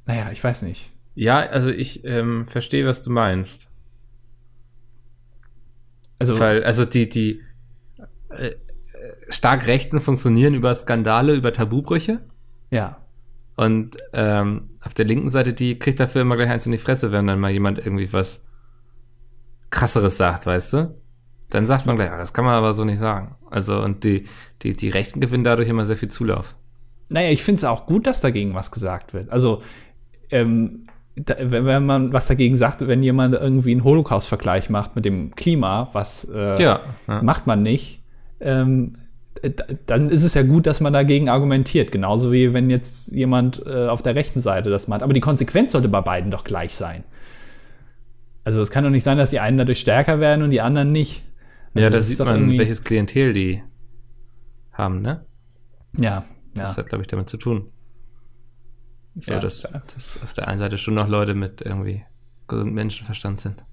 naja, 0.06 0.30
ich 0.32 0.44
weiß 0.44 0.64
nicht. 0.64 0.92
Ja, 1.16 1.40
also 1.40 1.70
ich 1.70 2.04
ähm, 2.06 2.44
verstehe, 2.44 2.86
was 2.86 3.02
du 3.02 3.10
meinst. 3.10 3.72
Also, 6.20 6.40
weil, 6.40 6.64
also 6.64 6.86
die, 6.86 7.10
die 7.10 7.42
äh, 8.30 8.52
stark 9.30 9.68
Rechten 9.68 10.02
funktionieren 10.02 10.54
über 10.54 10.74
Skandale, 10.76 11.34
über 11.34 11.54
Tabubrüche. 11.54 12.22
Ja. 12.72 13.02
Und 13.56 13.98
ähm, 14.14 14.70
auf 14.82 14.94
der 14.94 15.06
linken 15.06 15.30
Seite, 15.30 15.54
die 15.54 15.80
kriegt 15.80 16.00
dafür 16.00 16.22
immer 16.22 16.36
gleich 16.36 16.50
eins 16.50 16.66
in 16.66 16.72
die 16.72 16.78
Fresse, 16.78 17.12
wenn 17.12 17.28
dann 17.28 17.40
mal 17.40 17.52
jemand 17.52 17.80
irgendwie 17.80 18.12
was 18.12 18.44
krasseres 19.70 20.18
sagt, 20.18 20.46
weißt 20.46 20.74
du? 20.74 21.02
Dann 21.50 21.68
sagt 21.68 21.86
man 21.86 21.96
gleich, 21.96 22.10
das 22.10 22.34
kann 22.34 22.46
man 22.46 22.56
aber 22.56 22.74
so 22.74 22.86
nicht 22.86 23.00
sagen. 23.00 23.36
Also, 23.50 23.82
und 23.82 24.04
die, 24.04 24.26
die, 24.62 24.76
die 24.76 24.90
Rechten 24.90 25.20
gewinnen 25.20 25.44
dadurch 25.44 25.70
immer 25.70 25.86
sehr 25.86 25.98
viel 25.98 26.10
Zulauf. 26.10 26.56
Naja, 27.10 27.30
ich 27.30 27.44
finde 27.44 27.60
es 27.60 27.64
auch 27.64 27.86
gut, 27.86 28.08
dass 28.08 28.22
dagegen 28.22 28.54
was 28.54 28.72
gesagt 28.72 29.14
wird. 29.14 29.30
Also, 29.30 29.62
ähm, 30.32 30.88
da, 31.16 31.36
wenn, 31.40 31.86
man 31.86 32.12
was 32.12 32.28
dagegen 32.28 32.58
sagt, 32.58 32.86
wenn 32.88 33.02
jemand 33.02 33.36
irgendwie 33.36 33.72
einen 33.72 33.84
Holocaust-Vergleich 33.84 34.70
macht 34.70 34.96
mit 34.96 35.06
dem 35.06 35.36
Klima, 35.36 35.90
was 35.94 36.26
äh, 36.26 36.62
ja, 36.62 36.82
ja. 37.08 37.22
macht 37.22 37.48
man 37.48 37.64
nicht, 37.64 38.02
ähm, 38.42 38.98
dann 39.86 40.10
ist 40.10 40.24
es 40.24 40.34
ja 40.34 40.44
gut, 40.44 40.66
dass 40.66 40.82
man 40.82 40.94
dagegen 40.94 41.30
argumentiert. 41.30 41.92
Genauso 41.92 42.32
wie 42.32 42.54
wenn 42.54 42.70
jetzt 42.70 43.12
jemand 43.12 43.62
äh, 43.66 43.88
auf 43.88 44.02
der 44.02 44.16
rechten 44.16 44.40
Seite 44.40 44.70
das 44.70 44.88
macht. 44.88 45.04
Aber 45.04 45.14
die 45.14 45.20
Konsequenz 45.20 45.74
sollte 45.74 45.88
bei 45.88 46.02
beiden 46.02 46.32
doch 46.32 46.44
gleich 46.44 46.74
sein. 46.74 47.04
Also 48.44 48.62
es 48.62 48.72
kann 48.72 48.84
doch 48.84 48.92
nicht 48.92 49.04
sein, 49.04 49.18
dass 49.18 49.32
die 49.32 49.40
einen 49.40 49.58
dadurch 49.58 49.80
stärker 49.80 50.20
werden 50.20 50.44
und 50.44 50.52
die 50.52 50.62
anderen 50.62 50.92
nicht. 50.92 51.24
Also 51.76 51.84
ja, 51.84 51.90
da 51.90 52.02
sieht 52.02 52.20
man, 52.20 52.58
welches 52.58 52.84
Klientel 52.84 53.34
die 53.34 53.64
haben, 54.72 55.02
ne? 55.02 55.26
Ja, 55.98 56.02
ja. 56.02 56.26
Das 56.54 56.78
hat, 56.78 56.88
glaube 56.88 57.02
ich, 57.02 57.08
damit 57.08 57.30
zu 57.30 57.38
tun. 57.38 57.70
So, 59.16 59.32
ja, 59.32 59.40
dass, 59.40 59.62
dass 59.62 60.22
auf 60.24 60.34
der 60.34 60.48
einen 60.48 60.60
Seite 60.60 60.78
schon 60.78 60.94
noch 60.94 61.08
Leute 61.08 61.34
mit 61.34 61.62
irgendwie 61.62 62.04
gesundem 62.48 62.76
Menschenverstand 62.76 63.40
sind. 63.40 63.64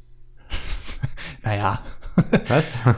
naja. 1.42 1.82
Was? 2.48 2.78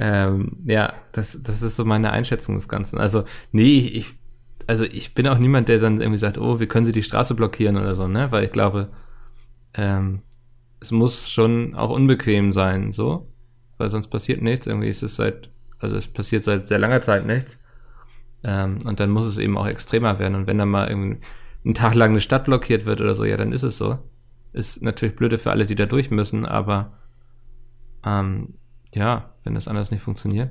ähm, 0.00 0.56
ja, 0.64 0.94
das, 1.12 1.38
das 1.42 1.62
ist 1.62 1.76
so 1.76 1.84
meine 1.84 2.12
Einschätzung 2.12 2.54
des 2.54 2.68
Ganzen. 2.68 2.98
Also, 2.98 3.24
nee, 3.52 3.78
ich, 3.78 3.94
ich, 3.94 4.14
also 4.66 4.84
ich 4.84 5.14
bin 5.14 5.28
auch 5.28 5.38
niemand, 5.38 5.68
der 5.68 5.78
dann 5.78 6.00
irgendwie 6.00 6.18
sagt, 6.18 6.38
oh, 6.38 6.60
wie 6.60 6.66
können 6.66 6.86
Sie 6.86 6.92
die 6.92 7.02
Straße 7.02 7.34
blockieren 7.34 7.76
oder 7.76 7.94
so, 7.94 8.08
ne? 8.08 8.30
Weil 8.32 8.44
ich 8.44 8.52
glaube, 8.52 8.90
ähm, 9.74 10.22
es 10.80 10.90
muss 10.90 11.30
schon 11.30 11.74
auch 11.74 11.90
unbequem 11.90 12.52
sein, 12.52 12.92
so, 12.92 13.28
weil 13.78 13.88
sonst 13.88 14.08
passiert 14.08 14.42
nichts. 14.42 14.66
Irgendwie 14.66 14.88
ist 14.88 15.02
es 15.02 15.16
seit, 15.16 15.50
also 15.78 15.96
es 15.96 16.06
passiert 16.06 16.44
seit 16.44 16.68
sehr 16.68 16.78
langer 16.78 17.02
Zeit 17.02 17.26
nichts. 17.26 17.58
Ähm, 18.44 18.80
und 18.84 19.00
dann 19.00 19.10
muss 19.10 19.26
es 19.26 19.38
eben 19.38 19.56
auch 19.56 19.66
extremer 19.66 20.18
werden. 20.18 20.34
Und 20.34 20.46
wenn 20.46 20.58
dann 20.58 20.68
mal 20.68 20.88
irgendwie 20.88 21.20
einen 21.64 21.74
Tag 21.74 21.94
lang 21.94 22.10
eine 22.10 22.20
Stadt 22.20 22.44
blockiert 22.44 22.84
wird 22.84 23.00
oder 23.00 23.14
so, 23.14 23.24
ja, 23.24 23.36
dann 23.36 23.52
ist 23.52 23.62
es 23.62 23.78
so. 23.78 23.98
Ist 24.52 24.82
natürlich 24.82 25.16
blöde 25.16 25.38
für 25.38 25.50
alle, 25.50 25.66
die 25.66 25.74
da 25.74 25.86
durch 25.86 26.10
müssen, 26.10 26.46
aber 26.46 26.92
ähm, 28.04 28.54
ja, 28.94 29.34
wenn 29.44 29.54
das 29.54 29.68
anders 29.68 29.90
nicht 29.90 30.02
funktioniert. 30.02 30.50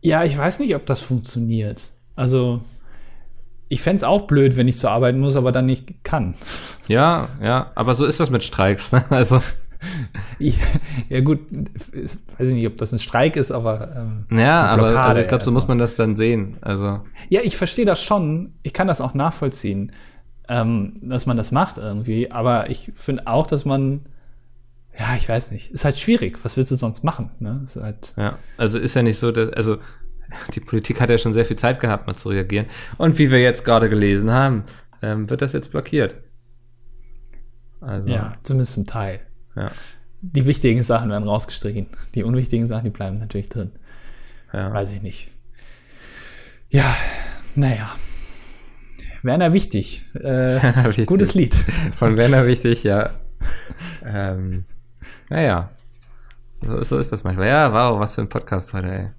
Ja, 0.00 0.24
ich 0.24 0.38
weiß 0.38 0.60
nicht, 0.60 0.74
ob 0.76 0.86
das 0.86 1.00
funktioniert. 1.00 1.82
Also, 2.14 2.62
ich 3.68 3.82
fände 3.82 3.98
es 3.98 4.04
auch 4.04 4.22
blöd, 4.22 4.56
wenn 4.56 4.68
ich 4.68 4.78
zur 4.78 4.90
Arbeit 4.90 5.16
muss, 5.16 5.36
aber 5.36 5.52
dann 5.52 5.66
nicht 5.66 6.04
kann. 6.04 6.34
Ja, 6.86 7.28
ja, 7.42 7.70
aber 7.74 7.94
so 7.94 8.06
ist 8.06 8.20
das 8.20 8.30
mit 8.30 8.44
Streiks. 8.44 8.92
Ne? 8.92 9.04
Also. 9.10 9.40
Ja, 10.40 11.20
gut, 11.20 11.38
weiß 11.52 12.48
ich 12.48 12.54
nicht, 12.54 12.66
ob 12.66 12.78
das 12.78 12.92
ein 12.92 12.98
Streik 12.98 13.36
ist, 13.36 13.52
aber. 13.52 13.94
Ähm, 14.30 14.38
ja, 14.38 14.66
aber 14.66 15.00
also 15.00 15.20
ich 15.20 15.28
glaube, 15.28 15.44
so 15.44 15.52
muss 15.52 15.68
man 15.68 15.78
das 15.78 15.94
dann 15.94 16.16
sehen. 16.16 16.56
Also. 16.62 17.00
Ja, 17.28 17.42
ich 17.44 17.56
verstehe 17.56 17.84
das 17.84 18.02
schon. 18.02 18.54
Ich 18.64 18.72
kann 18.72 18.88
das 18.88 19.00
auch 19.00 19.14
nachvollziehen, 19.14 19.92
ähm, 20.48 20.94
dass 21.00 21.26
man 21.26 21.36
das 21.36 21.52
macht 21.52 21.78
irgendwie. 21.78 22.32
Aber 22.32 22.70
ich 22.70 22.90
finde 22.96 23.28
auch, 23.28 23.46
dass 23.46 23.64
man. 23.64 24.06
Ja, 24.98 25.14
ich 25.16 25.28
weiß 25.28 25.52
nicht. 25.52 25.70
Ist 25.70 25.84
halt 25.84 25.96
schwierig. 25.96 26.40
Was 26.42 26.56
willst 26.56 26.72
du 26.72 26.76
sonst 26.76 27.04
machen? 27.04 27.30
Ne? 27.38 27.60
Ist 27.62 27.76
halt 27.76 28.14
ja, 28.16 28.36
also 28.56 28.80
ist 28.80 28.96
ja 28.96 29.04
nicht 29.04 29.18
so, 29.18 29.30
dass, 29.30 29.52
also 29.52 29.78
die 30.54 30.60
Politik 30.60 31.00
hat 31.00 31.10
ja 31.10 31.18
schon 31.18 31.32
sehr 31.32 31.44
viel 31.44 31.56
Zeit 31.56 31.80
gehabt, 31.80 32.06
mal 32.06 32.16
zu 32.16 32.28
reagieren. 32.28 32.66
Und 32.96 33.18
wie 33.18 33.30
wir 33.30 33.40
jetzt 33.40 33.64
gerade 33.64 33.88
gelesen 33.88 34.30
haben, 34.30 34.64
ähm, 35.02 35.28
wird 35.30 35.42
das 35.42 35.52
jetzt 35.52 35.70
blockiert. 35.70 36.14
Also, 37.80 38.10
ja, 38.10 38.32
zumindest 38.42 38.74
zum 38.74 38.86
Teil. 38.86 39.20
Ja. 39.54 39.70
Die 40.20 40.46
wichtigen 40.46 40.82
Sachen 40.82 41.10
werden 41.10 41.28
rausgestrichen. 41.28 41.86
Die 42.14 42.24
unwichtigen 42.24 42.66
Sachen, 42.66 42.84
die 42.84 42.90
bleiben 42.90 43.18
natürlich 43.18 43.48
drin. 43.48 43.72
Ja. 44.52 44.72
Weiß 44.72 44.92
ich 44.92 45.02
nicht. 45.02 45.28
Ja, 46.70 46.94
naja. 47.54 47.90
Werner 49.22 49.52
Wichtig. 49.52 50.04
Äh, 50.14 50.22
Werner 50.62 50.84
Wichtig. 50.86 51.06
Gutes 51.06 51.34
Lied. 51.34 51.54
Von 51.94 52.16
Werner 52.16 52.46
Wichtig, 52.46 52.82
ja. 52.84 53.10
ähm, 54.04 54.64
naja. 55.28 55.70
So, 56.60 56.82
so 56.82 56.98
ist 56.98 57.12
das 57.12 57.22
manchmal. 57.22 57.46
Ja, 57.46 57.72
wow, 57.72 58.00
was 58.00 58.16
für 58.16 58.22
ein 58.22 58.28
Podcast 58.28 58.72
heute, 58.72 58.90
ey. 58.90 59.10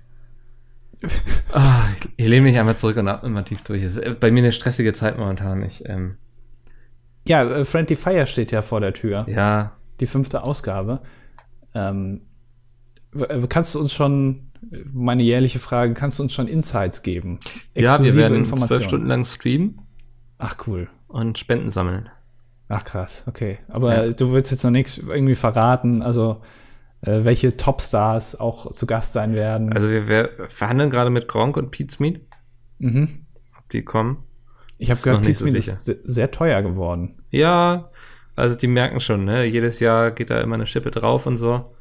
Oh, 1.04 1.60
ich, 1.98 2.10
ich 2.18 2.28
lehne 2.28 2.44
mich 2.44 2.58
einmal 2.58 2.78
zurück 2.78 2.98
und 2.98 3.08
atme 3.08 3.30
immer 3.30 3.46
tief 3.46 3.62
durch. 3.62 3.84
Es 3.84 3.98
ist 3.98 4.20
bei 4.20 4.32
mir 4.32 4.44
eine 4.44 4.52
stressige 4.52 4.94
Zeit 4.94 5.18
momentan. 5.18 5.64
Ich, 5.64 5.88
ähm, 5.88 6.18
ja, 7.28 7.44
äh, 7.44 7.66
Friendly 7.66 7.96
Fire 7.96 8.28
steht 8.28 8.52
ja 8.52 8.62
vor 8.62 8.82
der 8.82 8.94
Tür. 8.94 9.26
Ja. 9.30 9.74
Die 10.00 10.08
fünfte 10.08 10.44
Ausgabe. 10.44 11.02
Ähm, 11.74 12.22
äh, 13.16 13.48
kannst 13.48 13.76
du 13.76 13.80
uns 13.80 13.94
schon, 13.94 14.52
meine 14.92 15.24
jährliche 15.24 15.60
Frage, 15.60 15.94
kannst 15.94 16.20
du 16.20 16.24
uns 16.24 16.34
schon 16.34 16.48
Insights 16.48 17.02
geben? 17.02 17.40
ja, 17.74 18.02
wir 18.02 18.16
werden 18.16 18.46
zwölf 18.46 18.84
Stunden 18.84 19.08
lang 19.08 19.26
streamen. 19.26 19.82
Ach, 20.38 20.56
cool. 20.68 20.90
Und 21.08 21.38
Spenden 21.38 21.70
sammeln. 21.70 22.10
Ach, 22.68 22.84
krass, 22.84 23.24
okay. 23.28 23.58
Aber 23.68 24.06
ja. 24.06 24.12
du 24.12 24.32
willst 24.32 24.52
jetzt 24.52 24.64
noch 24.64 24.72
nichts 24.72 24.98
irgendwie 24.98 25.36
verraten, 25.36 26.02
also 26.02 26.42
äh, 26.44 26.46
welche 27.02 27.56
Topstars 27.56 28.40
auch 28.40 28.72
zu 28.72 28.86
Gast 28.86 29.14
sein 29.14 29.34
werden. 29.34 29.72
Also 29.74 29.90
wir, 29.90 30.08
wir 30.08 30.30
verhandeln 30.48 30.90
gerade 30.90 31.10
mit 31.10 31.28
Gronk 31.28 31.58
und 31.58 31.72
Pete 31.72 31.94
Smith. 31.94 32.20
Mhm. 32.80 33.26
Ob 33.58 33.70
die 33.70 33.84
kommen. 33.84 34.24
Ich 34.78 34.92
habe 34.92 35.02
gehört, 35.02 35.22
Pete 35.24 35.36
so 35.36 35.46
ist 35.46 35.86
sehr 35.86 36.32
teuer 36.32 36.62
geworden. 36.62 37.22
Ja, 37.30 37.92
also 38.36 38.56
die 38.56 38.68
merken 38.68 39.02
schon, 39.02 39.26
ne? 39.26 39.46
Jedes 39.46 39.80
Jahr 39.80 40.12
geht 40.12 40.30
da 40.30 40.40
immer 40.42 40.56
eine 40.56 40.68
Schippe 40.68 40.92
drauf 40.92 41.26
und 41.26 41.38
so. 41.38 41.76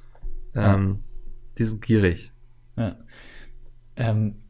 Ähm, 0.55 1.01
ja. 1.01 1.21
Die 1.59 1.65
sind 1.65 1.83
gierig. 1.83 2.33
Ja. 2.77 2.97
Ähm, 3.97 4.41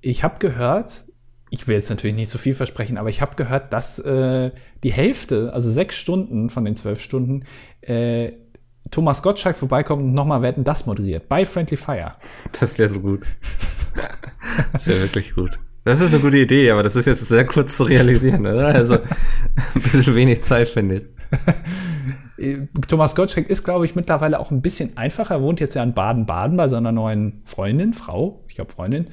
ich 0.00 0.24
habe 0.24 0.38
gehört, 0.38 1.04
ich 1.50 1.68
will 1.68 1.76
jetzt 1.76 1.90
natürlich 1.90 2.16
nicht 2.16 2.30
so 2.30 2.38
viel 2.38 2.54
versprechen, 2.54 2.98
aber 2.98 3.08
ich 3.08 3.20
habe 3.20 3.36
gehört, 3.36 3.72
dass 3.72 3.98
äh, 4.00 4.50
die 4.82 4.92
Hälfte, 4.92 5.52
also 5.52 5.70
sechs 5.70 5.96
Stunden 5.96 6.50
von 6.50 6.64
den 6.64 6.74
zwölf 6.74 7.00
Stunden, 7.00 7.44
äh, 7.80 8.32
Thomas 8.90 9.22
Gottschalk 9.22 9.56
vorbeikommt 9.56 10.02
und 10.02 10.14
nochmal 10.14 10.42
Wetten 10.42 10.64
das 10.64 10.86
moderiert. 10.86 11.28
Bei 11.28 11.44
Friendly 11.44 11.76
Fire. 11.76 12.14
Das 12.58 12.78
wäre 12.78 12.88
so 12.88 13.00
gut. 13.00 13.26
das 14.72 14.86
wäre 14.86 15.00
wirklich 15.00 15.34
gut. 15.34 15.58
Das 15.84 16.00
ist 16.00 16.12
eine 16.12 16.20
gute 16.20 16.38
Idee, 16.38 16.70
aber 16.70 16.82
das 16.82 16.96
ist 16.96 17.06
jetzt 17.06 17.26
sehr 17.28 17.44
kurz 17.46 17.76
zu 17.76 17.84
realisieren, 17.84 18.40
oder? 18.46 18.66
Also 18.68 18.94
ein 18.94 19.82
bisschen 19.82 20.14
wenig 20.16 20.42
Zeit, 20.42 20.68
finde 20.68 20.96
ich. 20.96 21.02
Thomas 22.88 23.14
Gottschalk 23.14 23.48
ist, 23.48 23.64
glaube 23.64 23.84
ich, 23.84 23.94
mittlerweile 23.94 24.38
auch 24.38 24.50
ein 24.50 24.62
bisschen 24.62 24.96
einfacher. 24.96 25.36
Er 25.36 25.42
wohnt 25.42 25.60
jetzt 25.60 25.74
ja 25.74 25.82
in 25.82 25.94
Baden-Baden 25.94 26.56
bei 26.56 26.68
seiner 26.68 26.92
neuen 26.92 27.40
Freundin, 27.44 27.94
Frau, 27.94 28.44
ich 28.48 28.56
glaube 28.56 28.72
Freundin. 28.72 29.06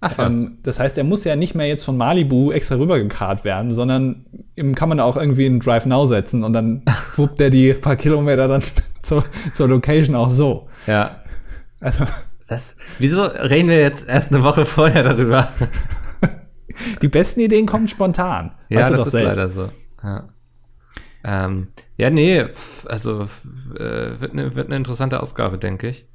Ach. 0.00 0.18
Ähm, 0.18 0.58
das 0.62 0.78
heißt, 0.78 0.96
er 0.96 1.04
muss 1.04 1.24
ja 1.24 1.34
nicht 1.34 1.54
mehr 1.54 1.66
jetzt 1.66 1.84
von 1.84 1.96
Malibu 1.96 2.52
extra 2.52 2.76
rübergekarrt 2.76 3.44
werden, 3.44 3.72
sondern 3.72 4.26
ihm 4.54 4.74
kann 4.74 4.88
man 4.88 5.00
auch 5.00 5.16
irgendwie 5.16 5.46
in 5.46 5.60
Drive 5.60 5.86
Now 5.86 6.06
setzen 6.06 6.44
und 6.44 6.52
dann 6.52 6.82
wuppt 7.16 7.40
er 7.40 7.50
die 7.50 7.72
paar 7.72 7.96
Kilometer 7.96 8.48
dann 8.48 8.62
zur, 9.02 9.24
zur 9.52 9.68
Location 9.68 10.14
auch 10.14 10.30
so. 10.30 10.68
Ja. 10.86 11.22
Also. 11.80 12.04
Das, 12.46 12.76
wieso 12.98 13.24
reden 13.24 13.68
wir 13.68 13.78
jetzt 13.78 14.08
erst 14.08 14.32
eine 14.32 14.42
Woche 14.42 14.64
vorher 14.64 15.02
darüber? 15.02 15.48
die 17.02 17.08
besten 17.08 17.40
Ideen 17.40 17.66
kommen 17.66 17.88
spontan. 17.88 18.52
Ja, 18.70 18.80
weißt 18.80 18.92
das 18.92 19.06
ist 19.06 19.10
selbst. 19.12 19.26
leider 19.26 19.50
so. 19.50 19.68
Ja. 20.02 20.28
Ähm, 21.24 21.68
ja, 21.96 22.08
nee, 22.08 22.46
also 22.86 23.26
äh, 23.74 24.20
wird 24.20 24.32
eine 24.32 24.54
wird 24.54 24.70
ne 24.70 24.76
interessante 24.76 25.20
Ausgabe, 25.20 25.58
denke 25.58 25.88
ich. 25.88 26.08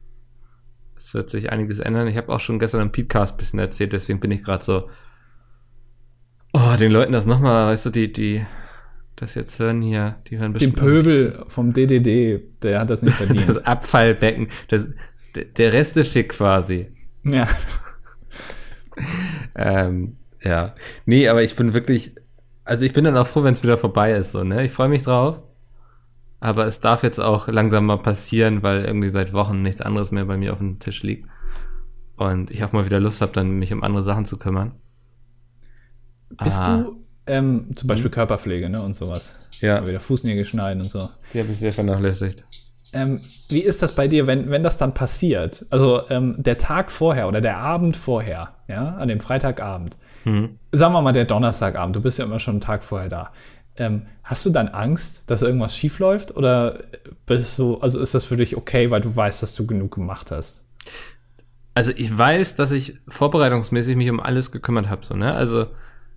Es 1.04 1.14
wird 1.14 1.30
sich 1.30 1.52
einiges 1.52 1.80
ändern. 1.80 2.08
Ich 2.08 2.16
habe 2.16 2.32
auch 2.32 2.40
schon 2.40 2.60
gestern 2.60 2.82
im 2.82 2.94
Podcast 2.94 3.34
ein 3.34 3.38
bisschen 3.38 3.60
erzählt, 3.60 3.92
deswegen 3.92 4.22
bin 4.22 4.32
ich 4.32 4.42
gerade 4.42 4.64
so, 4.64 4.90
oh, 6.54 6.76
den 6.80 6.94
Leuten 6.94 7.12
das 7.12 7.26
nochmal, 7.26 7.68
weißt 7.68 7.88
du, 7.88 7.90
die, 7.90 8.14
die 8.14 8.46
das 9.18 9.36
jetzt 9.36 9.60
hören 9.60 9.82
hier, 9.82 10.16
die 10.28 10.38
hören 10.38 10.54
bestimmt. 10.54 10.78
Den 10.78 10.82
Pöbel 10.82 11.44
vom 11.48 11.74
DDD, 11.74 12.42
der 12.64 12.80
hat 12.80 12.90
das 12.90 13.02
nicht 13.02 13.16
verdient. 13.18 13.50
das 13.50 13.66
Abfallbecken, 13.66 14.48
das, 14.70 14.92
der 15.58 15.74
Restefick 15.74 16.30
quasi. 16.30 16.88
Ja. 17.26 17.50
ähm, 19.56 20.16
ja. 20.42 20.74
Nee, 21.06 21.28
aber 21.28 21.44
ich 21.44 21.58
bin 21.58 21.74
wirklich, 21.74 22.16
also 22.64 22.86
ich 22.86 22.94
bin 22.94 23.04
dann 23.04 23.18
auch 23.18 23.28
froh, 23.28 23.44
wenn 23.44 23.54
es 23.54 23.64
wieder 23.64 23.78
vorbei 23.78 24.14
ist, 24.14 24.32
so, 24.32 24.46
ne? 24.46 24.64
Ich 24.64 24.72
freue 24.72 24.88
mich 24.88 25.04
drauf. 25.04 25.40
Aber 26.44 26.68
es 26.68 26.82
darf 26.82 27.04
jetzt 27.04 27.20
auch 27.20 27.48
langsam 27.48 27.86
mal 27.86 28.00
passieren, 28.00 28.64
weil 28.64 28.84
irgendwie 28.84 29.10
seit 29.10 29.32
Wochen 29.32 29.62
nichts 29.62 29.80
anderes 29.80 30.12
mehr 30.12 30.26
bei 30.26 30.36
mir 30.36 30.52
auf 30.52 30.60
dem 30.60 30.78
Tisch 30.78 31.02
liegt. 31.02 31.26
Und 32.18 32.52
ich 32.52 32.66
auch 32.66 32.74
mal 32.74 32.84
wieder 32.84 33.00
Lust 33.00 33.22
habe, 33.22 33.32
dann 33.32 33.60
mich 33.60 33.72
um 33.72 33.82
andere 33.82 34.04
Sachen 34.04 34.26
zu 34.26 34.38
kümmern. 34.38 34.74
Bist 36.44 36.58
ah. 36.60 36.80
du 36.80 37.02
ähm, 37.28 37.70
zum 37.76 37.88
Beispiel 37.88 38.10
hm? 38.10 38.16
Körperpflege 38.16 38.70
ne, 38.70 38.82
und 38.82 38.94
sowas? 38.94 39.38
Ja. 39.62 39.88
Wieder 39.88 40.02
Fußnägel 40.02 40.44
schneiden 40.44 40.84
und 40.84 40.90
so. 40.90 41.08
Die 41.34 41.40
habe 41.40 41.50
ich 41.50 41.60
sehr 41.60 41.72
vernachlässigt. 41.72 42.44
Ähm, 42.92 43.22
wie 43.48 43.62
ist 43.62 43.82
das 43.82 43.96
bei 43.96 44.10
dir, 44.10 44.28
wenn, 44.28 44.50
wenn 44.50 44.64
das 44.64 44.76
dann 44.76 44.94
passiert? 44.94 45.66
Also 45.70 46.10
ähm, 46.10 46.36
der 46.40 46.58
Tag 46.58 46.92
vorher 46.92 47.30
oder 47.30 47.40
der 47.40 47.56
Abend 47.56 47.96
vorher, 47.96 48.56
ja, 48.68 48.96
an 48.96 49.08
dem 49.08 49.22
Freitagabend. 49.22 49.96
Mhm. 50.26 50.60
Sagen 50.74 50.94
wir 50.94 51.02
mal 51.02 51.14
der 51.14 51.24
Donnerstagabend, 51.24 51.96
du 51.96 52.02
bist 52.02 52.20
ja 52.20 52.26
immer 52.26 52.40
schon 52.40 52.56
einen 52.56 52.62
Tag 52.62 52.84
vorher 52.84 53.08
da. 53.08 53.32
Ähm, 53.76 54.04
hast 54.24 54.46
du 54.46 54.50
dann 54.50 54.68
Angst, 54.68 55.30
dass 55.30 55.42
irgendwas 55.42 55.76
schief 55.76 56.00
läuft? 56.00 56.36
Oder 56.36 56.84
bist 57.26 57.58
du, 57.58 57.78
also 57.78 58.00
ist 58.00 58.14
das 58.14 58.24
für 58.24 58.38
dich 58.38 58.56
okay, 58.56 58.92
weil 58.92 59.02
du 59.02 59.16
weißt, 59.16 59.42
dass 59.42 59.56
du 59.56 59.66
genug 59.66 59.96
gemacht 59.96 60.32
hast? 60.32 60.64
Also 61.74 61.92
ich 61.96 62.16
weiß, 62.16 62.56
dass 62.56 62.72
ich 62.72 63.00
vorbereitungsmäßig 63.08 63.96
mich 63.96 64.10
um 64.10 64.20
alles 64.20 64.52
gekümmert 64.52 64.90
habe, 64.90 65.06
so, 65.06 65.16
ne? 65.16 65.34
Also, 65.34 65.68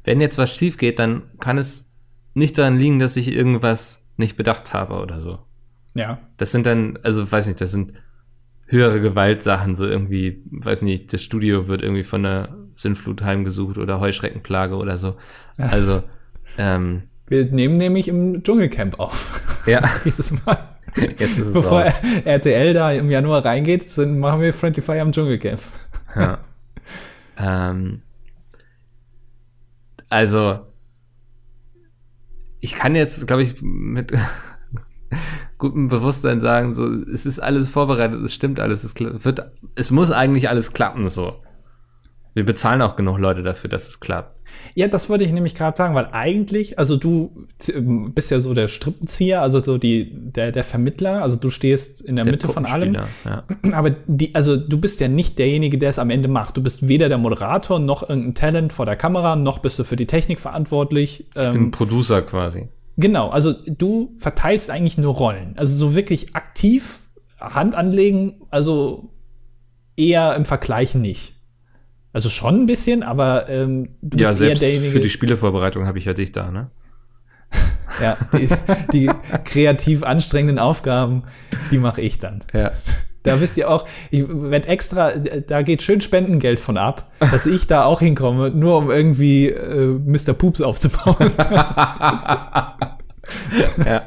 wenn 0.05 0.21
jetzt 0.21 0.39
was 0.39 0.55
schief 0.55 0.77
geht, 0.77 0.99
dann 0.99 1.23
kann 1.41 1.57
es 1.57 1.87
nicht 2.35 2.59
daran 2.59 2.79
liegen, 2.79 2.99
dass 2.99 3.17
ich 3.17 3.29
irgendwas 3.29 4.07
nicht 4.19 4.37
bedacht 4.37 4.75
habe 4.75 5.01
oder 5.01 5.21
so. 5.21 5.39
Ja. 5.95 6.19
Das 6.37 6.53
sind 6.53 6.67
dann, 6.67 6.99
also 7.03 7.31
weiß 7.31 7.47
nicht, 7.47 7.61
das 7.61 7.73
sind 7.73 7.95
höhere 8.67 9.01
Gewaltsachen, 9.01 9.75
so 9.75 9.87
irgendwie, 9.87 10.43
weiß 10.51 10.83
nicht, 10.83 11.13
das 11.13 11.23
Studio 11.23 11.69
wird 11.69 11.83
irgendwie 11.83 12.05
von 12.05 12.27
einer 12.27 12.57
Sintflut 12.75 13.23
heimgesucht 13.23 13.79
oder 13.79 14.01
Heuschreckenplage 14.01 14.77
oder 14.77 14.99
so. 14.99 15.17
Also, 15.57 16.03
ähm, 16.59 17.05
wir 17.27 17.47
nehmen 17.47 17.77
nämlich 17.77 18.09
im 18.09 18.43
Dschungelcamp 18.43 19.01
auf. 19.01 19.65
Ja. 19.67 19.83
Dieses 20.05 20.45
Mal. 20.45 20.59
Bevor 21.53 21.83
raus. 21.83 21.93
RTL 22.25 22.73
da 22.73 22.93
im 22.93 23.11
Januar 23.11 23.45
reingeht, 23.45 23.91
sind, 23.91 24.19
machen 24.19 24.41
wir 24.41 24.55
Friendly 24.55 24.81
Fire 24.81 25.01
im 25.01 25.13
Dschungelcamp. 25.13 25.61
Ja. 26.15 26.39
ähm, 27.37 28.03
also, 30.09 30.61
ich 32.61 32.75
kann 32.75 32.95
jetzt, 32.95 33.27
glaube 33.27 33.43
ich, 33.43 33.61
mit 33.61 34.13
gutem 35.59 35.89
Bewusstsein 35.89 36.41
sagen, 36.41 36.75
so, 36.75 36.87
es 36.87 37.27
ist 37.27 37.41
alles 37.41 37.69
vorbereitet, 37.69 38.23
es 38.23 38.33
stimmt 38.33 38.61
alles, 38.61 38.85
es 38.85 38.95
wird, 38.99 39.51
es 39.75 39.91
muss 39.91 40.11
eigentlich 40.11 40.49
alles 40.49 40.73
klappen, 40.73 41.09
so. 41.09 41.43
Wir 42.35 42.45
bezahlen 42.45 42.83
auch 42.83 42.97
genug 42.97 43.19
Leute 43.19 43.43
dafür, 43.43 43.71
dass 43.71 43.89
es 43.89 44.01
klappt. 44.01 44.36
Ja, 44.75 44.89
das 44.89 45.09
wollte 45.09 45.25
ich 45.25 45.33
nämlich 45.33 45.55
gerade 45.55 45.77
sagen, 45.77 45.95
weil 45.95 46.09
eigentlich, 46.13 46.79
also 46.79 46.97
du 46.97 47.47
bist 48.15 48.31
ja 48.31 48.41
so 48.41 48.53
der 48.55 48.69
Strippenzieher, 48.69 49.41
also 49.43 49.61
so 49.61 49.79
die, 49.79 50.11
der, 50.13 50.53
der 50.53 50.65
Vermittler, 50.65 51.23
also 51.23 51.37
du 51.37 51.51
stehst 51.51 52.03
in 52.03 52.17
der, 52.17 52.25
der 52.25 52.33
Mitte 52.33 52.49
von 52.49 52.67
allem. 52.67 52.95
Ja. 53.25 53.45
Aber 53.73 53.91
die, 54.07 54.35
also 54.35 54.57
du 54.57 54.79
bist 54.79 55.01
ja 55.01 55.09
nicht 55.09 55.39
derjenige, 55.39 55.79
der 55.79 55.91
es 55.91 55.99
am 55.99 56.11
Ende 56.11 56.29
macht. 56.29 56.57
Du 56.57 56.63
bist 56.63 56.89
weder 56.89 57.09
der 57.09 57.19
Moderator 57.19 57.79
noch 57.79 58.09
irgendein 58.09 58.35
Talent 58.35 58.73
vor 58.73 58.87
der 58.87 58.97
Kamera, 58.97 59.37
noch 59.37 59.61
bist 59.61 59.79
du 59.79 59.85
für 59.85 59.97
die 59.97 60.07
Technik 60.07 60.41
verantwortlich. 60.41 61.21
Ich 61.21 61.35
bin 61.35 61.55
ähm, 61.55 61.71
Producer 61.71 62.23
quasi. 62.23 62.69
Genau, 62.99 63.29
also 63.29 63.53
du 63.53 64.15
verteilst 64.17 64.71
eigentlich 64.71 64.99
nur 64.99 65.15
Rollen. 65.15 65.55
Also 65.57 65.75
so 65.75 65.95
wirklich 65.95 66.35
aktiv 66.35 67.01
Hand 67.39 67.75
anlegen, 67.75 68.41
also 68.51 69.11
eher 69.97 70.35
im 70.37 70.45
Vergleich 70.45 70.95
nicht. 70.95 71.36
Also 72.17 72.31
schon 72.31 72.63
ein 72.63 72.67
bisschen, 72.67 73.03
aber 73.03 73.47
ähm, 73.51 73.91
du 74.01 74.17
ja, 74.17 74.31
bist 74.31 74.41
eher 74.41 74.55
derjenige. 74.55 74.91
Für 74.91 75.01
die 75.01 75.11
Spielevorbereitung 75.11 75.87
habe 75.87 75.99
ich 75.99 76.07
ja 76.07 76.15
dich 76.15 76.33
da, 76.33 76.51
ne? 76.51 76.71
ja, 78.01 78.17
die, 78.33 78.49
die 78.91 79.11
kreativ 79.45 80.03
anstrengenden 80.03 80.59
Aufgaben, 80.59 81.25
die 81.71 81.77
mache 81.77 82.01
ich 82.01 82.19
dann. 82.19 82.39
Ja. 82.55 82.71
Da 83.23 83.39
wisst 83.39 83.59
ihr 83.59 83.69
auch, 83.69 83.87
ich 84.11 84.25
werde 84.27 84.67
extra, 84.67 85.11
da 85.11 85.61
geht 85.61 85.83
schön 85.83 86.01
Spendengeld 86.01 86.59
von 86.59 86.79
ab, 86.79 87.13
dass 87.19 87.45
ich 87.45 87.67
da 87.67 87.85
auch 87.85 88.01
hinkomme, 88.01 88.51
nur 88.51 88.79
um 88.79 88.91
irgendwie 88.91 89.51
äh, 89.51 89.99
Mr. 89.99 90.33
Poops 90.33 90.63
aufzubauen. 90.63 91.17
ja. 93.85 94.03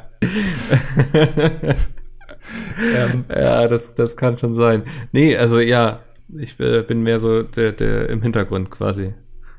ähm, 2.92 3.24
ja, 3.28 3.68
das, 3.68 3.94
das 3.94 4.16
kann 4.16 4.36
schon 4.36 4.56
sein. 4.56 4.82
Nee, 5.12 5.36
also 5.36 5.60
ja, 5.60 5.98
ich 6.38 6.58
äh, 6.60 6.82
bin 6.82 7.02
mehr 7.02 7.18
so 7.18 7.42
der, 7.42 7.72
der 7.72 8.08
im 8.08 8.22
Hintergrund 8.22 8.70
quasi. 8.70 9.14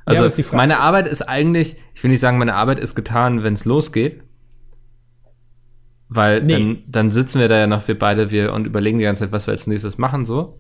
Also 0.05 0.25
ja, 0.25 0.57
meine 0.57 0.79
Arbeit 0.79 1.07
ist 1.07 1.21
eigentlich, 1.21 1.75
ich 1.93 2.03
will 2.03 2.11
nicht 2.11 2.19
sagen, 2.19 2.37
meine 2.37 2.55
Arbeit 2.55 2.79
ist 2.79 2.95
getan, 2.95 3.43
wenn 3.43 3.53
es 3.53 3.65
losgeht. 3.65 4.23
Weil 6.09 6.43
nee. 6.43 6.53
dann, 6.53 6.83
dann 6.87 7.11
sitzen 7.11 7.39
wir 7.39 7.47
da 7.47 7.57
ja 7.57 7.67
noch, 7.67 7.87
wir 7.87 7.97
beide, 7.97 8.31
wir 8.31 8.51
und 8.51 8.65
überlegen 8.65 8.97
die 8.97 9.05
ganze 9.05 9.23
Zeit, 9.23 9.31
was 9.31 9.47
wir 9.47 9.53
als 9.53 9.67
nächstes 9.67 9.97
machen, 9.97 10.25
so. 10.25 10.59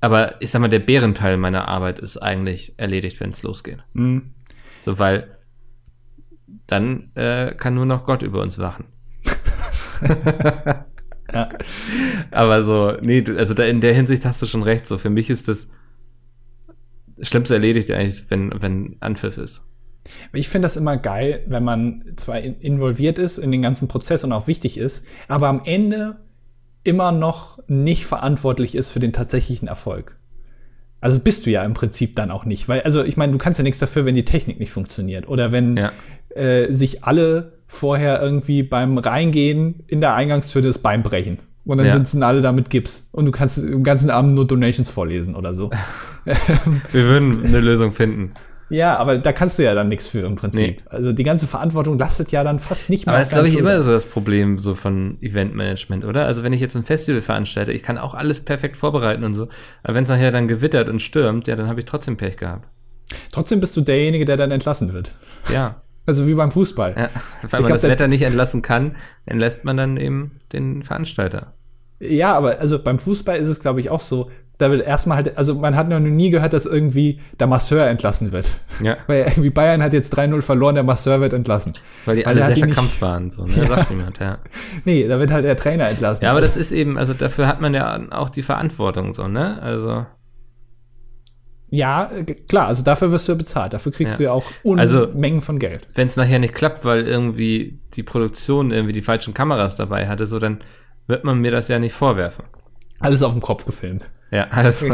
Aber 0.00 0.40
ich 0.40 0.50
sag 0.50 0.60
mal, 0.60 0.68
der 0.68 0.78
Bärenteil 0.78 1.36
meiner 1.36 1.68
Arbeit 1.68 1.98
ist 1.98 2.16
eigentlich 2.16 2.78
erledigt, 2.78 3.20
wenn 3.20 3.30
es 3.30 3.42
losgeht. 3.42 3.78
Mhm. 3.92 4.32
So, 4.80 4.98
weil 4.98 5.36
dann 6.66 7.14
äh, 7.14 7.54
kann 7.54 7.74
nur 7.74 7.86
noch 7.86 8.06
Gott 8.06 8.22
über 8.22 8.40
uns 8.40 8.58
wachen. 8.58 8.86
Ja. 11.32 11.48
Aber 12.30 12.62
so, 12.62 12.92
nee, 13.00 13.24
also 13.36 13.54
da 13.54 13.64
in 13.64 13.80
der 13.80 13.94
Hinsicht 13.94 14.24
hast 14.24 14.42
du 14.42 14.46
schon 14.46 14.62
recht. 14.62 14.86
So, 14.86 14.98
für 14.98 15.10
mich 15.10 15.30
ist 15.30 15.48
das 15.48 15.70
Schlimmste 17.20 17.54
erledigt 17.54 17.90
eigentlich, 17.90 18.24
wenn, 18.30 18.52
wenn 18.60 18.96
Anpfiff 19.00 19.38
ist. 19.38 19.64
Ich 20.32 20.48
finde 20.48 20.66
das 20.66 20.76
immer 20.76 20.96
geil, 20.96 21.44
wenn 21.46 21.62
man 21.62 22.04
zwar 22.16 22.40
involviert 22.40 23.18
ist 23.18 23.38
in 23.38 23.52
den 23.52 23.62
ganzen 23.62 23.86
Prozess 23.86 24.24
und 24.24 24.32
auch 24.32 24.48
wichtig 24.48 24.76
ist, 24.76 25.04
aber 25.28 25.48
am 25.48 25.62
Ende 25.64 26.16
immer 26.84 27.12
noch 27.12 27.58
nicht 27.68 28.06
verantwortlich 28.06 28.74
ist 28.74 28.90
für 28.90 28.98
den 28.98 29.12
tatsächlichen 29.12 29.68
Erfolg. 29.68 30.18
Also 31.00 31.18
bist 31.18 31.46
du 31.46 31.50
ja 31.50 31.64
im 31.64 31.74
Prinzip 31.74 32.16
dann 32.16 32.30
auch 32.30 32.44
nicht, 32.44 32.68
weil, 32.68 32.82
also 32.82 33.04
ich 33.04 33.16
meine, 33.16 33.32
du 33.32 33.38
kannst 33.38 33.58
ja 33.58 33.64
nichts 33.64 33.78
dafür, 33.78 34.04
wenn 34.04 34.14
die 34.14 34.24
Technik 34.24 34.58
nicht 34.58 34.70
funktioniert 34.70 35.28
oder 35.28 35.52
wenn 35.52 35.76
ja. 35.76 35.92
äh, 36.30 36.72
sich 36.72 37.04
alle 37.04 37.58
vorher 37.72 38.20
irgendwie 38.20 38.62
beim 38.62 38.98
Reingehen 38.98 39.82
in 39.86 40.02
der 40.02 40.14
Eingangstür 40.14 40.60
das 40.60 40.78
Bein 40.78 41.02
brechen. 41.02 41.38
Und 41.64 41.78
dann 41.78 41.86
ja. 41.86 41.94
sitzen 41.94 42.22
alle 42.22 42.42
da 42.42 42.52
mit 42.52 42.68
Gips. 42.68 43.08
Und 43.12 43.24
du 43.24 43.32
kannst 43.32 43.58
im 43.58 43.82
ganzen 43.82 44.10
Abend 44.10 44.34
nur 44.34 44.46
Donations 44.46 44.90
vorlesen 44.90 45.34
oder 45.34 45.54
so. 45.54 45.70
Wir 46.92 47.04
würden 47.04 47.44
eine 47.46 47.60
Lösung 47.60 47.92
finden. 47.92 48.34
Ja, 48.68 48.96
aber 48.96 49.18
da 49.18 49.32
kannst 49.32 49.58
du 49.58 49.64
ja 49.64 49.74
dann 49.74 49.88
nichts 49.88 50.06
für 50.06 50.20
im 50.20 50.34
Prinzip. 50.34 50.60
Nee. 50.60 50.82
Also 50.86 51.12
die 51.12 51.22
ganze 51.22 51.46
Verantwortung 51.46 51.98
lastet 51.98 52.30
ja 52.30 52.44
dann 52.44 52.58
fast 52.58 52.90
nicht 52.90 53.06
mehr. 53.06 53.14
Aber 53.14 53.20
das 53.20 53.28
ist, 53.28 53.34
glaube 53.34 53.48
ich, 53.48 53.56
immer 53.56 53.80
so 53.80 53.90
das 53.90 54.04
Problem 54.04 54.58
so 54.58 54.74
von 54.74 55.18
Eventmanagement, 55.20 56.04
oder? 56.04 56.26
Also 56.26 56.42
wenn 56.42 56.52
ich 56.52 56.60
jetzt 56.60 56.76
ein 56.76 56.84
Festival 56.84 57.22
veranstalte, 57.22 57.72
ich 57.72 57.82
kann 57.82 57.96
auch 57.96 58.14
alles 58.14 58.40
perfekt 58.40 58.76
vorbereiten 58.76 59.24
und 59.24 59.34
so. 59.34 59.48
Aber 59.82 59.94
wenn 59.94 60.04
es 60.04 60.10
nachher 60.10 60.32
dann 60.32 60.48
gewittert 60.48 60.88
und 60.88 61.00
stürmt, 61.00 61.48
ja, 61.48 61.56
dann 61.56 61.68
habe 61.68 61.80
ich 61.80 61.86
trotzdem 61.86 62.16
Pech 62.16 62.36
gehabt. 62.36 62.68
Trotzdem 63.30 63.60
bist 63.60 63.76
du 63.76 63.82
derjenige, 63.82 64.24
der 64.24 64.36
dann 64.36 64.50
entlassen 64.50 64.92
wird. 64.92 65.14
Ja. 65.52 65.82
Also 66.06 66.26
wie 66.26 66.34
beim 66.34 66.50
Fußball. 66.50 66.94
ja. 66.96 67.10
Weil 67.50 67.60
man 67.60 67.68
glaub, 67.68 67.80
das 67.80 67.90
Wetter 67.90 68.08
nicht 68.08 68.22
entlassen 68.22 68.62
kann, 68.62 68.96
entlässt 69.26 69.64
man 69.64 69.76
dann 69.76 69.96
eben 69.96 70.32
den 70.52 70.82
Veranstalter. 70.82 71.52
Ja, 72.00 72.34
aber 72.34 72.58
also 72.58 72.82
beim 72.82 72.98
Fußball 72.98 73.36
ist 73.36 73.48
es, 73.48 73.60
glaube 73.60 73.80
ich, 73.80 73.90
auch 73.90 74.00
so. 74.00 74.30
Da 74.58 74.70
wird 74.70 74.86
erstmal 74.86 75.16
halt, 75.16 75.38
also 75.38 75.54
man 75.54 75.76
hat 75.76 75.88
noch 75.88 75.98
nie 75.98 76.30
gehört, 76.30 76.52
dass 76.52 76.66
irgendwie 76.66 77.20
der 77.40 77.46
Masseur 77.46 77.86
entlassen 77.86 78.32
wird. 78.32 78.48
Ja. 78.82 78.96
Weil 79.06 79.22
irgendwie 79.22 79.50
Bayern 79.50 79.82
hat 79.82 79.92
jetzt 79.92 80.16
3-0 80.16 80.42
verloren, 80.42 80.74
der 80.74 80.84
Masseur 80.84 81.20
wird 81.20 81.32
entlassen. 81.32 81.74
Weil 82.04 82.16
die 82.16 82.26
Weil 82.26 82.34
alle 82.34 82.44
hat 82.44 82.54
sehr 82.54 82.66
verkrampft 82.66 83.00
waren, 83.00 83.30
so, 83.30 83.44
ne? 83.44 83.66
Sagt 83.68 83.90
jemand, 83.90 84.18
ja. 84.18 84.38
Nee, 84.84 85.06
da 85.06 85.18
wird 85.18 85.30
halt 85.30 85.44
der 85.44 85.56
Trainer 85.56 85.88
entlassen. 85.88 86.24
Ja, 86.24 86.32
aber 86.32 86.40
das 86.40 86.56
ist 86.56 86.72
eben, 86.72 86.98
also 86.98 87.14
dafür 87.14 87.46
hat 87.46 87.60
man 87.60 87.74
ja 87.74 88.00
auch 88.10 88.30
die 88.30 88.42
Verantwortung, 88.42 89.12
so, 89.12 89.26
ne? 89.26 89.60
Also, 89.62 90.06
Ja, 91.74 92.10
äh, 92.12 92.22
klar, 92.24 92.66
also 92.68 92.84
dafür 92.84 93.10
wirst 93.12 93.26
du 93.28 93.32
ja 93.32 93.38
bezahlt. 93.38 93.72
Dafür 93.72 93.92
kriegst 93.92 94.14
Ja. 94.14 94.18
du 94.18 94.24
ja 94.24 94.32
auch 94.32 94.44
Also- 94.78 95.06
Unmengen 95.08 95.40
von 95.40 95.58
Geld. 95.58 95.88
wenn 95.94 96.06
es 96.06 96.16
nachher 96.16 96.38
nicht 96.38 96.54
klappt, 96.54 96.84
weil 96.84 97.06
irgendwie 97.08 97.80
die 97.94 98.02
Produktion 98.02 98.70
irgendwie 98.70 98.92
die 98.92 99.00
falschen 99.00 99.32
Kameras 99.32 99.76
dabei 99.76 100.06
hatte, 100.06 100.26
so, 100.26 100.38
dann 100.38 100.58
wird 101.06 101.24
man 101.24 101.38
mir 101.40 101.50
das 101.50 101.68
ja 101.68 101.78
nicht 101.78 101.94
vorwerfen. 101.94 102.44
Alles 103.00 103.22
auf 103.22 103.32
dem 103.32 103.40
Kopf 103.40 103.64
gefilmt. 103.64 104.06
Ja, 104.30 104.48
alles 104.50 104.82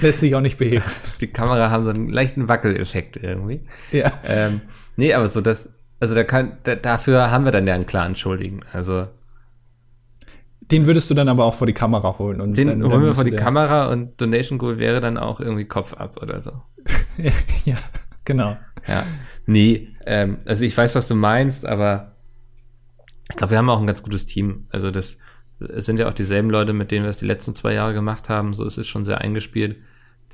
Lässt 0.00 0.20
sich 0.20 0.34
auch 0.34 0.40
nicht 0.40 0.58
beheben. 0.58 0.82
Die 1.20 1.26
Kamera 1.28 1.70
haben 1.70 1.84
so 1.84 1.90
einen 1.90 2.08
leichten 2.08 2.48
Wackeleffekt 2.48 3.16
irgendwie. 3.16 3.60
ja. 3.92 4.10
Ähm, 4.24 4.60
nee, 4.96 5.12
aber 5.14 5.26
so 5.28 5.40
das, 5.40 5.68
also 6.00 6.14
da 6.14 6.24
kann, 6.24 6.58
da, 6.64 6.74
dafür 6.74 7.30
haben 7.30 7.44
wir 7.44 7.52
dann 7.52 7.66
ja 7.66 7.74
einen 7.74 7.86
klaren 7.86 8.16
Schuldigen. 8.16 8.60
Also 8.72 9.06
Den 10.70 10.86
würdest 10.86 11.10
du 11.10 11.14
dann 11.14 11.28
aber 11.28 11.44
auch 11.44 11.54
vor 11.54 11.66
die 11.66 11.72
Kamera 11.72 12.18
holen. 12.18 12.40
Und 12.40 12.56
den 12.56 12.68
dann, 12.68 12.82
holen 12.82 12.90
dann 12.90 13.02
wir 13.04 13.14
vor 13.14 13.24
die 13.24 13.30
Kamera 13.30 13.90
und 13.90 14.20
Donation 14.20 14.58
Goal 14.58 14.78
wäre 14.78 15.00
dann 15.00 15.16
auch 15.16 15.40
irgendwie 15.40 15.64
Kopf 15.64 15.94
ab 15.94 16.20
oder 16.22 16.40
so. 16.40 16.52
ja, 17.16 17.32
ja, 17.64 17.76
genau. 18.24 18.56
Ja. 18.86 19.04
Nee, 19.46 19.88
ähm, 20.04 20.38
also 20.44 20.64
ich 20.64 20.76
weiß, 20.76 20.94
was 20.94 21.08
du 21.08 21.14
meinst, 21.14 21.64
aber 21.64 22.12
ich 23.30 23.36
glaube, 23.36 23.52
wir 23.52 23.58
haben 23.58 23.70
auch 23.70 23.80
ein 23.80 23.86
ganz 23.86 24.02
gutes 24.02 24.26
Team. 24.26 24.66
Also 24.70 24.90
das 24.90 25.18
es 25.60 25.86
sind 25.86 25.98
ja 25.98 26.08
auch 26.08 26.14
dieselben 26.14 26.50
Leute, 26.50 26.72
mit 26.72 26.90
denen 26.90 27.04
wir 27.04 27.10
es 27.10 27.18
die 27.18 27.26
letzten 27.26 27.54
zwei 27.54 27.74
Jahre 27.74 27.94
gemacht 27.94 28.28
haben. 28.28 28.54
So 28.54 28.64
ist 28.64 28.78
es 28.78 28.86
schon 28.86 29.04
sehr 29.04 29.20
eingespielt. 29.20 29.76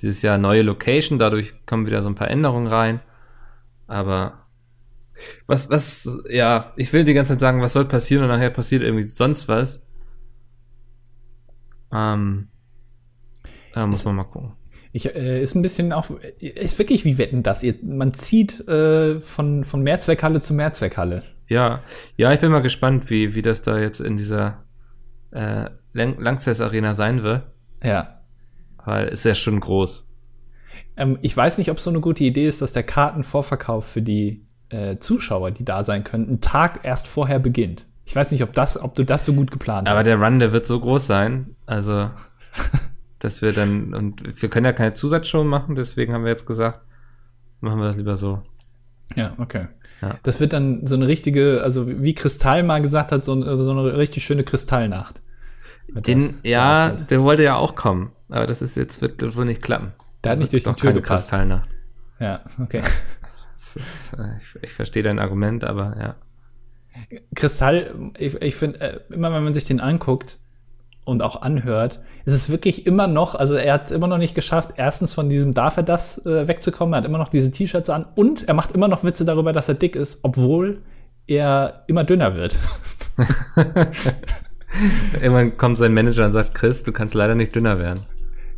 Dieses 0.01 0.23
Jahr 0.23 0.39
neue 0.39 0.63
Location, 0.63 1.19
dadurch 1.19 1.55
kommen 1.67 1.87
wieder 1.87 2.03
so 2.03 2.09
ein 2.09 2.15
paar 2.15 2.31
Änderungen 2.31 2.67
rein. 2.67 3.01
Aber 3.87 4.47
was, 5.47 5.71
was, 5.71 6.23
ja, 6.29 6.73
ich 6.77 6.93
will 6.93 7.05
die 7.05 7.15
ganze 7.15 7.33
Zeit 7.33 7.41
sagen, 7.41 7.63
was 7.63 7.73
soll 7.73 7.87
passieren 7.87 8.25
und 8.25 8.31
nachher 8.31 8.51
passiert 8.51 8.83
irgendwie 8.83 9.05
sonst 9.05 9.49
was. 9.49 9.84
Ähm, 11.95 12.49
da 13.73 13.87
muss 13.87 14.05
man 14.05 14.17
mal 14.17 14.25
gucken. 14.25 14.53
Ich, 14.93 15.13
äh, 15.15 15.43
ist 15.43 15.55
ein 15.57 15.63
bisschen 15.63 15.93
auch, 15.93 16.11
ist 16.39 16.79
wirklich 16.79 17.05
wie 17.05 17.19
Wetten 17.19 17.43
das. 17.43 17.63
Ihr, 17.63 17.75
man 17.83 18.13
zieht 18.13 18.67
äh, 18.69 19.19
von, 19.21 19.65
von 19.65 19.83
Mehrzweckhalle 19.83 20.41
zu 20.41 20.55
Mehrzweckhalle. 20.55 21.23
Ja, 21.49 21.83
ja, 22.17 22.33
ich 22.33 22.41
bin 22.41 22.53
mal 22.53 22.63
gespannt, 22.63 23.11
wie, 23.11 23.35
wie 23.35 23.43
das 23.43 23.63
da 23.63 23.79
jetzt 23.79 24.01
in 24.01 24.17
dieser 24.17 24.65
äh, 25.33 25.69
Lang 25.93 26.19
Lanxess 26.21 26.61
Arena 26.61 26.95
sein 26.95 27.23
wird, 27.23 27.43
Ja. 27.83 28.21
weil 28.85 29.09
ist 29.09 29.25
ja 29.25 29.35
schon 29.35 29.59
groß. 29.61 30.11
Ähm, 30.97 31.19
ich 31.23 31.37
weiß 31.37 31.59
nicht, 31.59 31.71
ob 31.71 31.79
es 31.79 31.85
so 31.85 31.91
eine 31.91 32.01
gute 32.01 32.23
Idee 32.25 32.47
ist, 32.47 32.63
dass 32.63 32.73
der 32.73 32.85
Kartenvorverkauf 32.85 33.85
für 33.87 34.03
die 34.03 34.45
äh, 34.71 34.99
Zuschauer, 34.99 35.51
die 35.51 35.65
da 35.65 35.83
sein 35.83 36.05
können, 36.05 36.29
einen 36.29 36.41
Tag 36.41 36.81
erst 36.85 37.09
vorher 37.09 37.41
beginnt. 37.41 37.87
Ich 38.07 38.15
weiß 38.15 38.33
nicht, 38.33 38.43
ob 38.43 38.53
das, 38.53 38.81
ob 38.81 38.95
du 38.95 39.05
das 39.05 39.25
so 39.25 39.33
gut 39.33 39.51
geplant 39.51 39.89
Aber 39.89 40.01
hast. 40.01 40.07
der 40.07 40.19
Run, 40.21 40.39
der 40.41 40.53
wird 40.53 40.67
so 40.67 40.79
groß 40.81 41.07
sein, 41.07 41.57
also 41.67 42.11
dass 43.19 43.41
wir 43.43 43.53
dann 43.53 43.95
und 43.95 44.43
wir 44.43 44.49
können 44.51 44.67
ja 44.67 44.73
keine 44.73 44.95
Zusatzshow 44.95 45.45
machen, 45.45 45.75
deswegen 45.75 46.13
haben 46.13 46.25
wir 46.25 46.31
jetzt 46.31 46.47
gesagt, 46.47 46.81
machen 47.61 47.79
wir 47.81 47.87
das 47.87 47.97
lieber 47.97 48.17
so. 48.17 48.43
Ja, 49.17 49.35
okay. 49.39 49.69
Ja. 50.03 50.19
Das 50.23 50.41
wird 50.41 50.53
dann 50.53 50.87
so 50.87 50.97
eine 50.97 51.07
richtige, 51.09 51.63
also 51.63 51.87
wie 51.89 52.15
Kristall 52.15 52.63
mal 52.63 52.83
gesagt 52.83 53.13
hat, 53.13 53.25
so, 53.25 53.33
eine- 53.33 53.57
so 53.57 53.71
eine 53.71 53.97
richtig 53.97 54.25
schöne 54.25 54.45
Kristallnacht. 54.45 55.23
Den, 55.89 56.35
ja, 56.43 56.91
der 56.91 57.23
wollte 57.23 57.43
ja 57.43 57.57
auch 57.57 57.75
kommen, 57.77 58.11
aber 58.31 58.47
das 58.47 58.61
ist 58.63 58.75
jetzt 58.77 59.01
wird 59.03 59.37
wohl 59.37 59.45
nicht 59.45 59.63
klappen. 59.63 59.93
Der 60.25 60.33
hat 60.33 60.37
Das 60.37 60.41
nicht 60.41 60.53
durch 60.53 60.65
die 60.65 60.81
Tür 60.81 60.91
keine 60.91 61.01
gepasst. 61.03 61.25
Kristallnacht. 61.31 61.69
Ja, 62.19 62.41
okay. 62.61 62.83
Ist, 63.57 64.13
äh, 64.19 64.37
ich, 64.39 64.63
ich 64.63 64.73
verstehe 64.73 65.03
dein 65.03 65.19
Argument, 65.19 65.65
aber 65.65 65.97
ja. 65.99 66.15
Kristall, 67.35 68.13
ich, 68.19 68.35
ich 68.41 68.55
finde, 68.55 68.81
äh, 68.81 69.01
immer 69.11 69.33
wenn 69.33 69.45
man 69.45 69.55
sich 69.55 69.65
den 69.65 69.81
anguckt 69.81 70.39
und 71.05 71.23
auch 71.23 71.43
anhört, 71.43 72.01
ist 72.25 72.35
es 72.35 72.49
wirklich 72.51 72.87
immer 72.87 73.07
noch, 73.07 73.35
also 73.35 73.55
er 73.55 73.75
hat 73.75 73.87
es 73.87 73.93
immer 73.93 74.07
noch 74.07 74.19
nicht 74.19 74.35
geschafft, 74.35 74.71
erstens 74.77 75.13
von 75.13 75.29
diesem 75.29 75.53
darf 75.53 75.77
er 75.77 75.83
das 75.83 76.25
äh, 76.25 76.49
wegzukommen, 76.49 76.95
er 76.95 76.99
hat 76.99 77.05
immer 77.05 77.19
noch 77.19 77.29
diese 77.29 77.51
T-Shirts 77.51 77.91
an 77.91 78.07
und 78.15 78.49
er 78.49 78.55
macht 78.55 78.73
immer 78.73 78.89
noch 78.89 79.05
Witze 79.05 79.25
darüber, 79.25 79.53
dass 79.53 79.69
er 79.69 79.75
dick 79.75 79.97
ist, 79.97 80.21
obwohl 80.23 80.83
er 81.27 81.85
immer 81.87 82.05
dünner 82.05 82.35
wird. 82.37 82.57
Irgendwann 85.15 85.57
kommt 85.57 85.79
sein 85.79 85.95
Manager 85.95 86.27
und 86.27 86.33
sagt, 86.33 86.55
Chris, 86.55 86.83
du 86.83 86.93
kannst 86.93 87.15
leider 87.15 87.35
nicht 87.35 87.55
dünner 87.55 87.79
werden. 87.79 88.07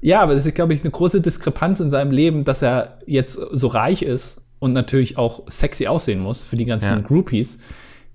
Ja, 0.01 0.21
aber 0.21 0.35
es 0.35 0.47
ist, 0.47 0.55
glaube 0.55 0.73
ich, 0.73 0.81
eine 0.81 0.91
große 0.91 1.21
Diskrepanz 1.21 1.81
in 1.81 1.91
seinem 1.91 2.11
Leben, 2.11 2.45
dass 2.45 2.63
er 2.63 2.99
jetzt 3.07 3.35
so 3.35 3.67
reich 3.67 4.03
ist 4.03 4.47
und 4.59 4.73
natürlich 4.73 5.19
auch 5.19 5.43
sexy 5.49 5.87
aussehen 5.87 6.21
muss 6.21 6.45
für 6.45 6.57
die 6.57 6.65
ganzen 6.65 7.01
Ja. 7.01 7.01
Groupies 7.01 7.59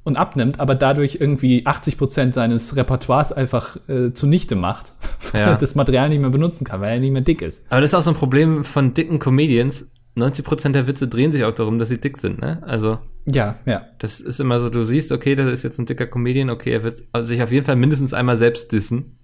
und 0.03 0.17
abnimmt, 0.17 0.59
aber 0.59 0.73
dadurch 0.75 1.17
irgendwie 1.19 1.65
80 1.65 1.97
Prozent 1.97 2.33
seines 2.33 2.75
Repertoires 2.75 3.31
einfach 3.31 3.77
äh, 3.87 4.11
zunichte 4.13 4.55
macht, 4.55 4.93
weil 5.31 5.41
Ja. 5.41 5.47
er 5.51 5.55
das 5.57 5.75
Material 5.75 6.09
nicht 6.09 6.21
mehr 6.21 6.29
benutzen 6.31 6.65
kann, 6.65 6.81
weil 6.81 6.93
er 6.93 6.99
nicht 6.99 7.11
mehr 7.11 7.21
dick 7.21 7.41
ist. 7.41 7.63
Aber 7.69 7.81
das 7.81 7.91
ist 7.91 7.95
auch 7.95 8.01
so 8.01 8.11
ein 8.11 8.15
Problem 8.17 8.63
von 8.63 8.93
dicken 8.93 9.19
Comedians. 9.19 9.91
90% 10.17 10.71
der 10.73 10.87
Witze 10.87 11.07
drehen 11.07 11.31
sich 11.31 11.43
auch 11.45 11.53
darum, 11.53 11.79
dass 11.79 11.87
sie 11.89 12.01
dick 12.01 12.17
sind, 12.17 12.41
ne? 12.41 12.61
Also, 12.65 12.97
Ja, 13.25 13.55
ja. 13.65 13.83
das 13.99 14.19
ist 14.19 14.39
immer 14.41 14.59
so, 14.59 14.69
du 14.69 14.83
siehst, 14.83 15.11
okay, 15.13 15.35
das 15.35 15.49
ist 15.53 15.63
jetzt 15.63 15.77
ein 15.79 15.85
dicker 15.85 16.05
Comedian, 16.07 16.49
okay, 16.49 16.71
er 16.71 16.83
wird 16.83 17.01
sich 17.21 17.41
auf 17.41 17.51
jeden 17.51 17.65
Fall 17.65 17.77
mindestens 17.77 18.13
einmal 18.13 18.37
selbst 18.37 18.71
dissen. 18.73 19.17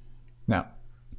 Ja. 0.48 0.72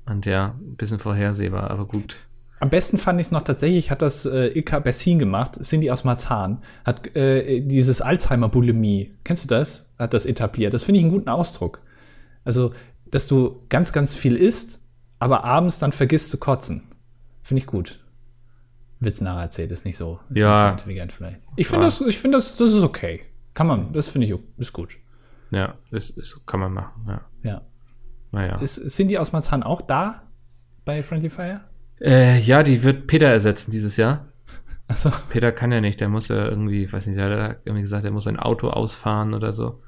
Und 0.06 0.24
ja, 0.24 0.54
ein 0.58 0.76
bisschen 0.76 1.00
vorhersehbar, 1.00 1.70
aber 1.70 1.84
gut. 1.86 2.16
Am 2.60 2.70
besten 2.70 2.98
fand 2.98 3.20
ich 3.20 3.28
es 3.28 3.30
noch 3.30 3.42
tatsächlich, 3.42 3.90
hat 3.90 4.02
das 4.02 4.26
äh, 4.26 4.48
Ilka 4.48 4.80
Bessin 4.80 5.18
gemacht, 5.18 5.58
Cindy 5.62 5.90
aus 5.90 6.02
Marzahn, 6.04 6.62
hat 6.84 7.14
äh, 7.16 7.60
dieses 7.60 8.00
Alzheimer-Bulimie, 8.00 9.16
kennst 9.24 9.44
du 9.44 9.48
das? 9.48 9.92
Hat 9.98 10.12
das 10.12 10.26
etabliert. 10.26 10.74
Das 10.74 10.82
finde 10.82 10.98
ich 10.98 11.04
einen 11.04 11.12
guten 11.12 11.28
Ausdruck. 11.28 11.82
Also, 12.44 12.72
dass 13.10 13.28
du 13.28 13.62
ganz, 13.68 13.92
ganz 13.92 14.14
viel 14.16 14.34
isst, 14.36 14.80
aber 15.20 15.44
abends 15.44 15.78
dann 15.78 15.92
vergisst 15.92 16.30
zu 16.30 16.38
kotzen. 16.38 16.82
Finde 17.42 17.60
ich 17.60 17.66
gut. 17.66 18.04
Witz 19.00 19.20
nacherzählt 19.20 19.70
ist 19.70 19.84
nicht 19.84 19.96
so, 19.96 20.18
ist 20.28 20.38
Ja. 20.38 20.50
nicht 20.52 20.60
so 20.62 20.68
intelligent 20.68 21.12
vielleicht. 21.12 21.40
Ich 21.56 21.68
finde 21.68 21.84
Ja. 21.86 21.90
das, 21.90 22.00
ich 22.00 22.18
finde 22.18 22.38
das, 22.38 22.56
das 22.56 22.72
ist 22.74 22.82
okay. 22.82 23.20
Kann 23.54 23.68
man, 23.68 23.92
das 23.92 24.08
finde 24.08 24.26
ich, 24.26 24.34
ist 24.56 24.72
gut. 24.72 24.96
Ja, 25.50 25.76
ist, 25.92 26.10
ist, 26.18 26.44
kann 26.46 26.60
man 26.60 26.72
machen, 26.72 27.04
ja. 27.06 27.20
Ja. 27.42 27.62
Naja. 28.32 28.56
Ist 28.56 28.88
Cindy 28.90 29.16
aus 29.16 29.32
Marzahn 29.32 29.62
auch 29.62 29.80
da 29.80 30.22
bei 30.84 31.02
Friendly 31.02 31.30
Fire? 31.30 31.60
Äh, 32.00 32.40
ja, 32.40 32.62
die 32.62 32.82
wird 32.82 33.06
Peter 33.06 33.26
ersetzen 33.26 33.70
dieses 33.70 33.96
Jahr. 33.96 34.26
Achso. 34.86 35.10
Peter 35.30 35.52
kann 35.52 35.70
ja 35.72 35.80
nicht, 35.80 36.00
der 36.00 36.08
muss 36.08 36.28
ja 36.28 36.46
irgendwie, 36.48 36.84
ich 36.84 36.92
weiß 36.92 37.06
nicht, 37.06 37.18
der 37.18 37.42
hat 37.42 37.56
irgendwie 37.64 37.82
gesagt, 37.82 38.04
er 38.04 38.10
muss 38.10 38.24
sein 38.24 38.38
Auto 38.38 38.68
ausfahren 38.70 39.34
oder 39.34 39.52
so. 39.52 39.82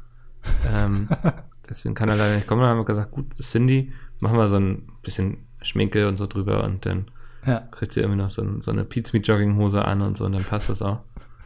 Ähm, 0.74 1.08
deswegen 1.68 1.94
kann 1.94 2.08
er 2.08 2.16
leider 2.16 2.34
nicht 2.36 2.46
kommen. 2.46 2.60
Dann 2.60 2.70
haben 2.70 2.78
wir 2.80 2.84
gesagt, 2.84 3.12
gut, 3.12 3.34
Cindy, 3.40 3.92
machen 4.18 4.36
wir 4.36 4.48
so 4.48 4.58
ein 4.58 4.88
bisschen 5.02 5.38
Schminke 5.62 6.06
und 6.08 6.16
so 6.18 6.26
drüber 6.26 6.64
und 6.64 6.84
dann 6.84 7.06
Ja. 7.46 7.60
kriegt 7.70 7.92
sie 7.92 8.00
irgendwie 8.00 8.18
noch 8.20 8.28
so, 8.28 8.42
ein, 8.42 8.60
so 8.60 8.70
eine 8.72 8.84
Pizmeet-Jogginghose 8.84 9.82
an 9.84 10.02
und 10.02 10.16
so 10.16 10.26
und 10.26 10.32
dann 10.32 10.44
passt 10.44 10.68
das 10.68 10.82
auch. 10.82 11.00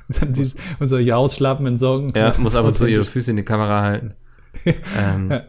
Und 0.21 0.87
solche 0.87 1.17
ausschlappenden 1.17 1.79
Sorgen. 1.79 2.11
Ja, 2.15 2.35
muss 2.39 2.57
ab 2.57 2.67
und 2.67 2.75
zu 2.75 2.87
ihre 2.87 3.05
Füße 3.05 3.31
in 3.31 3.39
die 3.39 3.43
Kamera 3.43 3.81
halten. 3.81 4.13
ähm, 4.99 5.31
Ja. 5.31 5.43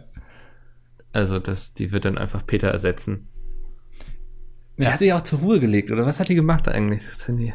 also 1.12 1.40
das, 1.40 1.74
die 1.74 1.92
wird 1.92 2.06
dann 2.06 2.18
einfach 2.18 2.46
Peter 2.48 2.70
ersetzen. 2.70 3.28
Die 4.78 4.84
Ja. 4.84 4.92
hat 4.92 5.00
sich 5.00 5.14
auch 5.14 5.22
zur 5.22 5.40
Ruhe 5.40 5.60
gelegt, 5.60 5.92
oder 5.92 6.06
was 6.06 6.20
hat 6.20 6.30
die 6.30 6.36
gemacht 6.36 6.68
eigentlich, 6.68 7.02
Cindy? 7.04 7.54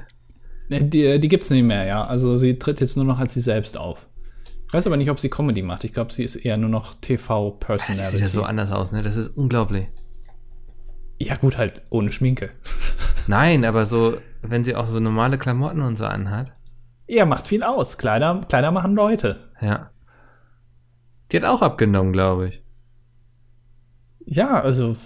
Nee, 0.68 0.84
Die, 0.84 1.18
die 1.20 1.28
gibt's 1.28 1.50
nicht 1.50 1.64
mehr, 1.64 1.84
ja. 1.84 2.04
Also 2.04 2.36
sie 2.36 2.58
tritt 2.58 2.80
jetzt 2.80 2.96
nur 2.96 3.04
noch 3.04 3.18
als 3.18 3.34
sie 3.34 3.40
selbst 3.40 3.76
auf. 3.76 4.06
Ich 4.68 4.72
weiß 4.74 4.86
aber 4.86 4.96
nicht, 4.96 5.10
ob 5.10 5.18
sie 5.18 5.28
Comedy 5.28 5.62
macht. 5.62 5.82
Ich 5.84 5.92
glaube, 5.92 6.12
sie 6.12 6.22
ist 6.22 6.36
eher 6.36 6.56
nur 6.56 6.70
noch 6.70 6.94
TV-Personality. 7.00 8.10
sieht 8.12 8.20
ja 8.20 8.26
so 8.28 8.44
anders 8.44 8.70
aus, 8.70 8.92
ne? 8.92 9.02
Das 9.02 9.16
ist 9.16 9.28
unglaublich. 9.36 9.88
ja, 11.18 11.34
gut, 11.36 11.58
halt 11.58 11.82
ohne 11.90 12.12
Schminke. 12.12 12.50
Nein, 13.26 13.64
aber 13.64 13.84
so, 13.84 14.16
wenn 14.42 14.62
sie 14.64 14.74
auch 14.76 14.86
so 14.88 15.00
normale 15.00 15.38
Klamotten 15.38 15.82
und 15.82 15.96
so 15.96 16.06
anhat. 16.06 16.52
Ja, 17.08 17.26
macht 17.26 17.48
viel 17.48 17.64
aus. 17.64 17.98
Kleider, 17.98 18.42
Kleider 18.48 18.70
machen 18.70 18.94
Leute. 18.94 19.50
Ja. 19.60 19.90
Die 21.32 21.36
hat 21.36 21.44
auch 21.44 21.62
abgenommen, 21.62 22.12
glaube 22.12 22.48
ich. 22.48 22.62
Ja, 24.24 24.60
also 24.62 24.96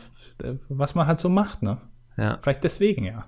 äh, 0.42 0.54
was 0.68 0.94
man 0.94 1.06
halt 1.06 1.18
so 1.18 1.28
macht, 1.30 1.62
ne? 1.62 1.80
Ja. 2.16 2.38
Vielleicht 2.40 2.64
deswegen, 2.64 3.04
ja. 3.04 3.26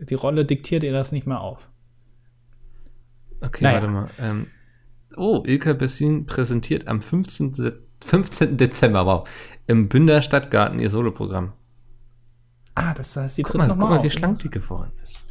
Die 0.00 0.14
Rolle 0.14 0.44
diktiert 0.44 0.82
ihr 0.82 0.92
das 0.92 1.12
nicht 1.12 1.26
mehr 1.26 1.40
auf. 1.40 1.68
Okay, 3.40 3.64
Naja. 3.64 3.80
warte 3.80 3.92
mal. 3.92 4.10
Ähm, 4.18 4.46
oh, 5.16 5.42
Ilka 5.44 5.72
Bessin 5.72 6.26
präsentiert 6.26 6.88
am 6.88 7.02
15. 7.02 7.52
De 7.52 7.72
15. 8.04 8.56
Dezember, 8.56 9.06
wow, 9.06 9.28
im 9.68 9.88
Bünder 9.88 10.22
Stadtgarten 10.22 10.80
ihr 10.80 10.90
Soloprogramm. 10.90 11.52
Ah, 12.74 12.94
das 12.94 13.16
heißt, 13.16 13.38
die 13.38 13.42
Guck 13.42 13.52
tritt 13.52 13.58
mal, 13.60 13.68
noch 13.68 13.76
guck 13.78 13.90
mal 13.90 13.96
mal, 13.98 14.02
wie 14.02 14.10
schlank 14.10 14.40
die 14.40 14.50
geworden 14.50 14.90
ist. 15.02 15.22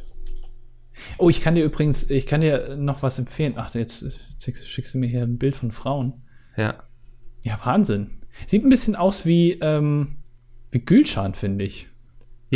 Oh, 1.18 1.28
ich 1.28 1.42
kann 1.42 1.54
dir 1.54 1.64
übrigens, 1.64 2.08
ich 2.08 2.26
kann 2.26 2.40
dir 2.40 2.76
noch 2.76 3.02
was 3.02 3.18
empfehlen. 3.18 3.54
Ach, 3.56 3.74
jetzt 3.74 4.20
schickst, 4.40 4.66
schickst 4.68 4.94
du 4.94 4.98
mir 4.98 5.06
hier 5.08 5.22
ein 5.22 5.36
Bild 5.38 5.56
von 5.56 5.70
Frauen. 5.70 6.22
Ja. 6.56 6.82
Ja, 7.44 7.58
Wahnsinn. 7.64 8.22
Sieht 8.46 8.64
ein 8.64 8.68
bisschen 8.70 8.96
aus 8.96 9.26
wie, 9.26 9.52
ähm, 9.60 10.16
wie 10.70 10.80
Gülschan, 10.84 11.34
finde 11.34 11.64
ich. 11.64 11.88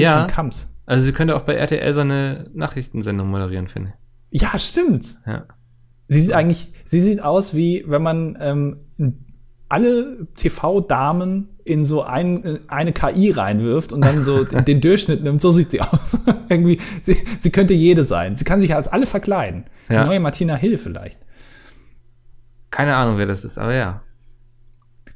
Ja. 0.03 0.27
Kamps. 0.27 0.75
Also 0.87 1.05
sie 1.05 1.13
könnte 1.13 1.37
auch 1.37 1.43
bei 1.43 1.55
RTL 1.55 1.93
so 1.93 2.01
eine 2.01 2.49
Nachrichtensendung 2.55 3.29
moderieren, 3.29 3.69
finde 3.69 3.95
ich. 4.31 4.43
Ja, 4.43 4.59
stimmt. 4.59 5.17
Ja. 5.27 5.47
Sie 6.09 6.23
sieht 6.23 6.33
eigentlich, 6.33 6.73
sie 6.85 7.01
sieht 7.01 7.23
aus 7.23 7.55
wie, 7.55 7.85
wenn 7.87 8.03
man 8.03 8.39
ähm, 8.41 8.79
alle 9.69 10.29
TV-Damen 10.37 11.49
in 11.65 11.85
so 11.85 12.03
ein, 12.03 12.45
äh, 12.45 12.59
eine 12.69 12.93
KI 12.93 13.33
reinwirft 13.33 13.93
und 13.93 14.05
dann 14.05 14.23
so 14.23 14.45
den, 14.45 14.65
den 14.67 14.81
Durchschnitt 14.81 15.25
nimmt. 15.25 15.41
So 15.41 15.51
sieht 15.51 15.73
sie 15.73 15.81
aus. 15.81 16.19
Irgendwie, 16.49 16.81
sie, 17.03 17.17
sie 17.41 17.51
könnte 17.51 17.75
jede 17.75 18.05
sein. 18.05 18.37
Sie 18.37 18.45
kann 18.45 18.61
sich 18.61 18.75
als 18.75 18.87
alle 18.87 19.07
verkleiden. 19.07 19.65
Ja. 19.89 20.03
Die 20.03 20.09
neue 20.09 20.21
Martina 20.21 20.55
Hill 20.55 20.79
vielleicht. 20.79 21.19
Keine 22.71 22.95
Ahnung, 22.95 23.19
wer 23.19 23.27
das 23.27 23.45
ist, 23.45 23.59
aber 23.59 23.75
ja. 23.75 24.03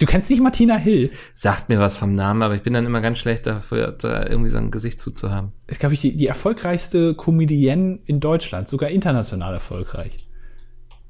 Du 0.01 0.07
kennst 0.07 0.30
nicht 0.30 0.42
Martina 0.42 0.76
Hill. 0.76 1.11
Sagt 1.34 1.68
mir 1.68 1.78
was 1.78 1.94
vom 1.94 2.14
Namen, 2.14 2.42
aber 2.42 2.55
ich 2.55 2.62
bin 2.62 2.72
dann 2.72 2.86
immer 2.86 3.03
ganz 3.03 3.18
schlecht 3.18 3.46
dafür, 3.46 3.92
da 3.92 4.26
irgendwie 4.26 4.48
so 4.48 4.57
ein 4.57 4.70
Gesicht 4.70 4.98
zuzuhaben. 4.98 5.53
Ist, 5.66 5.78
glaube 5.78 5.92
ich, 5.92 6.01
die, 6.01 6.16
die 6.16 6.26
erfolgreichste 6.26 7.14
Comedienne 7.14 7.98
in 8.07 8.18
Deutschland, 8.18 8.66
sogar 8.66 8.88
international 8.88 9.53
erfolgreich. 9.53 10.26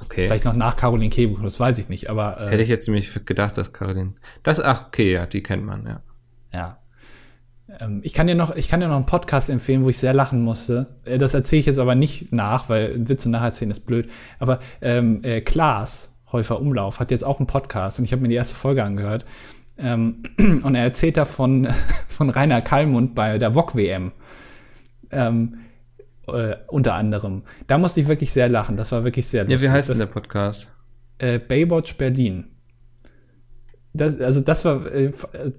Okay. 0.03 0.26
Vielleicht 0.26 0.45
noch 0.45 0.57
nach 0.57 0.76
Caroline 0.76 1.11
Kebekus, 1.11 1.45
das 1.45 1.61
weiß 1.61 1.78
ich 1.78 1.88
nicht, 1.88 2.11
aber 2.11 2.41
äh, 2.41 2.51
Hätte 2.51 2.62
ich 2.62 2.68
jetzt 2.68 2.88
nämlich 2.88 3.24
gedacht, 3.26 3.57
dass 3.59 3.72
Caroline. 3.72 4.14
Das, 4.43 4.61
ach, 4.61 4.88
okay, 4.88 5.12
ja, 5.12 5.26
die 5.26 5.43
kennt 5.43 5.64
man, 5.64 5.86
ja. 5.86 6.03
Ja. 6.53 6.78
Ähm, 7.78 8.01
ich 8.03 8.12
kann 8.12 8.26
dir 8.26 8.34
noch, 8.34 8.57
ich 8.57 8.68
kann 8.68 8.80
dir 8.80 8.88
noch 8.88 8.97
einen 8.97 9.07
Podcast 9.07 9.51
empfehlen, 9.51 9.84
wo 9.84 9.88
ich 9.91 9.99
sehr 9.99 10.14
lachen 10.14 10.41
musste. 10.41 10.97
Äh, 11.05 11.18
Das 11.18 11.34
erzähle 11.34 11.61
ich 11.61 11.66
jetzt 11.66 11.78
aber 11.78 11.95
nicht 11.95 12.32
nach, 12.32 12.68
weil 12.68 13.09
Witze 13.09 13.30
nacherzählen 13.30 13.70
ist 13.70 13.86
blöd. 13.86 14.11
Aber 14.41 14.59
ähm, 14.80 15.22
äh, 15.22 15.43
Klaas 15.43 16.20
Häufer 16.33 16.61
Umlauf 16.61 17.01
hat 17.01 17.11
jetzt 17.11 17.24
auch 17.24 17.39
einen 17.39 17.47
Podcast 17.47 17.99
und 17.99 18.05
ich 18.05 18.12
habe 18.12 18.22
mir 18.22 18.28
die 18.28 18.35
erste 18.35 18.55
Folge 18.55 18.85
angehört. 18.85 19.24
Ähm, 19.78 20.22
und 20.39 20.74
er 20.74 20.83
erzählt 20.85 21.16
da 21.16 21.24
von, 21.24 21.68
von 22.09 22.31
Rainer 22.31 22.61
Kallmund 22.61 23.14
bei 23.14 23.39
der 23.39 23.55
VOG 23.55 23.74
WM. 23.76 24.12
Ähm, 25.11 25.59
äh, 26.28 26.57
unter 26.68 26.95
anderem. 26.95 27.43
Da 27.66 27.78
musste 27.78 28.01
ich 28.01 28.09
wirklich 28.09 28.33
sehr 28.33 28.49
lachen. 28.49 28.76
Das 28.76 28.93
war 28.93 29.05
wirklich 29.05 29.26
sehr 29.26 29.45
Ja, 29.45 29.51
lustig. 29.51 29.68
wie 29.68 29.72
heißt 29.72 29.89
das, 29.89 29.99
denn 29.99 30.07
der 30.07 30.12
Podcast? 30.12 30.72
äh, 31.18 31.39
Baywatch 31.39 31.97
Berlin. 31.97 32.49
Das, 33.93 34.20
also 34.20 34.41
das 34.41 34.64
war, 34.64 34.86
äh, 34.93 35.11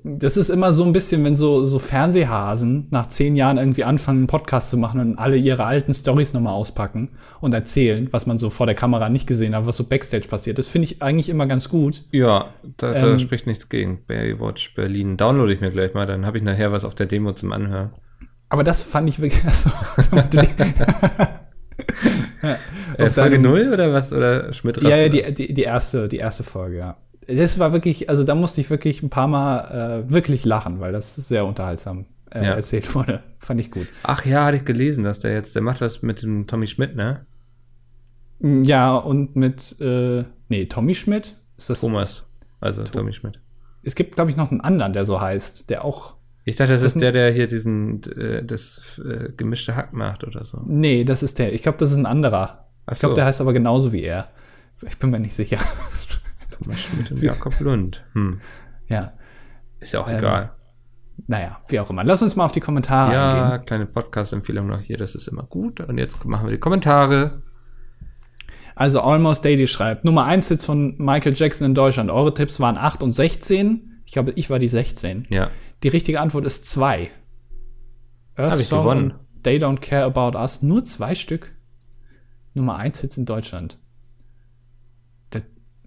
das 0.06 0.38
ist 0.38 0.50
immer 0.50 0.72
so 0.72 0.86
ein 0.86 0.94
bisschen, 0.94 1.22
wenn 1.26 1.36
so, 1.36 1.66
so 1.66 1.80
Fernsehhasen 1.80 2.88
nach 2.90 3.08
zehn 3.08 3.36
Jahren 3.36 3.58
irgendwie 3.58 3.84
anfangen, 3.84 4.20
einen 4.20 4.28
Podcast 4.28 4.70
zu 4.70 4.78
machen 4.78 5.02
und 5.02 5.20
alle 5.20 5.36
ihre 5.36 5.66
alten 5.66 5.94
Stories 5.94 6.34
nochmal 6.34 6.54
auspacken 6.54 7.10
und 7.42 7.54
erzählen, 7.54 8.08
was 8.12 8.28
man 8.28 8.38
so 8.38 8.50
vor 8.50 8.68
der 8.68 8.76
Kamera 8.76 9.10
nicht 9.10 9.28
gesehen 9.28 9.54
hat, 9.54 9.66
was 9.66 9.76
so 9.76 9.84
Backstage 9.84 10.30
passiert. 10.30 10.58
Das 10.60 10.68
finde 10.68 10.86
ich 10.86 11.02
eigentlich 11.02 11.28
immer 11.28 11.46
ganz 11.46 11.68
gut. 11.68 12.06
Ja, 12.12 12.54
da, 12.78 12.94
da 12.94 13.08
Ähm, 13.12 13.20
spricht 13.20 13.48
nichts 13.48 13.68
gegen. 13.68 14.06
Baywatch 14.08 14.76
Berlin. 14.76 15.18
Download 15.18 15.52
ich 15.52 15.60
mir 15.60 15.72
gleich 15.72 15.94
mal, 15.94 16.06
dann 16.08 16.26
habe 16.26 16.38
ich 16.38 16.44
nachher 16.44 16.72
was 16.72 16.86
auf 16.86 16.96
der 16.96 17.08
Demo 17.08 17.34
zum 17.34 17.52
Anhören. 17.52 17.90
Aber 18.48 18.64
das 18.64 18.82
fand 18.82 19.10
ich 19.10 19.20
wirklich, 19.20 19.44
also, 19.46 19.70
ja, 22.44 22.58
Äh, 22.98 23.10
Folge 23.10 23.36
deinem- 23.38 23.42
0 23.44 23.74
oder 23.74 23.94
was? 23.94 24.14
Oder 24.14 24.54
Schmidt 24.54 24.82
Ja, 24.82 24.96
ja, 24.98 25.10
die, 25.10 25.34
die, 25.34 25.54
die 25.54 25.64
erste, 25.64 26.08
die 26.08 26.18
erste 26.18 26.44
Folge, 26.44 26.78
ja. 26.78 26.98
Das 27.36 27.60
war 27.60 27.74
wirklich, 27.74 28.10
also 28.10 28.24
da 28.24 28.36
musste 28.36 28.62
ich 28.62 28.70
wirklich 28.70 29.04
ein 29.04 29.10
paar 29.10 29.28
Mal 29.28 30.04
äh, 30.08 30.10
wirklich 30.12 30.46
lachen, 30.46 30.80
weil 30.80 30.92
das 30.92 31.16
sehr 31.16 31.46
unterhaltsam 31.46 32.06
äh, 32.32 32.44
Ja. 32.46 32.54
erzählt 32.56 32.94
wurde. 32.96 33.24
Fand 33.40 33.60
ich 33.60 33.72
gut. 33.72 33.88
Ach 34.04 34.26
ja, 34.26 34.46
hatte 34.46 34.58
ich 34.58 34.66
gelesen, 34.66 35.04
dass 35.04 35.20
der 35.20 35.34
jetzt, 35.34 35.56
der 35.56 35.62
macht 35.62 35.82
was 35.82 36.02
mit 36.02 36.22
dem 36.24 36.48
Tommy 36.48 36.68
Schmidt, 36.68 36.96
ne? 36.96 37.26
Ja, 38.40 38.96
und 38.96 39.36
mit, 39.36 39.76
äh, 39.80 40.24
nee, 40.50 40.66
Tommy 40.66 40.96
Schmidt? 40.96 41.36
Ist 41.58 41.70
das, 41.70 41.82
Thomas. 41.82 42.26
Also 42.60 42.84
Tommy 42.84 43.14
Schmidt. 43.14 43.40
Es 43.84 43.96
gibt, 43.96 44.16
glaube 44.16 44.30
ich, 44.32 44.38
noch 44.38 44.52
einen 44.52 44.62
anderen, 44.62 44.94
der 44.94 45.06
so 45.06 45.20
heißt, 45.22 45.70
der 45.70 45.84
auch, 45.86 46.16
Ich 46.46 46.56
dachte, 46.56 46.72
das 46.74 46.82
Das 46.84 46.96
ist 46.96 47.02
der, 47.02 47.12
der 47.12 47.32
hier 47.32 47.48
diesen, 47.48 48.02
äh, 48.14 48.44
das 48.44 49.00
äh, 49.04 49.30
gemischte 49.36 49.76
Hack 49.76 49.94
macht 49.94 50.24
oder 50.24 50.44
so. 50.46 50.62
nee, 50.66 51.04
das 51.04 51.22
ist 51.24 51.38
der, 51.40 51.54
ich 51.54 51.62
glaube, 51.64 51.78
das 51.78 51.92
ist 51.92 51.98
ein 51.98 52.06
anderer. 52.08 52.66
Ach 52.88 52.94
Ich 52.94 53.00
glaube, 53.00 53.16
der 53.16 53.26
heißt 53.26 53.42
aber 53.42 53.54
genauso 53.54 53.92
wie 53.92 54.02
er. 54.04 54.28
Ich 54.88 54.98
bin 54.98 55.12
mir 55.12 55.20
nicht 55.20 55.36
sicher. 55.36 55.60
Thomas 56.62 56.80
Schmidt 56.80 57.12
und 57.12 57.22
Jakob 57.22 57.60
Lund. 57.60 58.04
Hm. 58.14 58.42
ja, 58.88 59.14
Ist 59.80 59.94
ja 59.94 60.02
auch 60.02 60.08
Ähm, 60.10 60.18
egal. 60.18 60.52
naja, 61.28 61.62
wie 61.70 61.80
auch 61.80 61.90
immer. 61.90 62.04
Lass 62.04 62.22
uns 62.22 62.36
mal 62.36 62.46
auf 62.46 62.52
die 62.52 62.60
Kommentare 62.60 63.14
Ja, 63.14 63.30
eingehen. 63.52 63.66
kleine 63.66 63.86
Podcast-Empfehlung 63.86 64.68
noch 64.68 64.80
hier, 64.80 64.98
das 64.98 65.16
ist 65.16 65.28
immer 65.28 65.44
gut. 65.44 65.80
Und 65.82 65.98
jetzt 65.98 66.24
machen 66.26 66.48
wir 66.48 66.52
die 66.52 66.60
Kommentare. 66.60 67.42
Also 68.76 69.02
Almost 69.02 69.44
Daily 69.44 69.68
schreibt, 69.68 70.06
Nummer 70.06 70.26
1 70.26 70.48
Hits 70.48 70.66
von 70.66 70.96
Michael 70.98 71.34
Jackson 71.36 71.66
in 71.68 71.74
Deutschland. 71.76 72.10
Eure 72.10 72.34
Tipps 72.34 72.60
waren 72.60 72.78
8 72.78 73.04
und 73.04 73.12
16. 73.12 74.02
Ich 74.06 74.14
glaube, 74.14 74.32
ich 74.36 74.50
war 74.50 74.60
die 74.60 74.68
16. 74.68 75.26
Ja. 75.30 75.50
Die 75.84 75.88
richtige 75.90 76.20
Antwort 76.22 76.46
ist 76.46 76.66
2. 76.70 77.10
Earth 78.38 78.52
Hab 78.54 78.60
ich 78.60 78.70
gewonnen. 78.70 79.14
They 79.44 79.58
Don't 79.58 79.80
Care 79.82 80.06
About 80.06 80.38
Us. 80.38 80.62
Nur 80.62 80.84
zwei 80.84 81.16
Stück. 81.16 81.52
Nummer 82.54 82.76
1 82.78 83.02
Hits 83.02 83.18
in 83.18 83.26
Deutschland. 83.26 83.78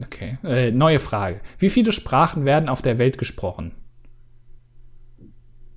Okay. 0.02 0.38
Äh, 0.42 0.72
neue 0.72 0.98
Frage. 0.98 1.40
Wie 1.58 1.70
viele 1.70 1.92
Sprachen 1.92 2.44
werden 2.44 2.68
auf 2.68 2.82
der 2.82 2.98
Welt 2.98 3.16
gesprochen? 3.18 3.72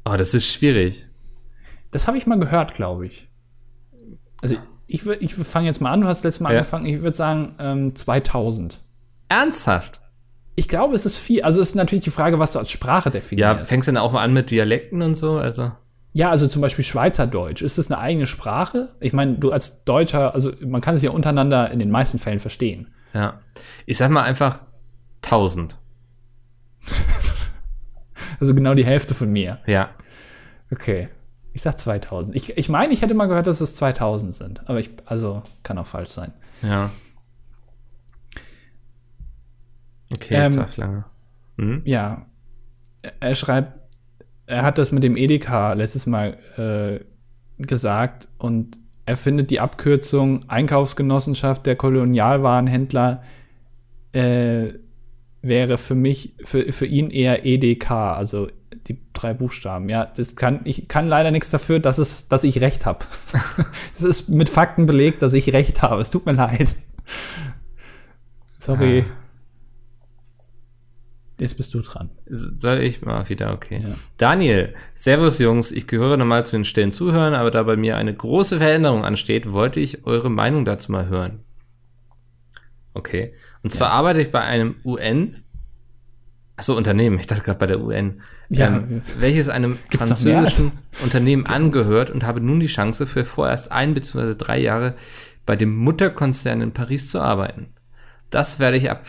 Oh, 0.06 0.16
das 0.18 0.34
ist 0.34 0.48
schwierig. 0.48 1.06
Das 1.92 2.08
habe 2.08 2.18
ich 2.18 2.26
mal 2.28 2.40
gehört, 2.40 2.74
glaube 2.74 3.06
ich. 3.06 3.28
Also 4.42 4.56
ich, 4.88 5.06
ich 5.06 5.34
fange 5.36 5.68
jetzt 5.68 5.82
mal 5.82 5.92
an. 5.92 6.02
Du 6.02 6.08
hast 6.08 6.24
letztes 6.24 6.40
Mal 6.40 6.52
Ja. 6.54 6.60
angefangen. 6.60 6.86
Ich 6.86 7.02
würde 7.02 7.16
sagen 7.16 7.56
ähm, 7.60 7.96
2000. 7.96 8.82
Ernsthaft? 9.30 10.02
Ich 10.56 10.68
glaube, 10.68 10.96
es 10.96 11.06
ist 11.06 11.18
viel. 11.18 11.44
Also 11.44 11.62
es 11.62 11.70
ist 11.70 11.76
natürlich 11.76 12.06
die 12.06 12.10
Frage, 12.10 12.40
was 12.40 12.54
du 12.54 12.60
als 12.60 12.72
Sprache 12.72 13.10
Ja, 13.10 13.12
definierst. 13.12 13.70
fängst 13.70 13.88
du 13.88 13.92
dann 13.92 14.02
auch 14.02 14.12
mal 14.12 14.24
an 14.24 14.34
mit 14.34 14.50
Dialekten 14.50 15.02
und 15.02 15.16
so? 15.16 15.38
Also. 15.38 15.72
Ja, 16.14 16.32
also 16.32 16.48
zum 16.48 16.62
Beispiel 16.62 16.84
Schweizerdeutsch. 16.86 17.62
Ist 17.62 17.78
das 17.78 17.92
eine 17.92 18.00
eigene 18.02 18.26
Sprache? 18.26 18.96
Ich 19.00 19.14
meine, 19.14 19.36
du 19.38 19.52
als 19.52 19.84
Deutscher, 19.84 20.34
also 20.34 20.52
man 20.66 20.82
kann 20.82 20.96
es 20.96 21.02
ja 21.04 21.12
untereinander 21.12 21.70
in 21.70 21.80
den 21.80 21.92
meisten 21.92 22.18
Fällen 22.18 22.40
verstehen. 22.40 22.90
Ja. 23.14 23.40
Ich 23.86 23.98
sag 23.98 24.10
mal 24.12 24.24
einfach 24.24 24.62
1000. 25.24 25.78
Also 28.40 28.54
genau 28.54 28.76
die 28.76 28.86
Hälfte 28.86 29.16
von 29.16 29.32
mir. 29.32 29.60
Ja. 29.66 29.90
Okay. 30.72 31.10
Ich 31.54 31.64
sag 31.64 31.80
2000. 31.80 32.36
Ich, 32.36 32.56
ich 32.56 32.70
meine, 32.70 32.94
ich 32.94 33.02
hätte 33.02 33.16
mal 33.16 33.26
gehört, 33.26 33.48
dass 33.48 33.62
es 33.62 33.76
2000 33.76 34.32
sind. 34.34 34.70
Aber 34.70 34.80
ich, 34.80 34.92
also 35.06 35.42
kann 35.64 35.78
auch 35.80 35.88
falsch 35.88 36.10
sein. 36.10 36.34
Ja. 36.62 36.92
Okay, 40.14 40.36
Ähm, 40.36 40.44
jetzt 40.44 40.54
sag 40.56 40.78
lange. 40.78 41.06
Hm? 41.58 41.82
Ja. 41.86 42.28
Er 43.20 43.36
schreibt, 43.36 43.80
er 44.46 44.64
hat 44.64 44.78
das 44.78 44.92
mit 44.92 45.04
dem 45.04 45.18
Edeka 45.18 45.74
letztes 45.74 46.06
Mal 46.06 46.38
äh, 46.58 47.64
gesagt 47.64 48.28
und 48.38 48.78
er 49.08 49.16
findet 49.16 49.52
die 49.52 49.62
Abkürzung 49.62 50.42
Einkaufsgenossenschaft 50.50 51.66
der 51.66 51.78
Kolonialwarenhändler 51.78 53.24
äh, 54.12 54.74
wäre 55.42 55.78
für 55.78 55.96
mich, 55.96 56.36
für, 56.44 56.74
für 56.74 56.86
ihn 56.86 57.10
eher 57.10 57.46
EDK, 57.46 57.90
also 57.90 58.50
die 58.88 59.00
drei 59.14 59.34
Buchstaben. 59.34 59.88
Ja, 59.88 60.06
das 60.06 60.36
kann, 60.36 60.60
ich 60.66 60.90
kann 60.90 61.08
leider 61.08 61.32
nichts 61.32 61.52
dafür, 61.52 61.80
dass 61.80 62.00
es, 62.00 62.28
dass 62.28 62.44
ich 62.44 62.60
recht 62.60 62.86
habe. 62.86 63.06
es 63.96 64.04
ist 64.04 64.28
mit 64.28 64.50
Fakten 64.50 64.86
belegt, 64.86 65.22
dass 65.22 65.32
ich 65.34 65.54
recht 65.54 65.82
habe. 65.82 66.02
Es 66.02 66.12
tut 66.12 66.26
mir 66.26 66.34
leid. 66.34 66.76
Sorry. 68.60 69.06
Ah. 69.08 69.27
Jetzt 71.40 71.56
bist 71.58 71.72
du 71.74 71.82
dran. 71.82 72.10
Soll 72.30 72.80
ich 72.80 73.04
mal 73.04 73.30
wieder, 73.30 73.54
okay. 73.54 73.84
Ja. 73.88 73.94
Daniel, 74.18 74.74
Servus 74.96 75.38
Jungs, 75.38 75.72
ich 75.72 75.86
gehöre 75.86 76.18
normal 76.18 76.46
zu 76.48 76.56
den 76.58 76.66
stillen 76.66 76.92
Zuhörern, 76.92 77.36
aber 77.36 77.52
da 77.52 77.62
bei 77.64 77.76
mir 77.76 77.96
eine 77.98 78.14
große 78.14 78.58
Veränderung 78.58 79.06
ansteht, 79.06 79.52
wollte 79.52 79.80
ich 79.80 80.06
eure 80.08 80.32
Meinung 80.32 80.66
dazu 80.66 80.92
mal 80.92 81.08
hören. 81.10 81.42
Okay. 82.96 83.34
Und 83.64 83.72
zwar 83.72 83.92
arbeite 83.92 84.22
ich 84.22 84.32
bei 84.32 84.42
einem 84.42 84.76
UN, 84.84 85.44
achso, 86.56 86.76
Unternehmen, 86.76 87.20
ich 87.20 87.28
dachte 87.28 87.44
gerade 87.44 87.60
bei 87.60 87.68
der 87.68 87.82
UN, 87.82 88.22
Ja. 88.50 88.68
ähm, 88.78 89.04
welches 89.20 89.50
einem 89.50 89.78
Gibt's 89.92 90.08
französischen 90.08 90.72
Unternehmen 91.04 91.46
angehört 91.46 92.10
und 92.10 92.24
habe 92.24 92.42
nun 92.42 92.60
die 92.60 92.66
Chance 92.68 93.06
für 93.06 93.26
vorerst 93.26 93.72
ein 93.72 93.94
bzw. 93.94 94.34
drei 94.36 94.58
Jahre 94.60 94.96
bei 95.46 95.56
dem 95.56 95.76
Mutterkonzern 95.76 96.62
in 96.62 96.72
Paris 96.74 97.12
zu 97.12 97.22
arbeiten. 97.22 97.68
Das 98.32 98.60
werde 98.60 98.78
ich 98.78 98.90
ab, 98.90 99.06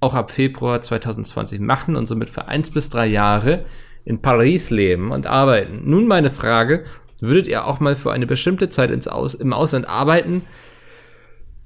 auch 0.00 0.14
ab 0.14 0.30
Februar 0.30 0.82
2020 0.82 1.60
machen 1.60 1.96
und 1.96 2.06
somit 2.06 2.30
für 2.30 2.48
eins 2.48 2.70
bis 2.70 2.88
drei 2.88 3.06
Jahre 3.06 3.64
in 4.04 4.22
Paris 4.22 4.70
leben 4.70 5.10
und 5.10 5.26
arbeiten. 5.26 5.82
Nun 5.84 6.06
meine 6.06 6.30
Frage, 6.30 6.84
würdet 7.20 7.48
ihr 7.48 7.66
auch 7.66 7.80
mal 7.80 7.96
für 7.96 8.12
eine 8.12 8.26
bestimmte 8.26 8.68
Zeit 8.68 8.90
ins 8.90 9.08
Aus, 9.08 9.34
im 9.34 9.52
Ausland 9.52 9.88
arbeiten, 9.88 10.42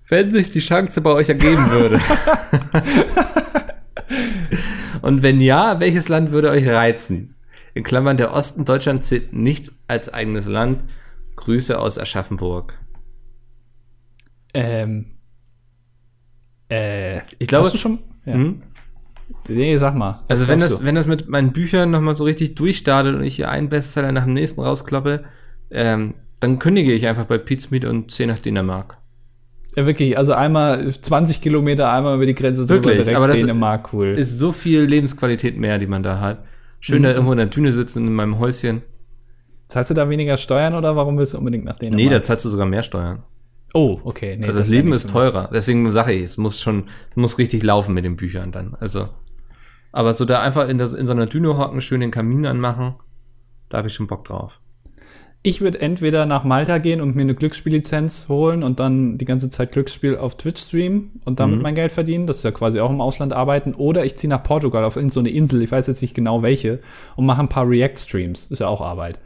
wenn 0.09 0.31
sich 0.31 0.51
die 0.51 0.61
Chance 0.61 1.01
bei 1.01 1.11
euch 1.11 1.28
ergeben 1.28 1.70
würde? 1.70 2.01
und 5.03 5.22
wenn 5.22 5.41
ja, 5.41 5.81
welches 5.81 6.09
Land 6.09 6.33
würde 6.33 6.51
euch 6.51 6.66
reizen? 6.66 7.35
In 7.74 7.85
Klammern, 7.85 8.16
der 8.16 8.33
Osten 8.33 8.64
Deutschland 8.64 9.05
zählt 9.05 9.33
nicht 9.33 9.70
als 9.87 10.12
eigenes 10.12 10.47
Land. 10.47 10.81
Grüße 11.37 11.78
aus 11.78 11.99
Aschaffenburg. 11.99 12.78
Ähm. 14.53 15.07
Äh. 16.68 17.20
Ich 17.39 17.49
glaube, 17.49 17.66
hast 17.66 17.74
du 17.74 17.78
schon. 17.78 18.01
Ja. 18.25 18.35
Hm? 18.35 18.62
Nee, 19.49 19.77
sag 19.77 19.95
mal. 19.95 20.21
Also 20.29 20.49
wenn 20.49 20.61
das, 20.61 20.79
du? 20.79 20.85
wenn 20.85 20.95
das 20.95 21.07
mit 21.07 21.29
meinen 21.29 21.53
Büchern 21.53 21.91
nochmal 21.91 22.14
so 22.14 22.25
richtig 22.25 22.55
durchstartet 22.57 23.14
und 23.14 23.23
ich 23.23 23.37
hier 23.37 23.49
einen 23.49 23.68
Bestseller 23.68 24.12
nach 24.12 24.25
dem 24.25 24.35
nächsten 24.35 24.61
rauskloppe, 24.61 25.25
ähm, 25.71 26.14
dann 26.41 26.59
kündige 26.59 26.93
ich 26.93 27.07
einfach 27.07 27.27
bei 27.27 27.39
Pizmeet 27.39 27.85
und 27.85 28.11
ziehe 28.11 28.29
nach 28.29 28.39
Dänemark. 28.39 28.97
Ja, 29.77 29.87
wirklich, 29.87 30.18
also 30.18 30.33
einmal 30.33 30.89
20 30.89 31.41
Kilometer 31.41 31.93
einmal 31.93 32.16
über 32.16 32.27
die 32.27 32.35
Grenze 32.35 32.68
Wirklich, 32.68 32.97
direkt 32.97 33.16
aber 33.16 33.29
das 33.29 33.37
Dänemark, 33.39 33.93
cool. 33.93 34.18
Ist 34.18 34.39
so 34.39 34.51
viel 34.53 34.83
Lebensqualität 34.83 35.57
mehr, 35.57 35.79
die 35.79 35.87
man 35.87 36.03
da 36.03 36.18
hat. 36.18 36.45
Schön 36.81 37.01
Mhm. 37.01 37.05
da 37.05 37.11
irgendwo 37.11 37.33
in 37.33 37.39
der 37.39 37.47
Düne 37.47 37.73
sitzen 37.73 38.07
in 38.07 38.12
meinem 38.14 38.39
Häuschen. 38.39 38.83
Zahlst 39.68 39.91
du 39.91 39.95
da 39.95 40.09
weniger 40.09 40.37
Steuern 40.37 40.75
oder 40.75 40.97
warum 40.97 41.16
willst 41.18 41.35
du 41.35 41.39
unbedingt 41.39 41.64
nach 41.64 41.79
Dänemark? 41.79 42.03
Nee, 42.03 42.09
da 42.09 42.21
zahlst 42.21 42.45
du 42.45 42.49
sogar 42.49 42.66
mehr 42.66 42.83
Steuern. 42.83 43.23
Oh, 43.73 44.01
okay. 44.05 44.37
Nee, 44.37 44.47
also 44.47 44.59
das, 44.59 44.71
wär 44.71 44.77
Leben 44.77 44.93
ist 44.93 45.11
teurer. 45.11 45.49
Deswegen 45.53 45.91
sage 45.93 46.12
ich, 46.12 46.23
es 46.23 46.37
muss 46.37 46.61
schon, 46.61 46.85
muss 47.14 47.39
richtig 47.39 47.62
laufen 47.62 47.95
mit 47.95 48.05
den 48.05 48.16
Büchern 48.16 48.51
dann. 48.53 48.75
Also, 48.81 49.09
aber 49.93 50.12
so 50.12 50.25
da 50.25 50.41
einfach 50.41 50.68
in, 50.68 50.79
das, 50.79 50.95
in 50.95 51.07
so 51.07 51.12
einer 51.12 51.27
Düne 51.27 51.57
hocken, 51.57 51.81
schön 51.81 52.01
den 52.01 52.11
Kamin 52.11 52.47
anmachen, 52.47 52.95
da 53.68 53.79
habe 53.79 53.89
ich 53.89 53.95
schon 53.95 54.07
Bock 54.09 54.25
drauf. 54.25 54.61
Ich 55.43 55.62
würde 55.62 55.81
entweder 55.81 56.27
nach 56.27 56.45
Malta 56.45 56.77
gehen 56.77 57.01
und 57.01 57.16
mir 57.16 57.23
eine 57.23 57.35
Glücksspiellizenz 57.35 58.29
holen 58.29 58.62
und 58.62 58.79
dann 58.79 59.16
die 59.16 59.25
ganze 59.25 59.49
Zeit 59.49 59.73
Glücksspiel 59.73 60.16
auf 60.18 60.37
Twitch 60.37 60.61
streamen 60.61 61.21
und 61.25 61.41
damit 61.41 61.57
Mhm. 61.57 61.62
mein 61.62 61.75
Geld 61.75 61.93
verdienen. 61.93 62.27
Das 62.27 62.39
ist 62.39 62.43
ja 62.43 62.51
quasi 62.51 62.79
auch 62.79 62.91
im 62.91 63.01
Ausland 63.01 63.33
arbeiten. 63.33 63.73
Oder 63.75 64.05
ich 64.05 64.16
ziehe 64.16 64.29
nach 64.29 64.43
Portugal 64.43 64.85
auf 64.85 64.99
so 65.09 65.21
eine 65.21 65.31
Insel, 65.31 65.62
ich 65.62 65.73
weiß 65.73 65.87
jetzt 65.87 66.03
nicht 66.03 66.12
genau 66.14 66.43
welche, 66.43 66.81
und 67.16 67.25
mache 67.25 67.41
ein 67.41 67.49
paar 67.49 67.66
React-Streams. 67.66 68.47
Ist 68.51 68.59
ja 68.59 68.66
auch 68.68 68.83
Arbeit. 68.83 69.18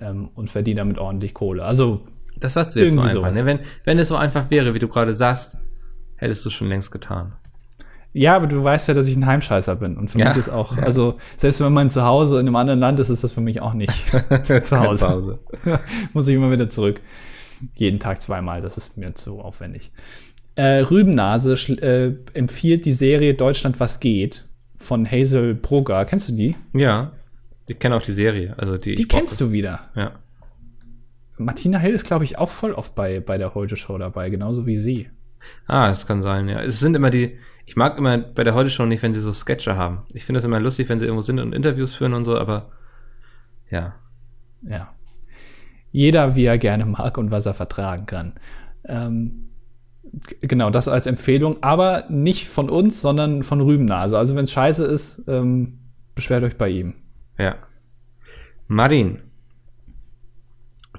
Ähm, 0.00 0.30
und 0.34 0.48
verdiene 0.48 0.78
damit 0.80 0.96
ordentlich 0.98 1.34
Kohle. 1.34 1.62
Also, 1.62 2.00
Das 2.40 2.56
hast 2.56 2.74
du 2.74 2.80
jetzt 2.80 2.92
so 2.94 2.98
Irgendwie 3.00 3.10
einfach. 3.16 3.32
sowas. 3.32 3.36
Ne? 3.36 3.44
Wenn, 3.46 3.58
wenn 3.84 3.98
es 3.98 4.08
so 4.08 4.16
einfach 4.16 4.50
wäre, 4.50 4.74
wie 4.74 4.78
du 4.78 4.88
gerade 4.88 5.14
sagst, 5.14 5.58
hättest 6.16 6.44
du 6.44 6.50
schon 6.50 6.68
längst 6.68 6.90
getan. 6.90 7.32
ja, 8.12 8.34
aber 8.34 8.46
du 8.46 8.62
weißt 8.64 8.88
ja, 8.88 8.94
dass 8.94 9.06
ich 9.06 9.16
ein 9.16 9.26
Heimscheißer 9.26 9.76
bin. 9.76 9.96
Und 9.96 10.10
für 10.10 10.18
Ja. 10.18 10.28
mich 10.28 10.36
ist 10.38 10.48
auch, 10.48 10.76
also, 10.78 11.16
selbst 11.36 11.60
wenn 11.60 11.72
mein 11.72 11.88
Zuhause 11.90 12.40
in 12.40 12.46
einem 12.46 12.56
anderen 12.56 12.80
Land 12.80 12.98
ist, 12.98 13.08
ist 13.10 13.22
das 13.22 13.32
für 13.32 13.40
mich 13.40 13.60
auch 13.62 13.74
nicht 13.74 13.92
zu 14.64 14.80
Hause. 14.80 15.38
Muss 16.12 16.26
ich 16.28 16.34
immer 16.34 16.50
wieder 16.50 16.68
zurück. 16.68 17.00
Jeden 17.76 18.00
Tag 18.00 18.20
zweimal, 18.22 18.60
das 18.62 18.76
ist 18.78 18.96
mir 18.96 19.14
zu 19.14 19.40
aufwendig. 19.40 19.92
Äh, 20.56 20.80
Rübennase 20.80 21.54
äh, 21.82 22.14
empfiehlt 22.34 22.84
die 22.84 22.92
Serie 22.92 23.34
Deutschland 23.34 23.78
was 23.80 24.00
geht 24.00 24.44
von 24.74 25.08
Hazel 25.10 25.54
Brugger. 25.54 26.04
Kennst 26.06 26.28
du 26.30 26.32
die? 26.32 26.56
Ja. 26.72 27.12
Ich 27.66 27.78
kenne 27.78 27.94
auch 27.96 28.02
die 28.02 28.12
Serie. 28.12 28.54
Also 28.56 28.76
die, 28.78 28.94
Die 28.96 29.06
kennst 29.06 29.40
du 29.40 29.52
wieder. 29.52 29.80
Ja. 29.94 30.12
Martina 31.40 31.78
Hill 31.78 31.94
ist, 31.94 32.06
glaube 32.06 32.24
ich, 32.24 32.38
auch 32.38 32.50
voll 32.50 32.72
oft 32.72 32.94
bei, 32.94 33.20
bei 33.20 33.38
der 33.38 33.54
Heute 33.54 33.76
Show 33.76 33.96
dabei, 33.96 34.28
genauso 34.30 34.66
wie 34.66 34.76
sie. 34.76 35.08
Ah, 35.66 35.90
es 35.90 36.06
kann 36.06 36.20
sein, 36.20 36.48
ja. 36.48 36.62
Es 36.62 36.80
sind 36.80 36.94
immer 36.94 37.10
die, 37.10 37.38
ich 37.64 37.76
mag 37.76 37.96
immer 37.96 38.18
bei 38.18 38.44
der 38.44 38.54
Heute 38.54 38.68
Show 38.68 38.84
nicht, 38.84 39.02
wenn 39.02 39.14
sie 39.14 39.20
so 39.20 39.32
Sketche 39.32 39.76
haben. 39.76 40.02
Ich 40.12 40.24
finde 40.24 40.38
es 40.38 40.44
immer 40.44 40.60
lustig, 40.60 40.88
wenn 40.88 40.98
sie 40.98 41.06
irgendwo 41.06 41.22
sind 41.22 41.40
und 41.40 41.54
Interviews 41.54 41.94
führen 41.94 42.12
und 42.12 42.24
so, 42.24 42.38
aber 42.38 42.70
ja. 43.70 43.94
Ja. 44.62 44.92
Jeder, 45.90 46.36
wie 46.36 46.44
er 46.44 46.58
gerne 46.58 46.84
mag 46.84 47.16
und 47.16 47.30
was 47.30 47.46
er 47.46 47.54
vertragen 47.54 48.06
kann. 48.06 48.34
Ähm, 48.84 49.48
genau, 50.40 50.70
das 50.70 50.88
als 50.88 51.06
Empfehlung, 51.06 51.62
aber 51.62 52.04
nicht 52.10 52.48
von 52.48 52.68
uns, 52.68 53.00
sondern 53.00 53.42
von 53.42 53.60
Rübennase. 53.60 54.18
Also 54.18 54.36
wenn 54.36 54.44
es 54.44 54.52
scheiße 54.52 54.84
ist, 54.84 55.26
ähm, 55.26 55.78
beschwert 56.14 56.44
euch 56.44 56.58
bei 56.58 56.68
ihm. 56.68 56.94
Ja. 57.38 57.56
Martin. 58.68 59.29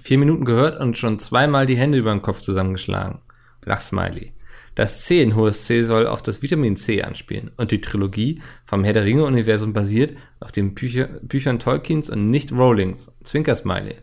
Vier 0.04 0.18
Minuten 0.18 0.46
gehört 0.46 0.80
und 0.80 0.98
schon 0.98 1.20
zweimal 1.20 1.66
die 1.66 1.78
Hände 1.78 1.98
über 1.98 2.12
den 2.12 2.22
Kopf 2.22 2.42
zusammengeschlagen. 2.42 3.20
Lachsmiley. 3.64 4.34
Das 4.74 5.04
C 5.06 5.22
in 5.22 5.36
hohes 5.36 5.66
C 5.66 5.82
soll 5.84 6.08
auf 6.08 6.24
das 6.24 6.42
Vitamin 6.42 6.76
C 6.78 7.04
anspielen 7.04 7.52
und 7.58 7.72
die 7.72 7.82
Trilogie 7.82 8.42
vom 8.66 8.84
Herr 8.84 8.94
der 8.94 9.04
Ringe-Universum 9.04 9.74
basiert 9.74 10.18
auf 10.40 10.52
den 10.52 10.74
Bücher, 10.74 11.08
Büchern 11.22 11.60
Tolkiens 11.60 12.10
und 12.10 12.30
nicht 12.30 12.52
Rowlings. 12.52 13.14
Zwinker-Smiley. 13.24 13.96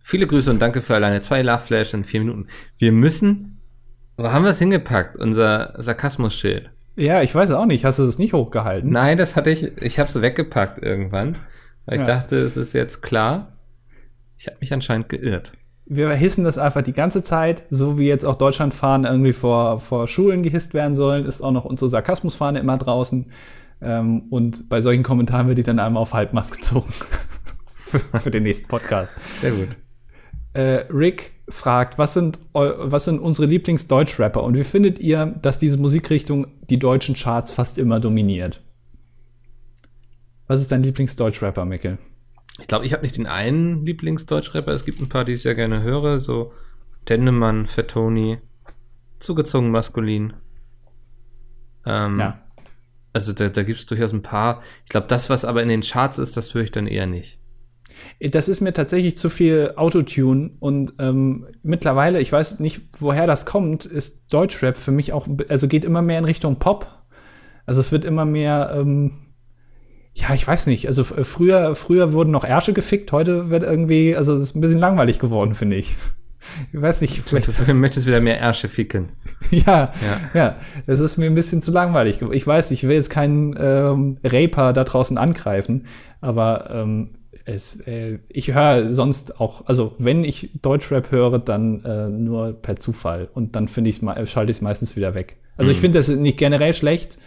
Viele 0.00 0.26
Grüße 0.26 0.50
und 0.50 0.60
danke 0.60 0.82
für 0.82 0.94
alleine 0.96 1.20
zwei 1.20 1.42
Lachflash 1.42 1.94
in 1.94 2.02
vier 2.04 2.20
Minuten. 2.20 2.48
Wir 2.76 2.90
müssen, 2.92 3.60
wo 4.16 4.24
haben 4.30 4.42
wir 4.42 4.50
es 4.50 4.58
hingepackt? 4.58 5.16
Unser 5.16 5.74
Sarkasmus-Schild. 5.78 6.70
Ja, 6.96 7.22
ich 7.22 7.34
weiß 7.34 7.52
auch 7.52 7.66
nicht. 7.66 7.84
Hast 7.84 8.00
du 8.00 8.04
das 8.04 8.18
nicht 8.18 8.32
hochgehalten? 8.34 8.90
Nein, 8.90 9.16
das 9.16 9.36
hatte 9.36 9.50
ich, 9.50 9.62
ich 9.80 9.98
habe 10.00 10.10
es 10.10 10.20
weggepackt 10.20 10.82
irgendwann, 10.82 11.38
weil 11.86 11.94
ich 11.94 12.00
Ja. 12.00 12.06
dachte, 12.18 12.36
es 12.36 12.56
ist 12.56 12.72
jetzt 12.74 13.00
klar. 13.00 13.51
Ich 14.42 14.48
habe 14.48 14.56
mich 14.60 14.72
anscheinend 14.72 15.08
geirrt. 15.08 15.52
Wir 15.86 16.10
hissen 16.14 16.42
das 16.42 16.58
einfach 16.58 16.82
die 16.82 16.92
ganze 16.92 17.22
Zeit, 17.22 17.62
so 17.70 17.96
wie 17.96 18.08
jetzt 18.08 18.24
auch 18.24 18.34
Deutschlandfahnen 18.34 19.08
irgendwie 19.08 19.32
vor, 19.32 19.78
vor 19.78 20.08
Schulen 20.08 20.42
gehisst 20.42 20.74
werden 20.74 20.96
sollen, 20.96 21.26
ist 21.26 21.42
auch 21.42 21.52
noch 21.52 21.64
unsere 21.64 21.88
Sarkasmusfahne 21.88 22.58
immer 22.58 22.76
draußen. 22.76 23.30
Ähm, 23.80 24.24
und 24.30 24.68
bei 24.68 24.80
solchen 24.80 25.04
Kommentaren 25.04 25.46
wird 25.46 25.58
die 25.58 25.62
dann 25.62 25.78
einmal 25.78 26.02
auf 26.02 26.12
Halbmast 26.12 26.56
gezogen. 26.56 26.92
für, 27.76 28.00
für 28.00 28.32
den 28.32 28.42
nächsten 28.42 28.66
Podcast. 28.66 29.12
Sehr 29.40 29.52
gut. 29.52 29.68
Äh, 30.54 30.86
Rick 30.92 31.34
fragt, 31.48 31.98
was 31.98 32.14
sind, 32.14 32.40
was 32.52 33.04
sind 33.04 33.20
unsere 33.20 33.46
Lieblings-Deutsch-Rapper 33.46 34.42
und 34.42 34.56
wie 34.56 34.64
findet 34.64 34.98
ihr, 34.98 35.26
dass 35.40 35.60
diese 35.60 35.78
Musikrichtung 35.78 36.48
die 36.68 36.80
deutschen 36.80 37.14
Charts 37.14 37.52
fast 37.52 37.78
immer 37.78 38.00
dominiert? 38.00 38.60
Was 40.48 40.60
ist 40.60 40.72
dein 40.72 40.82
Lieblings-Deutsch-Rapper, 40.82 41.64
Mikkel? 41.64 41.98
Ich 42.60 42.66
glaube, 42.66 42.84
ich 42.84 42.92
habe 42.92 43.02
nicht 43.02 43.16
den 43.16 43.26
einen 43.26 43.84
Lieblingsdeutschrapper. 43.84 44.72
Es 44.72 44.84
gibt 44.84 45.00
ein 45.00 45.08
paar, 45.08 45.24
die 45.24 45.32
ich 45.32 45.42
sehr 45.42 45.54
gerne 45.54 45.82
höre, 45.82 46.18
so 46.18 46.52
Dennemann, 47.08 47.66
Fettoni, 47.66 48.38
zugezogen 49.18 49.70
maskulin. 49.70 50.34
Ähm, 51.86 52.18
Ja. 52.18 52.38
Also 53.14 53.32
da, 53.32 53.48
da 53.48 53.62
gibt 53.62 53.78
es 53.78 53.86
durchaus 53.86 54.12
ein 54.12 54.22
paar. 54.22 54.62
Ich 54.84 54.90
glaube, 54.90 55.06
das, 55.06 55.28
was 55.28 55.44
aber 55.44 55.62
in 55.62 55.68
den 55.68 55.82
Charts 55.82 56.18
ist, 56.18 56.36
das 56.36 56.54
höre 56.54 56.62
ich 56.62 56.70
dann 56.70 56.86
eher 56.86 57.06
nicht. 57.06 57.38
Das 58.20 58.48
ist 58.48 58.60
mir 58.60 58.72
tatsächlich 58.72 59.16
zu 59.16 59.28
viel 59.28 59.74
Autotune 59.76 60.52
und 60.60 60.94
ähm, 60.98 61.46
mittlerweile, 61.62 62.20
ich 62.20 62.32
weiß 62.32 62.58
nicht, 62.60 62.82
woher 62.98 63.26
das 63.26 63.46
kommt, 63.46 63.84
ist 63.84 64.32
Deutschrap 64.32 64.76
für 64.76 64.92
mich 64.92 65.12
auch, 65.12 65.28
also 65.48 65.68
geht 65.68 65.84
immer 65.84 66.02
mehr 66.02 66.18
in 66.18 66.24
Richtung 66.24 66.58
Pop. 66.58 66.90
Also 67.66 67.80
es 67.80 67.92
wird 67.92 68.04
immer 68.04 68.24
mehr, 68.24 68.72
ähm, 68.74 69.31
ja, 70.14 70.34
ich 70.34 70.46
weiß 70.46 70.66
nicht, 70.66 70.86
also 70.88 71.02
f- 71.02 71.26
früher, 71.26 71.74
früher 71.74 72.12
wurden 72.12 72.30
noch 72.30 72.44
Ärsche 72.44 72.72
gefickt, 72.72 73.12
heute 73.12 73.50
wird 73.50 73.62
irgendwie, 73.62 74.14
also 74.16 74.34
es 74.36 74.42
ist 74.42 74.56
ein 74.56 74.60
bisschen 74.60 74.78
langweilig 74.80 75.18
geworden, 75.18 75.54
finde 75.54 75.76
ich. 75.76 75.94
Ich 76.72 76.82
weiß 76.82 77.00
nicht, 77.02 77.22
vielleicht 77.22 77.66
Du 77.68 77.74
möchtest 77.74 78.06
wieder 78.06 78.20
mehr 78.20 78.38
Ärsche 78.40 78.68
ficken. 78.68 79.10
ja, 79.50 79.92
Ja. 80.02 80.20
ja, 80.34 80.56
es 80.86 81.00
ist 81.00 81.16
mir 81.16 81.26
ein 81.26 81.34
bisschen 81.34 81.62
zu 81.62 81.70
langweilig. 81.70 82.20
Ich 82.32 82.46
weiß, 82.46 82.72
ich 82.72 82.82
will 82.82 82.96
jetzt 82.96 83.10
keinen 83.10 83.54
ähm, 83.58 84.18
Raper 84.24 84.72
da 84.72 84.84
draußen 84.84 85.16
angreifen, 85.18 85.86
aber 86.20 86.68
ähm, 86.72 87.10
es, 87.44 87.80
äh, 87.86 88.18
ich 88.28 88.54
höre 88.54 88.92
sonst 88.92 89.40
auch, 89.40 89.66
also 89.66 89.94
wenn 89.98 90.24
ich 90.24 90.50
Deutschrap 90.62 91.10
höre, 91.10 91.38
dann 91.38 91.84
äh, 91.84 92.08
nur 92.08 92.52
per 92.52 92.76
Zufall 92.76 93.28
und 93.32 93.56
dann 93.56 93.66
finde 93.68 93.90
ich 93.90 94.02
es, 94.02 94.30
schalte 94.30 94.50
ich 94.50 94.58
es 94.58 94.60
meistens 94.62 94.94
wieder 94.96 95.14
weg. 95.14 95.36
Also 95.56 95.70
ich 95.70 95.78
finde 95.78 95.98
das 95.98 96.08
nicht 96.08 96.38
generell 96.38 96.74
schlecht, 96.74 97.18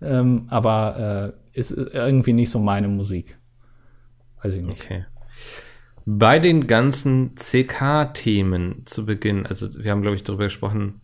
ähm, 0.00 0.46
aber 0.48 1.34
äh, 1.54 1.58
ist 1.58 1.70
irgendwie 1.72 2.32
nicht 2.32 2.50
so 2.50 2.58
meine 2.58 2.88
Musik. 2.88 3.38
Weiß 4.42 4.54
ich 4.54 4.62
nicht. 4.62 4.84
Okay. 4.84 5.06
Bei 6.04 6.38
den 6.38 6.66
ganzen 6.66 7.34
CK-Themen 7.34 8.86
zu 8.86 9.06
Beginn, 9.06 9.46
also 9.46 9.66
wir 9.82 9.90
haben, 9.90 10.02
glaube 10.02 10.16
ich, 10.16 10.22
darüber 10.22 10.44
gesprochen, 10.44 11.00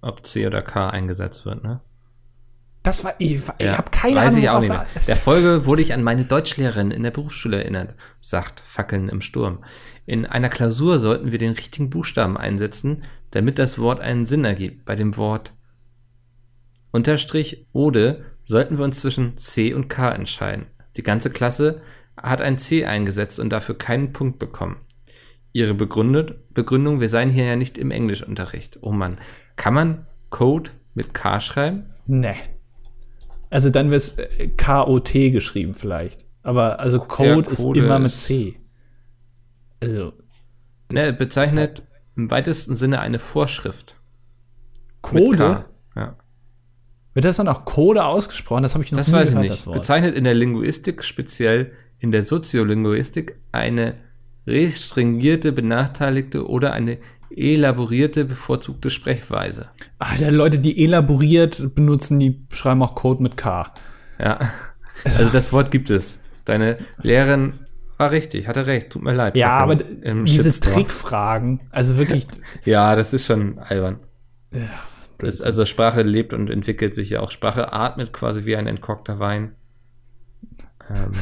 ob 0.00 0.24
C 0.24 0.46
oder 0.46 0.62
K 0.62 0.88
eingesetzt 0.88 1.44
wird, 1.44 1.62
ne? 1.62 1.80
Das 2.82 3.02
war, 3.02 3.14
ich, 3.18 3.42
ich 3.58 3.68
habe 3.68 3.90
keine 3.90 4.14
Weiß 4.14 4.34
Ahnung. 4.34 4.42
ich 4.44 4.48
auch 4.48 4.60
nicht 4.60 4.68
mehr. 4.68 4.86
Der 5.08 5.16
Folge 5.16 5.66
wurde 5.66 5.82
ich 5.82 5.92
an 5.92 6.04
meine 6.04 6.24
Deutschlehrerin 6.24 6.92
in 6.92 7.02
der 7.02 7.10
Berufsschule 7.10 7.58
erinnert, 7.58 7.96
sagt 8.20 8.60
Fackeln 8.60 9.08
im 9.08 9.22
Sturm. 9.22 9.64
In 10.06 10.24
einer 10.24 10.48
Klausur 10.48 11.00
sollten 11.00 11.32
wir 11.32 11.38
den 11.38 11.52
richtigen 11.52 11.90
Buchstaben 11.90 12.36
einsetzen, 12.36 13.02
damit 13.32 13.58
das 13.58 13.80
Wort 13.80 13.98
einen 13.98 14.24
Sinn 14.24 14.44
ergibt. 14.44 14.84
Bei 14.84 14.94
dem 14.94 15.16
Wort 15.16 15.52
Unterstrich 16.92 17.66
Ode 17.72 18.24
sollten 18.46 18.78
wir 18.78 18.84
uns 18.84 19.00
zwischen 19.02 19.36
C 19.36 19.74
und 19.74 19.88
K 19.88 20.10
entscheiden. 20.12 20.66
Die 20.96 21.02
ganze 21.02 21.28
Klasse 21.30 21.82
hat 22.16 22.40
ein 22.40 22.56
C 22.56 22.86
eingesetzt 22.86 23.38
und 23.38 23.50
dafür 23.50 23.76
keinen 23.76 24.12
Punkt 24.12 24.38
bekommen. 24.38 24.76
Ihre 25.52 25.74
Begründet, 25.74 26.52
Begründung, 26.54 27.00
wir 27.00 27.08
seien 27.08 27.30
hier 27.30 27.44
ja 27.44 27.56
nicht 27.56 27.76
im 27.76 27.90
Englischunterricht. 27.90 28.78
Oh 28.82 28.92
Mann. 28.92 29.18
Kann 29.56 29.74
man 29.74 30.06
Code 30.30 30.70
mit 30.94 31.12
K 31.12 31.40
schreiben? 31.40 31.94
Nee. 32.06 32.36
Also 33.50 33.70
dann 33.70 33.90
wird 33.90 34.02
es 34.02 34.16
K-O-T 34.56 35.30
geschrieben 35.30 35.74
vielleicht. 35.74 36.24
Aber 36.42 36.78
also 36.80 37.00
Code, 37.00 37.50
ist 37.50 37.62
Code 37.62 37.80
immer 37.80 37.98
mit 37.98 38.12
ist- 38.12 38.24
C. 38.24 38.56
Also. 39.80 40.12
Ne, 40.92 41.12
bezeichnet 41.12 41.82
im 42.16 42.30
weitesten 42.30 42.76
Sinne 42.76 43.00
eine 43.00 43.18
Vorschrift. 43.18 43.96
Code? 45.02 45.64
Ja. 45.96 46.16
Wird 47.16 47.24
das 47.24 47.36
dann 47.38 47.48
auch 47.48 47.64
Code 47.64 48.04
ausgesprochen? 48.04 48.62
Das 48.62 48.74
habe 48.74 48.84
ich 48.84 48.92
noch 48.92 48.98
Das 48.98 49.08
nie 49.08 49.14
weiß 49.14 49.28
ich 49.30 49.34
gehört, 49.34 49.42
nicht. 49.50 49.52
das 49.60 49.66
Wort. 49.66 49.76
Bezeichnet 49.78 50.14
in 50.14 50.24
der 50.24 50.34
Linguistik 50.34 51.02
speziell 51.02 51.72
in 51.98 52.12
der 52.12 52.20
Soziolinguistik 52.22 53.36
eine 53.52 53.94
restringierte, 54.46 55.50
benachteiligte 55.52 56.46
oder 56.46 56.72
eine 56.72 56.98
elaborierte, 57.34 58.24
bevorzugte 58.24 58.90
Sprechweise. 58.90 59.70
Alter, 59.98 60.30
Leute, 60.30 60.58
die 60.58 60.84
elaboriert 60.84 61.74
benutzen, 61.74 62.18
die 62.18 62.46
schreiben 62.50 62.82
auch 62.82 62.94
Code 62.94 63.22
mit 63.22 63.36
K. 63.36 63.72
Ja, 64.18 64.50
also 65.04 65.24
das 65.28 65.52
Wort 65.52 65.70
gibt 65.70 65.90
es. 65.90 66.20
Deine 66.44 66.78
Lehrerin 67.02 67.54
war 67.96 68.10
richtig, 68.10 68.46
hatte 68.46 68.66
recht, 68.66 68.90
tut 68.90 69.02
mir 69.02 69.14
leid. 69.14 69.36
Ja, 69.36 69.56
aber 69.56 69.72
Im- 69.84 70.02
im 70.02 70.24
diese 70.26 70.44
Shitstorm. 70.44 70.74
Trickfragen, 70.74 71.60
also 71.70 71.96
wirklich, 71.96 72.26
Ja, 72.64 72.94
das 72.94 73.12
ist 73.12 73.26
schon 73.26 73.58
albern. 73.58 73.96
Das, 74.50 74.60
Blödsinn. 75.18 75.46
also 75.46 75.64
Sprache 75.64 76.02
lebt 76.02 76.32
und 76.32 76.50
entwickelt 76.50 76.94
sich 76.94 77.10
ja 77.10 77.20
auch. 77.20 77.30
Sprache 77.30 77.72
atmet 77.72 78.12
quasi 78.12 78.44
wie 78.44 78.56
ein 78.56 78.66
entkorkter 78.66 79.18
Wein. 79.18 79.54
Ähm, 80.88 81.12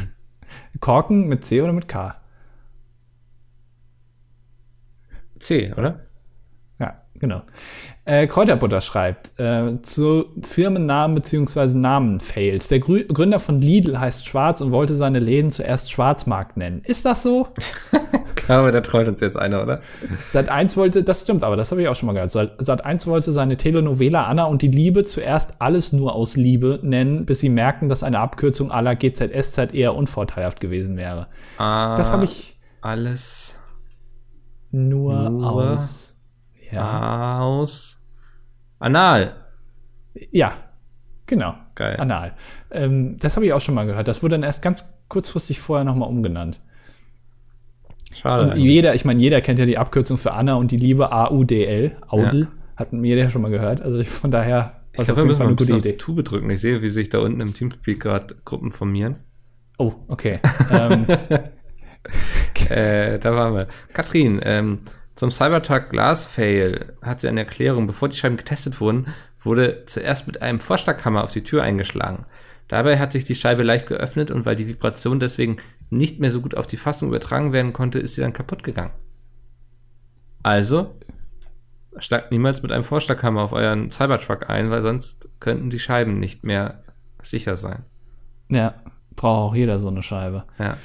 Korken 0.80 1.28
mit 1.28 1.45
C 1.45 1.62
oder 1.62 1.72
mit 1.72 1.88
K? 1.88 2.20
C, 5.38 5.72
oder? 5.74 6.07
Ja, 6.78 6.97
genau. 7.19 7.43
Äh, 8.07 8.27
Kräuterbutter 8.27 8.83
schreibt 8.83 9.33
äh, 9.41 9.81
zu 9.81 10.27
Firmennamen 10.43 11.15
bzw. 11.15 11.75
Namen-Fails. 11.75 12.69
Der 12.69 12.79
Grü 12.81 13.05
Gründer 13.05 13.39
von 13.39 13.61
Lidl 13.62 13.99
heißt 13.99 14.27
Schwarz 14.27 14.61
und 14.61 14.73
wollte 14.73 14.95
seine 14.95 15.21
Läden 15.21 15.51
zuerst 15.51 15.91
Schwarzmarkt 15.91 16.59
nennen. 16.59 16.83
Ist 16.85 17.07
das 17.07 17.23
so? 17.23 17.49
Ich 18.37 18.47
glaube, 18.47 18.73
da 18.73 18.83
treut 18.83 19.09
uns 19.09 19.21
jetzt 19.21 19.39
einer, 19.39 19.62
oder? 19.62 19.81
Sat 20.29 20.51
1 20.51 20.77
wollte, 20.77 21.03
das 21.03 21.23
stimmt, 21.23 21.45
aber 21.45 21.57
das 21.57 21.71
habe 21.71 21.81
ich 21.81 21.89
auch 21.89 21.95
schon 21.95 22.09
mal 22.09 22.12
gehört. 22.12 22.31
Sat 22.59 22.85
1 22.85 23.07
wollte 23.07 23.33
seine 23.33 23.57
Telenovela 23.57 24.25
Anna 24.25 24.45
und 24.45 24.61
die 24.61 24.69
Liebe 24.69 25.05
zuerst 25.05 25.62
alles 25.62 25.95
nur 25.95 26.15
aus 26.15 26.37
Liebe 26.37 26.81
nennen, 26.83 27.25
bis 27.25 27.41
sie 27.41 27.49
merken, 27.49 27.89
dass 27.89 28.03
eine 28.03 28.19
Abkürzung 28.19 28.71
aller 28.71 28.97
GZSZ 28.97 29.73
eher 29.73 29.95
unvorteilhaft 29.95 30.61
gewesen 30.61 30.99
wäre. 30.99 31.29
Ah, 31.57 31.97
Das 31.97 32.12
habe 32.12 32.25
ich 32.25 32.59
alles 32.83 33.59
nur, 34.71 35.31
Nur 35.31 35.51
aus. 35.51 36.14
Ja. 36.73 37.41
aus 37.41 38.01
Anal. 38.79 39.35
ja, 40.31 40.53
genau. 41.27 41.55
Geil. 41.75 41.97
Anal. 41.99 42.35
Ähm, 42.71 43.17
das 43.19 43.37
habe 43.37 43.47
ich 43.47 43.53
auch 43.53 43.61
schon 43.61 43.75
mal 43.75 43.87
gehört. 43.87 44.07
Das 44.09 44.23
wurde 44.23 44.35
dann 44.37 44.43
erst 44.45 44.62
ganz 44.62 44.97
kurzfristig 45.09 45.59
vorher 45.61 45.85
nochmal 45.85 46.09
umgenannt. 46.09 46.61
Schade. 48.12 48.51
Und 48.53 48.57
jeder, 48.57 48.95
ich 48.95 49.05
meine, 49.05 49.21
jeder 49.21 49.41
kennt 49.41 49.59
ja 49.59 49.67
die 49.67 49.77
Abkürzung 49.79 50.19
für 50.19 50.33
Anna 50.35 50.55
und 50.55 50.71
die 50.71 50.77
Liebe 50.77 51.11
AUDL. 51.12 51.97
Audel. 52.09 52.49
Hat 52.77 52.93
jeder 52.93 53.23
ja 53.23 53.31
schon 53.31 53.43
mal 53.43 53.51
gehört. 53.51 53.81
Also 53.83 53.99
ich- 53.99 54.09
von 54.09 54.31
daher 54.31 54.81
ich 54.93 55.03
glaube, 55.05 55.23
wir 55.23 55.25
müssen 55.25 55.43
mal 55.43 55.49
ein 55.49 55.57
bisschen 55.57 55.77
aufs 55.77 55.87
Idee. 55.89 55.97
Tube 55.97 56.23
drücken. 56.23 56.49
Ich 56.51 56.61
sehe, 56.61 56.81
wie 56.81 56.89
sich 56.89 57.09
da 57.09 57.19
unten 57.19 57.41
im 57.41 57.53
Teamspeak 57.55 57.99
gerade 57.99 58.37
Gruppen 58.45 58.71
formieren. 58.71 59.17
Oh, 59.79 59.93
okay. 60.07 60.39
ähm, 60.71 61.07
Äh, 62.71 63.19
da 63.19 63.35
waren 63.35 63.55
wir. 63.55 63.67
Katrin, 63.93 64.41
ähm, 64.45 64.81
zum 65.15 65.31
Cybertruck 65.31 65.91
Glass 65.91 66.27
Fail 66.27 66.97
hat 67.01 67.21
sie 67.21 67.29
eine 67.29 67.41
Erklärung. 67.41 67.87
Bevor 67.87 68.09
die 68.09 68.17
Scheiben 68.17 68.37
getestet 68.37 68.81
wurden, 68.81 69.07
wurde 69.41 69.85
zuerst 69.87 70.27
mit 70.27 70.43
einem 70.43 70.61
Vorschlaghammer 70.61 71.23
auf 71.23 71.33
die 71.33 71.45
Tür 71.45 71.62
eingeschlagen. 71.62 72.27
Dabei 72.69 72.99
hat 72.99 73.12
sich 73.12 73.25
die 73.25 73.35
Scheibe 73.35 73.62
leicht 73.62 73.87
geöffnet 73.87 74.31
und 74.31 74.47
weil 74.47 74.57
die 74.57 74.67
Vibration 74.67 75.21
deswegen 75.21 75.59
nicht 75.91 76.19
mehr 76.19 76.31
so 76.31 76.41
gut 76.41 76.57
auf 76.57 76.67
die 76.67 76.77
Fassung 76.77 77.09
übertragen 77.09 77.53
werden 77.53 77.73
konnte, 77.73 77.99
ist 77.99 78.15
sie 78.15 78.23
dann 78.23 78.33
kaputt 78.33 78.65
gegangen. 78.65 78.93
Also, 80.43 80.99
schlagt 81.99 82.33
niemals 82.33 82.62
mit 82.62 82.73
einem 82.73 82.85
Vorschlaghammer 82.85 83.43
auf 83.43 83.53
euren 83.53 83.91
Cybertruck 83.91 84.51
ein, 84.51 84.71
weil 84.71 84.83
sonst 84.83 85.29
könnten 85.41 85.71
die 85.71 85.79
Scheiben 85.79 86.19
nicht 86.19 86.43
mehr 86.43 86.83
sicher 87.21 87.57
sein. 87.57 87.85
ja, 88.49 88.75
braucht 89.15 89.53
auch 89.53 89.55
jeder 89.55 89.79
so 89.79 89.89
eine 89.89 90.03
Scheibe. 90.03 90.45
Ja. 90.59 90.77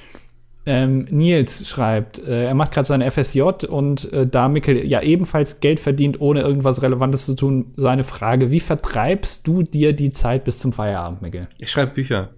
Ähm, 0.72 1.08
Nils 1.10 1.68
schreibt, 1.68 2.20
äh, 2.20 2.46
er 2.46 2.54
macht 2.54 2.72
gerade 2.72 2.86
seine 2.86 3.10
FSJ 3.10 3.42
und 3.68 4.14
äh, 4.14 4.28
da 4.28 4.48
Mikkel 4.50 4.86
ja 4.86 5.02
ebenfalls 5.02 5.62
Geld 5.62 5.80
verdient, 5.80 6.22
ohne 6.22 6.42
irgendwas 6.42 6.84
Relevantes 6.84 7.26
zu 7.26 7.36
tun, 7.36 7.74
seine 7.76 8.04
Frage, 8.04 8.52
wie 8.52 8.60
vertreibst 8.60 9.48
du 9.48 9.64
dir 9.64 9.94
die 9.94 10.12
Zeit 10.12 10.44
bis 10.44 10.60
zum 10.60 10.72
Feierabend, 10.72 11.24
Mikkel? 11.24 11.48
Ich 11.58 11.72
schreibe 11.72 11.94
Bücher. 11.94 12.30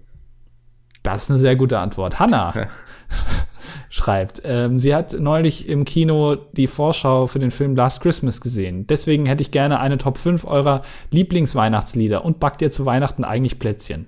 Das 1.02 1.24
ist 1.24 1.30
eine 1.30 1.40
sehr 1.40 1.56
gute 1.56 1.78
Antwort. 1.78 2.20
Hanna 2.20 2.54
Ja. 2.56 2.68
schreibt, 3.90 4.40
ähm, 4.46 4.78
sie 4.78 4.94
hat 4.94 5.14
neulich 5.20 5.68
im 5.68 5.84
Kino 5.84 6.36
die 6.52 6.68
Vorschau 6.68 7.26
für 7.26 7.38
den 7.38 7.50
Film 7.50 7.76
Last 7.76 8.00
Christmas 8.00 8.40
gesehen. 8.40 8.86
Deswegen 8.86 9.26
hätte 9.26 9.42
ich 9.42 9.50
gerne 9.50 9.78
eine 9.78 9.98
Top 9.98 10.16
5 10.16 10.46
eurer 10.46 10.80
Lieblingsweihnachtslieder 11.10 12.24
und 12.24 12.40
backt 12.40 12.62
ihr 12.62 12.70
zu 12.70 12.86
Weihnachten 12.86 13.24
eigentlich 13.24 13.58
Plätzchen. 13.58 14.06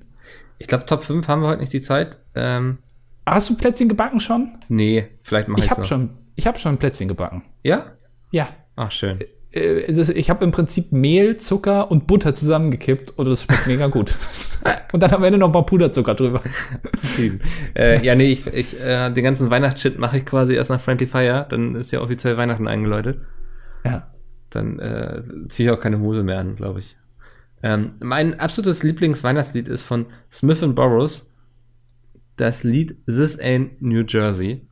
Ich 0.57 0.67
glaube, 0.67 0.87
Top 0.87 1.05
5 1.05 1.29
haben 1.29 1.43
wir 1.43 1.49
heute 1.49 1.61
nicht 1.61 1.75
die 1.75 1.83
Zeit. 1.83 2.17
Ähm, 2.35 2.79
Hast 3.27 3.51
du 3.51 3.57
Plätzchen 3.57 3.89
gebacken 3.89 4.21
schon? 4.21 4.59
nee, 4.69 5.07
vielleicht 5.23 5.49
mache 5.49 5.61
ich 5.61 5.71
noch. 5.71 5.85
schon, 5.85 6.11
ich 6.35 6.47
habe 6.47 6.59
schon 6.59 6.79
Plätzchen 6.79 7.09
gebacken. 7.09 7.43
Ja? 7.63 7.93
Ja. 8.31 8.49
Ach, 8.77 8.91
schön. 8.91 9.19
Äh, 9.53 9.83
ist, 9.87 10.11
ich 10.11 10.31
habe 10.31 10.45
im 10.45 10.51
Prinzip 10.51 10.93
Mehl, 10.93 11.37
Zucker 11.37 11.91
und 11.91 12.07
Butter 12.07 12.35
zusammengekippt 12.35 13.13
und 13.17 13.27
das 13.27 13.45
schmeckt 13.45 13.67
mega 13.67 13.87
gut. 13.87 14.15
und 14.93 15.03
dann 15.03 15.13
am 15.13 15.23
Ende 15.25 15.39
noch 15.39 15.49
ein 15.49 15.53
paar 15.53 15.67
Puderzucker 15.67 16.15
drüber. 16.15 16.43
Zufrieden. 16.97 17.41
äh, 17.77 18.05
ja, 18.05 18.15
nee, 18.15 18.33
ich, 18.33 18.47
ich 18.49 18.81
äh, 18.81 19.11
den 19.11 19.25
ganzen 19.25 19.51
Weihnachtsshit 19.51 19.99
mache 19.99 20.19
ich 20.19 20.27
quasi 20.27 20.55
erst 20.55 20.71
nach 20.71 20.81
Friendly 20.81 21.07
Fire. 21.07 21.47
Dann 21.49 21.77
ist 21.77 21.93
ja 21.93 22.01
offiziell 22.01 22.37
Weihnachten 22.37 22.67
eingeläutet. 22.67 23.21
Ja. 23.85 24.11
Dann 24.51 24.79
äh, 24.79 25.23
ziehe 25.49 25.71
ich 25.71 25.77
auch 25.77 25.81
keine 25.81 26.01
Hose 26.01 26.23
mehr 26.23 26.39
an, 26.39 26.57
glaube 26.57 26.81
ich. 26.81 26.97
Ähm, 27.63 27.95
mein 28.01 28.39
absolutes 28.41 28.83
Lieblingsweihnachtslied 28.83 29.69
ist 29.69 29.83
von 29.83 30.07
Smith 30.31 30.61
Burroughs. 30.75 31.34
Das 32.37 32.65
Lied 32.65 32.97
This 33.07 33.39
Ain't 33.39 33.71
New 33.81 34.05
Jersey. 34.07 34.67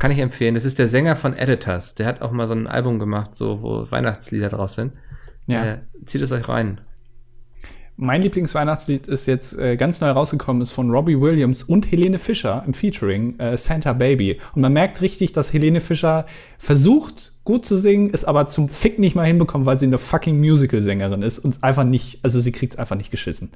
Kann 0.00 0.10
ich 0.10 0.18
empfehlen. 0.18 0.54
Das 0.54 0.64
ist 0.64 0.78
der 0.78 0.88
Sänger 0.88 1.16
von 1.16 1.34
Editors. 1.34 1.94
Der 1.94 2.06
hat 2.06 2.22
auch 2.22 2.30
mal 2.30 2.46
so 2.46 2.54
ein 2.54 2.66
Album 2.66 2.98
gemacht, 2.98 3.34
so 3.34 3.62
wo 3.62 3.90
Weihnachtslieder 3.90 4.48
draus 4.48 4.76
sind. 4.76 4.92
Ja. 5.46 5.64
Äh, 5.64 5.78
zieht 6.06 6.22
es 6.22 6.32
euch 6.32 6.48
rein. 6.48 6.80
Mein 8.00 8.22
Lieblingsweihnachtslied 8.22 9.08
ist 9.08 9.26
jetzt 9.26 9.58
äh, 9.58 9.76
ganz 9.76 10.00
neu 10.00 10.10
rausgekommen, 10.10 10.62
ist 10.62 10.70
von 10.70 10.88
Robbie 10.88 11.20
Williams 11.20 11.64
und 11.64 11.90
Helene 11.90 12.18
Fischer 12.18 12.62
im 12.64 12.72
Featuring 12.72 13.36
äh, 13.40 13.56
Santa 13.56 13.92
Baby. 13.92 14.38
Und 14.54 14.62
man 14.62 14.72
merkt 14.72 15.02
richtig, 15.02 15.32
dass 15.32 15.52
Helene 15.52 15.80
Fischer 15.80 16.24
versucht, 16.58 17.32
gut 17.42 17.66
zu 17.66 17.76
singen, 17.76 18.08
ist 18.10 18.24
aber 18.24 18.46
zum 18.46 18.68
Fick 18.68 19.00
nicht 19.00 19.16
mal 19.16 19.26
hinbekommen, 19.26 19.66
weil 19.66 19.80
sie 19.80 19.86
eine 19.86 19.98
fucking 19.98 20.38
Musical-Sängerin 20.38 21.22
ist 21.22 21.40
und 21.40 21.64
einfach 21.64 21.82
nicht, 21.82 22.20
also 22.22 22.38
sie 22.38 22.52
kriegt 22.52 22.74
es 22.74 22.78
einfach 22.78 22.94
nicht 22.94 23.10
geschissen. 23.10 23.50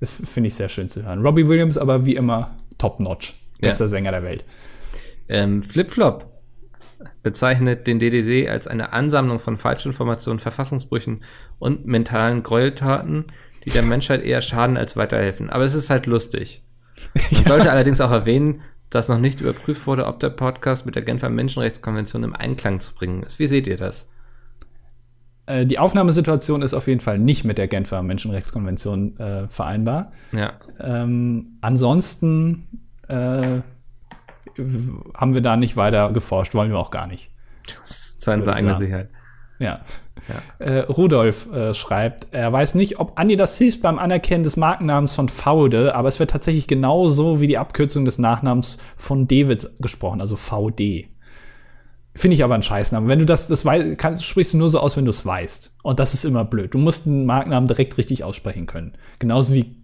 Das 0.00 0.10
finde 0.10 0.48
ich 0.48 0.54
sehr 0.54 0.68
schön 0.68 0.88
zu 0.88 1.04
hören. 1.04 1.20
Robbie 1.20 1.46
Williams 1.46 1.78
aber 1.78 2.06
wie 2.06 2.16
immer 2.16 2.56
top-notch. 2.78 3.34
Bester 3.60 3.88
Sänger 3.88 4.10
der 4.10 4.22
Welt. 4.22 4.44
Ähm, 5.28 5.62
Flipflop 5.62 6.26
bezeichnet 7.22 7.86
den 7.86 7.98
DDD 7.98 8.48
als 8.48 8.66
eine 8.66 8.92
Ansammlung 8.92 9.38
von 9.38 9.56
Falschinformationen, 9.58 10.40
Verfassungsbrüchen 10.40 11.22
und 11.58 11.86
mentalen 11.86 12.42
Gräueltaten, 12.42 13.26
die 13.64 13.70
der 13.70 13.82
Menschheit 13.82 14.22
eher 14.22 14.42
schaden 14.42 14.76
als 14.76 14.96
weiterhelfen. 14.96 15.50
Aber 15.50 15.64
es 15.64 15.74
ist 15.74 15.90
halt 15.90 16.06
lustig. 16.06 16.64
Man 17.32 17.44
sollte 17.44 17.70
allerdings 17.70 18.00
auch 18.00 18.10
erwähnen, 18.10 18.62
dass 18.90 19.08
noch 19.08 19.18
nicht 19.18 19.40
überprüft 19.40 19.86
wurde, 19.86 20.06
ob 20.06 20.18
der 20.20 20.30
Podcast 20.30 20.84
mit 20.84 20.96
der 20.96 21.02
Genfer 21.02 21.30
Menschenrechtskonvention 21.30 22.24
im 22.24 22.34
Einklang 22.34 22.80
zu 22.80 22.94
bringen 22.94 23.22
ist. 23.22 23.38
Wie 23.38 23.46
seht 23.46 23.66
ihr 23.66 23.76
das? 23.76 24.09
Äh, 25.50 25.66
die 25.66 25.78
Aufnahmesituation 25.78 26.62
ist 26.62 26.74
auf 26.74 26.86
jeden 26.86 27.00
Fall 27.00 27.18
nicht 27.18 27.44
mit 27.44 27.58
der 27.58 27.66
Genfer 27.66 28.02
Menschenrechtskonvention 28.02 29.18
äh, 29.18 29.48
vereinbar. 29.48 30.12
Ja. 30.32 30.52
Ähm, 30.78 31.58
ansonsten 31.60 32.86
äh, 33.08 33.60
haben 35.14 35.34
wir 35.34 35.40
da 35.40 35.56
nicht 35.56 35.76
weiter 35.76 36.12
geforscht, 36.12 36.54
wollen 36.54 36.70
wir 36.70 36.78
auch 36.78 36.90
gar 36.90 37.06
nicht. 37.06 37.30
Zu 37.84 38.32
unserer 38.32 38.56
eigenen. 38.56 38.78
Sicherheit. 38.78 39.10
Ja. 39.58 39.80
Äh, 40.58 40.80
Rudolf 40.80 41.52
äh, 41.52 41.74
schreibt, 41.74 42.28
er 42.32 42.52
weiß 42.52 42.74
nicht, 42.74 42.98
ob 42.98 43.18
Andi 43.18 43.36
das 43.36 43.58
hilft 43.58 43.82
beim 43.82 43.98
Anerkennen 43.98 44.44
des 44.44 44.56
Markennamens 44.56 45.14
von 45.14 45.28
Faude, 45.28 45.94
aber 45.94 46.08
es 46.08 46.18
wird 46.18 46.30
tatsächlich 46.30 46.66
genauso 46.66 47.40
wie 47.40 47.46
die 47.46 47.58
Abkürzung 47.58 48.04
des 48.04 48.18
Nachnamens 48.18 48.78
von 48.96 49.26
Davids 49.26 49.76
gesprochen, 49.80 50.20
also 50.20 50.36
VD. 50.36 51.08
Finde 52.20 52.34
ich 52.36 52.44
aber 52.44 52.54
ein 52.54 52.62
Scheißname. 52.62 53.08
Wenn 53.08 53.18
du 53.18 53.24
das, 53.24 53.48
das 53.48 53.64
weißt, 53.64 53.96
kannst, 53.96 54.24
sprichst 54.24 54.52
du 54.52 54.58
nur 54.58 54.68
so 54.68 54.78
aus, 54.78 54.94
wenn 54.96 55.04
du 55.06 55.10
es 55.10 55.24
weißt. 55.24 55.74
Und 55.82 55.98
das 55.98 56.12
ist 56.12 56.24
immer 56.26 56.44
blöd. 56.44 56.74
Du 56.74 56.78
musst 56.78 57.06
einen 57.06 57.24
Markennamen 57.24 57.66
direkt 57.66 57.96
richtig 57.96 58.24
aussprechen 58.24 58.66
können. 58.66 58.92
Genauso 59.18 59.54
wie 59.54 59.76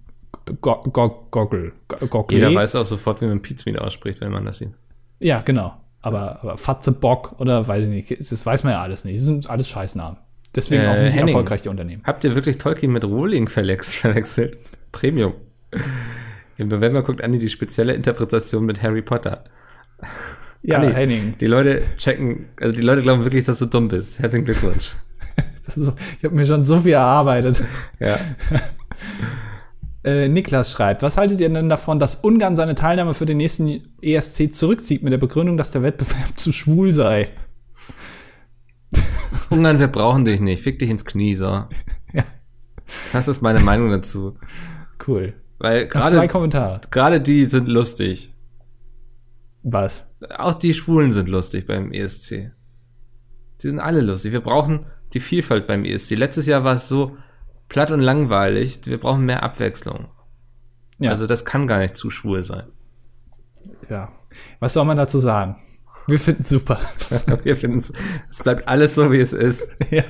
Go 0.61 0.83
Go 0.93 1.29
Goggle. 1.31 1.73
Go 1.89 2.07
Goggle. 2.07 2.37
Jeder 2.39 2.55
weiß 2.55 2.77
auch 2.77 2.85
sofort, 2.85 3.23
wie 3.23 3.27
man 3.27 3.41
Pizmeat 3.41 3.79
ausspricht, 3.79 4.21
wenn 4.21 4.31
man 4.33 4.45
das 4.45 4.59
sieht. 4.59 4.73
Ja, 5.19 5.41
genau. 5.41 5.75
Aber, 6.03 6.43
aber 6.43 6.59
Fatze 6.59 6.93
Bock 6.93 7.37
oder 7.41 7.67
weiß 7.67 7.89
ich 7.89 8.11
nicht, 8.11 8.31
das 8.31 8.45
weiß 8.45 8.65
man 8.65 8.75
ja 8.75 8.83
alles 8.83 9.05
nicht. 9.07 9.17
Das 9.19 9.25
sind 9.25 9.49
alles 9.49 9.69
Scheißnamen. 9.71 10.19
Deswegen 10.55 10.83
Äh, 10.85 10.89
auch 10.89 10.97
nicht 10.99 11.13
Henning. 11.15 11.29
erfolgreich, 11.29 11.63
die 11.63 11.69
Unternehmen. 11.71 12.03
Habt 12.05 12.23
ihr 12.25 12.35
wirklich 12.35 12.59
Tolkien 12.59 12.93
mit 12.93 13.05
Rowling 13.05 13.49
verwechselt? 13.49 14.59
Premium. 14.93 15.33
Im 16.59 16.69
November 16.69 17.03
guckt 17.03 17.23
Andi 17.23 17.39
die 17.39 17.49
spezielle 17.49 17.95
Interpretation 17.95 18.65
mit 18.67 18.83
Harry 18.83 19.03
Potter. 19.03 19.43
Ja, 20.67 20.79
Andi, 20.79 20.93
Henning. 20.93 21.35
Die 21.39 21.47
Leute 21.47 21.83
checken, 21.97 22.47
also 22.61 22.75
die 22.75 22.83
Leute 22.83 23.03
glauben 23.03 23.23
wirklich, 23.25 23.45
dass 23.45 23.59
du 23.61 23.67
dumm 23.67 23.89
bist. 23.89 24.19
Herzlichen 24.19 24.45
Glückwunsch. 24.45 24.93
So, 25.69 25.93
ich 26.19 26.25
habe 26.25 26.37
mir 26.37 26.47
schon 26.47 26.63
so 26.63 26.79
viel 26.79 26.93
erarbeitet. 26.93 27.63
Ja. 27.99 28.19
Äh, 30.05 30.29
Niklas 30.29 30.71
schreibt, 30.71 31.03
was 31.03 31.17
haltet 31.17 31.41
ihr 31.41 31.49
denn 31.49 31.69
davon, 31.69 31.99
dass 31.99 32.15
Ungarn 32.15 32.55
seine 32.55 32.77
Teilnahme 32.77 33.13
für 33.13 33.27
den 33.27 33.39
nächsten 33.39 33.83
ESC 34.01 34.55
zurückzieht 34.55 35.03
mit 35.03 35.13
der 35.13 35.19
Begründung, 35.19 35.57
dass 35.57 35.73
der 35.73 35.83
Wettbewerb 35.83 36.29
zu 36.39 36.53
schwul 36.53 36.93
sei? 36.93 37.31
Ungarn, 39.51 39.81
wir 39.81 39.89
brauchen 39.89 40.25
dich 40.25 40.41
nicht. 40.41 40.63
Fick 40.63 40.79
dich 40.79 40.91
ins 40.91 41.05
Knie, 41.05 41.35
so. 41.35 41.65
Ja. 42.13 42.23
Das 43.13 43.27
ist 43.27 43.43
meine 43.43 43.61
Meinung 43.61 43.91
dazu. 43.91 44.39
Cool. 45.09 45.35
Weil 45.59 45.87
Noch 45.87 45.91
zwei 46.07 46.11
gerade 46.11 46.29
Kommentare. 46.29 46.81
gerade 46.93 47.21
die 47.21 47.45
sind 47.45 47.67
lustig. 47.67 48.33
Was? 49.69 50.09
Auch 50.31 50.55
die 50.55 50.75
Schwulen 50.75 51.11
sind 51.11 51.29
lustig 51.29 51.67
beim 51.67 51.91
ESC. 51.93 52.53
Die 53.61 53.69
sind 53.69 53.81
alle 53.81 54.01
lustig. 54.01 54.31
Wir 54.31 54.41
brauchen 54.41 54.87
die 55.13 55.19
Vielfalt 55.19 55.67
beim 55.67 55.85
ESC. 55.85 56.13
Letztes 56.13 56.47
Jahr 56.47 56.63
war 56.63 56.77
es 56.77 56.89
so 56.89 57.17
platt 57.69 57.91
und 57.91 57.99
langweilig. 57.99 58.83
Wir 58.85 59.01
brauchen 59.01 59.25
mehr 59.25 59.43
Abwechslung. 59.43 60.07
Ja. 60.99 61.11
Also 61.11 61.27
das 61.27 61.45
kann 61.45 61.67
gar 61.67 61.81
nicht 61.81 61.97
zu 61.97 62.11
schwul 62.11 62.45
sein. 62.45 62.67
ja. 63.91 64.13
Was 64.61 64.75
soll 64.75 64.85
man 64.85 64.99
dazu 64.99 65.19
sagen? 65.19 65.57
Wir 66.07 66.21
finden 66.21 66.43
es 66.43 66.51
super. 66.51 66.79
Wir 67.43 67.57
finden 67.57 67.79
es, 67.79 67.93
es 68.31 68.45
bleibt 68.45 68.69
alles 68.69 68.95
so, 68.95 69.11
wie 69.11 69.19
es 69.19 69.33
ist. 69.33 69.73
ja. 69.91 70.05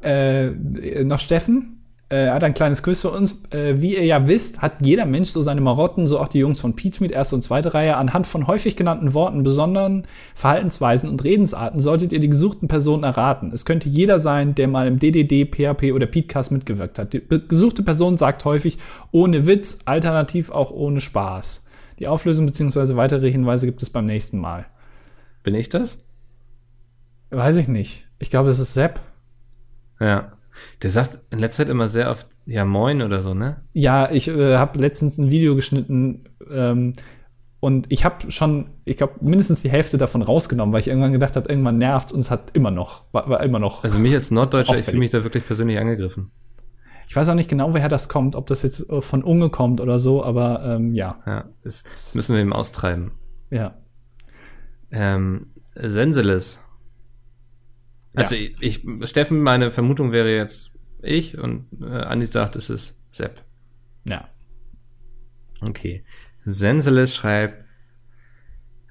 Äh, 0.00 1.02
noch 1.02 1.18
Steffen 1.18 1.75
äh, 2.08 2.30
hat 2.30 2.44
ein 2.44 2.54
kleines 2.54 2.82
Quiz 2.82 3.00
für 3.00 3.10
uns. 3.10 3.42
Äh, 3.50 3.80
wie 3.80 3.96
ihr 3.96 4.04
ja 4.04 4.28
wisst, 4.28 4.62
hat 4.62 4.74
jeder 4.80 5.06
Mensch 5.06 5.30
so 5.30 5.42
seine 5.42 5.60
Marotten, 5.60 6.06
so 6.06 6.20
auch 6.20 6.28
die 6.28 6.38
Jungs 6.38 6.60
von 6.60 6.76
Pete's 6.76 7.00
Meet, 7.00 7.10
erste 7.10 7.34
und 7.34 7.42
zweite 7.42 7.74
Reihe. 7.74 7.96
Anhand 7.96 8.26
von 8.26 8.46
häufig 8.46 8.76
genannten 8.76 9.12
Worten, 9.12 9.42
besonderen 9.42 10.06
Verhaltensweisen 10.34 11.10
und 11.10 11.24
Redensarten 11.24 11.80
solltet 11.80 12.12
ihr 12.12 12.20
die 12.20 12.28
gesuchten 12.28 12.68
Personen 12.68 13.02
erraten. 13.02 13.50
Es 13.52 13.64
könnte 13.64 13.88
jeder 13.88 14.20
sein, 14.20 14.54
der 14.54 14.68
mal 14.68 14.86
im 14.86 14.98
DDD, 14.98 15.46
PHP 15.46 15.92
oder 15.92 16.06
Petecast 16.06 16.52
mitgewirkt 16.52 16.98
hat. 16.98 17.12
Die 17.12 17.22
gesuchte 17.48 17.82
Person 17.82 18.16
sagt 18.16 18.44
häufig 18.44 18.78
ohne 19.10 19.46
Witz, 19.46 19.78
alternativ 19.84 20.50
auch 20.50 20.70
ohne 20.70 21.00
Spaß. 21.00 21.64
Die 21.98 22.06
Auflösung 22.06 22.46
bzw. 22.46 22.94
weitere 22.94 23.30
Hinweise 23.30 23.66
gibt 23.66 23.82
es 23.82 23.90
beim 23.90 24.06
nächsten 24.06 24.38
Mal. 24.38 24.66
Bin 25.42 25.54
ich 25.54 25.70
das? 25.70 25.98
Weiß 27.30 27.56
ich 27.56 27.66
nicht. 27.66 28.06
Ich 28.18 28.30
glaube, 28.30 28.50
es 28.50 28.58
ist 28.58 28.74
Sepp. 28.74 29.00
Ja. 29.98 30.35
Der 30.82 30.90
sagt 30.90 31.18
in 31.30 31.38
letzter 31.38 31.64
Zeit 31.64 31.70
immer 31.70 31.88
sehr 31.88 32.10
oft, 32.10 32.26
ja, 32.46 32.64
moin 32.64 33.02
oder 33.02 33.22
so, 33.22 33.34
ne? 33.34 33.62
Ja, 33.72 34.10
ich 34.10 34.28
äh, 34.28 34.56
habe 34.56 34.78
letztens 34.78 35.18
ein 35.18 35.30
Video 35.30 35.54
geschnitten 35.56 36.24
ähm, 36.50 36.92
und 37.60 37.90
ich 37.90 38.04
habe 38.04 38.30
schon, 38.30 38.66
ich 38.84 38.96
glaube, 38.96 39.14
mindestens 39.20 39.62
die 39.62 39.70
Hälfte 39.70 39.98
davon 39.98 40.22
rausgenommen, 40.22 40.72
weil 40.72 40.80
ich 40.80 40.88
irgendwann 40.88 41.12
gedacht 41.12 41.36
habe, 41.36 41.48
irgendwann 41.48 41.78
nervt's 41.78 42.12
und 42.12 42.20
es 42.20 42.30
hat 42.30 42.50
immer 42.54 42.70
noch, 42.70 43.04
war, 43.12 43.28
war 43.28 43.42
immer 43.42 43.58
noch. 43.58 43.82
Also 43.84 43.98
mich 43.98 44.14
als 44.14 44.30
Norddeutscher, 44.30 44.78
ich 44.78 44.84
fühle 44.84 44.98
mich 44.98 45.10
da 45.10 45.24
wirklich 45.24 45.46
persönlich 45.46 45.78
angegriffen. 45.78 46.30
Ich 47.08 47.14
weiß 47.14 47.28
auch 47.28 47.34
nicht 47.34 47.48
genau, 47.48 47.72
woher 47.72 47.88
das 47.88 48.08
kommt, 48.08 48.34
ob 48.34 48.46
das 48.48 48.62
jetzt 48.62 48.90
äh, 48.90 49.00
von 49.00 49.22
Unge 49.22 49.48
kommt 49.48 49.80
oder 49.80 49.98
so, 49.98 50.24
aber 50.24 50.64
ähm, 50.64 50.92
ja, 50.94 51.20
Ja, 51.26 51.44
das 51.62 52.14
müssen 52.14 52.34
wir 52.34 52.40
eben 52.42 52.52
austreiben. 52.52 53.12
ja. 53.50 53.74
Ähm, 54.90 55.46
Senseles. 55.74 56.60
Also 58.16 58.34
Ja. 58.34 58.40
ich, 58.60 58.84
ich, 58.84 59.08
Steffen, 59.08 59.40
meine 59.42 59.70
Vermutung 59.70 60.10
wäre 60.10 60.34
jetzt 60.34 60.72
ich 61.02 61.38
und 61.38 61.66
äh, 61.80 61.84
Andi 61.84 62.26
sagt, 62.26 62.56
es 62.56 62.70
ist 62.70 63.00
Sepp. 63.10 63.42
Ja. 64.08 64.28
Okay. 65.60 66.04
Senseles 66.44 67.14
schreibt, 67.14 67.64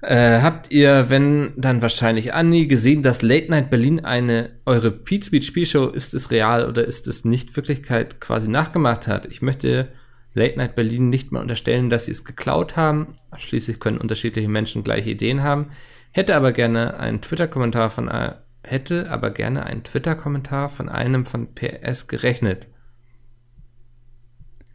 äh, 0.02 0.40
habt 0.40 0.70
ihr, 0.70 1.10
wenn 1.10 1.52
dann 1.56 1.82
wahrscheinlich 1.82 2.32
Andi, 2.32 2.66
gesehen, 2.66 3.02
dass 3.02 3.22
Late 3.22 3.50
Night 3.50 3.70
Berlin 3.70 4.04
eine 4.04 4.50
eure 4.66 4.90
Pete 4.90 5.26
Speed 5.26 5.44
Spielshow 5.44 5.88
ist 5.88 6.14
es 6.14 6.30
real 6.30 6.68
oder 6.68 6.84
ist 6.84 7.06
es 7.06 7.24
nicht 7.24 7.56
Wirklichkeit 7.56 8.20
quasi 8.20 8.48
nachgemacht 8.48 9.06
hat? 9.08 9.26
Ich 9.26 9.42
möchte 9.42 9.88
Late 10.34 10.58
Night 10.58 10.76
Berlin 10.76 11.08
nicht 11.08 11.32
mal 11.32 11.40
unterstellen, 11.40 11.88
dass 11.88 12.04
sie 12.04 12.12
es 12.12 12.24
geklaut 12.24 12.76
haben. 12.76 13.14
Schließlich 13.38 13.80
können 13.80 13.98
unterschiedliche 13.98 14.48
Menschen 14.48 14.84
gleiche 14.84 15.10
Ideen 15.10 15.42
haben. 15.42 15.70
Hätte 16.12 16.36
aber 16.36 16.52
gerne 16.52 16.98
einen 16.98 17.22
Twitter-Kommentar 17.22 17.90
von 17.90 18.08
äh, 18.08 18.34
hätte 18.66 19.10
aber 19.10 19.30
gerne 19.30 19.64
einen 19.64 19.84
Twitter-Kommentar 19.84 20.68
von 20.68 20.88
einem 20.88 21.24
von 21.24 21.54
PS 21.54 22.08
gerechnet. 22.08 22.68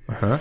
Aha. 0.08 0.40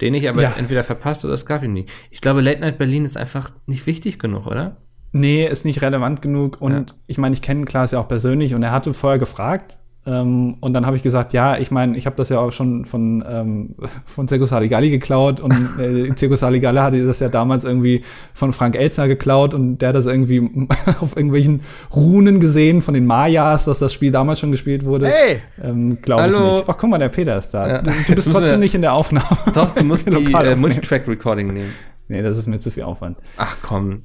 Den 0.00 0.14
ich 0.14 0.28
aber 0.28 0.42
Ja. 0.42 0.54
entweder 0.58 0.82
verpasst 0.84 1.24
oder 1.24 1.34
es 1.34 1.46
gab 1.46 1.62
ihn 1.62 1.72
nie. 1.72 1.86
Ich 2.10 2.20
glaube, 2.20 2.40
Late 2.40 2.60
Night 2.60 2.78
Berlin 2.78 3.04
ist 3.04 3.16
einfach 3.16 3.52
nicht 3.66 3.86
wichtig 3.86 4.18
genug, 4.18 4.46
oder? 4.46 4.76
Nee, 5.12 5.46
ist 5.46 5.64
nicht 5.64 5.82
relevant 5.82 6.22
genug. 6.22 6.60
Und 6.60 6.90
Ja. 6.90 6.96
ich 7.06 7.18
meine, 7.18 7.34
ich 7.34 7.42
kenne 7.42 7.64
Klaas 7.66 7.92
ja 7.92 8.00
auch 8.00 8.08
persönlich 8.08 8.54
und 8.54 8.62
er 8.62 8.72
hatte 8.72 8.94
vorher 8.94 9.18
gefragt. 9.18 9.78
Ähm, 10.04 10.56
und 10.60 10.72
dann 10.72 10.84
habe 10.84 10.96
ich 10.96 11.02
gesagt, 11.04 11.32
ja, 11.32 11.56
ich 11.58 11.70
meine, 11.70 11.96
ich 11.96 12.06
habe 12.06 12.16
das 12.16 12.28
ja 12.28 12.40
auch 12.40 12.50
schon 12.50 12.84
von, 12.84 13.24
ähm, 13.28 13.76
von 14.04 14.26
Circus 14.26 14.48
Saligalli 14.48 14.90
geklaut 14.90 15.40
und 15.40 15.52
äh, 15.78 16.12
Circus 16.16 16.40
Saligalli 16.40 16.78
hatte 16.78 17.06
das 17.06 17.20
ja 17.20 17.28
damals 17.28 17.64
irgendwie 17.64 18.02
von 18.34 18.52
Frank 18.52 18.74
Elzner 18.74 19.06
geklaut 19.06 19.54
und 19.54 19.78
der 19.78 19.90
hat 19.90 19.96
das 19.96 20.06
irgendwie 20.06 20.40
auf 21.00 21.16
irgendwelchen 21.16 21.62
Runen 21.94 22.40
gesehen 22.40 22.82
von 22.82 22.94
den 22.94 23.06
Mayas, 23.06 23.64
dass 23.66 23.78
das 23.78 23.92
Spiel 23.92 24.10
damals 24.10 24.40
schon 24.40 24.50
gespielt 24.50 24.84
wurde. 24.84 25.06
Hey! 25.06 25.40
Ähm, 25.62 26.02
Glaube 26.02 26.28
ich 26.28 26.36
Hallo. 26.36 26.52
nicht. 26.56 26.64
Ach, 26.66 26.76
guck 26.76 26.90
mal, 26.90 26.98
der 26.98 27.08
Peter 27.08 27.38
ist 27.38 27.50
da. 27.50 27.68
Ja. 27.68 27.82
Du, 27.82 27.90
du 27.90 28.14
bist 28.14 28.32
trotzdem 28.32 28.58
nicht 28.58 28.74
in 28.74 28.82
der 28.82 28.94
Aufnahme. 28.94 29.38
Doch, 29.54 29.70
du 29.70 29.84
musst 29.84 30.08
die 30.08 30.32
äh. 30.32 30.56
Multitrack-Recording 30.56 31.52
nehmen. 31.52 31.72
Nee, 32.08 32.22
das 32.22 32.38
ist 32.38 32.48
mir 32.48 32.58
zu 32.58 32.72
viel 32.72 32.82
Aufwand. 32.82 33.18
Ach 33.36 33.56
komm. 33.62 34.02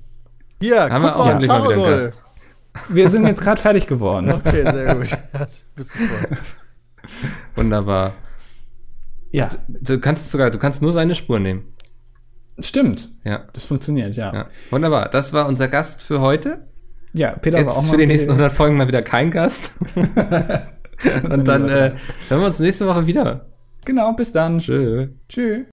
Hier, 0.61 0.89
Haben 0.89 1.03
guck 1.03 1.03
wir 1.03 1.15
auch 1.15 1.25
mal, 1.25 1.31
endlich 1.33 2.17
Wir 2.89 3.09
sind 3.09 3.25
jetzt 3.25 3.41
gerade 3.41 3.61
fertig 3.61 3.87
geworden. 3.87 4.31
Okay, 4.45 4.63
sehr 4.71 4.95
gut. 4.95 5.17
Bist 5.75 5.95
du 5.95 5.99
voll. 5.99 6.37
Wunderbar. 7.55 8.13
Ja, 9.31 9.47
Du 9.67 9.99
kannst 9.99 10.31
sogar, 10.31 10.51
du 10.51 10.57
kannst 10.59 10.81
nur 10.81 10.91
seine 10.91 11.15
Spur 11.15 11.39
nehmen. 11.39 11.73
stimmt. 12.59 13.09
Ja. 13.23 13.45
Das 13.53 13.65
funktioniert, 13.65 14.15
ja. 14.15 14.33
ja. 14.33 14.45
Wunderbar. 14.71 15.09
Das 15.09 15.33
war 15.33 15.47
unser 15.47 15.67
Gast 15.67 16.01
für 16.01 16.21
heute. 16.21 16.67
Ja, 17.13 17.31
Peter 17.35 17.57
war 17.59 17.71
auch 17.71 17.75
Jetzt 17.77 17.85
mal 17.85 17.91
für 17.91 17.97
die 17.97 18.07
nächsten 18.07 18.29
100 18.31 18.51
Folgen 18.51 18.77
mal 18.77 18.87
wieder 18.87 19.01
kein 19.01 19.31
Gast. 19.31 19.73
Und 19.95 21.47
dann 21.47 21.69
äh, 21.69 21.93
hören 22.29 22.41
wir 22.41 22.47
uns 22.47 22.59
nächste 22.59 22.87
Woche 22.87 23.05
wieder. 23.07 23.45
Genau, 23.85 24.13
bis 24.13 24.31
dann. 24.31 24.59
Tschö. 24.59 25.07
Tschüss. 25.29 25.65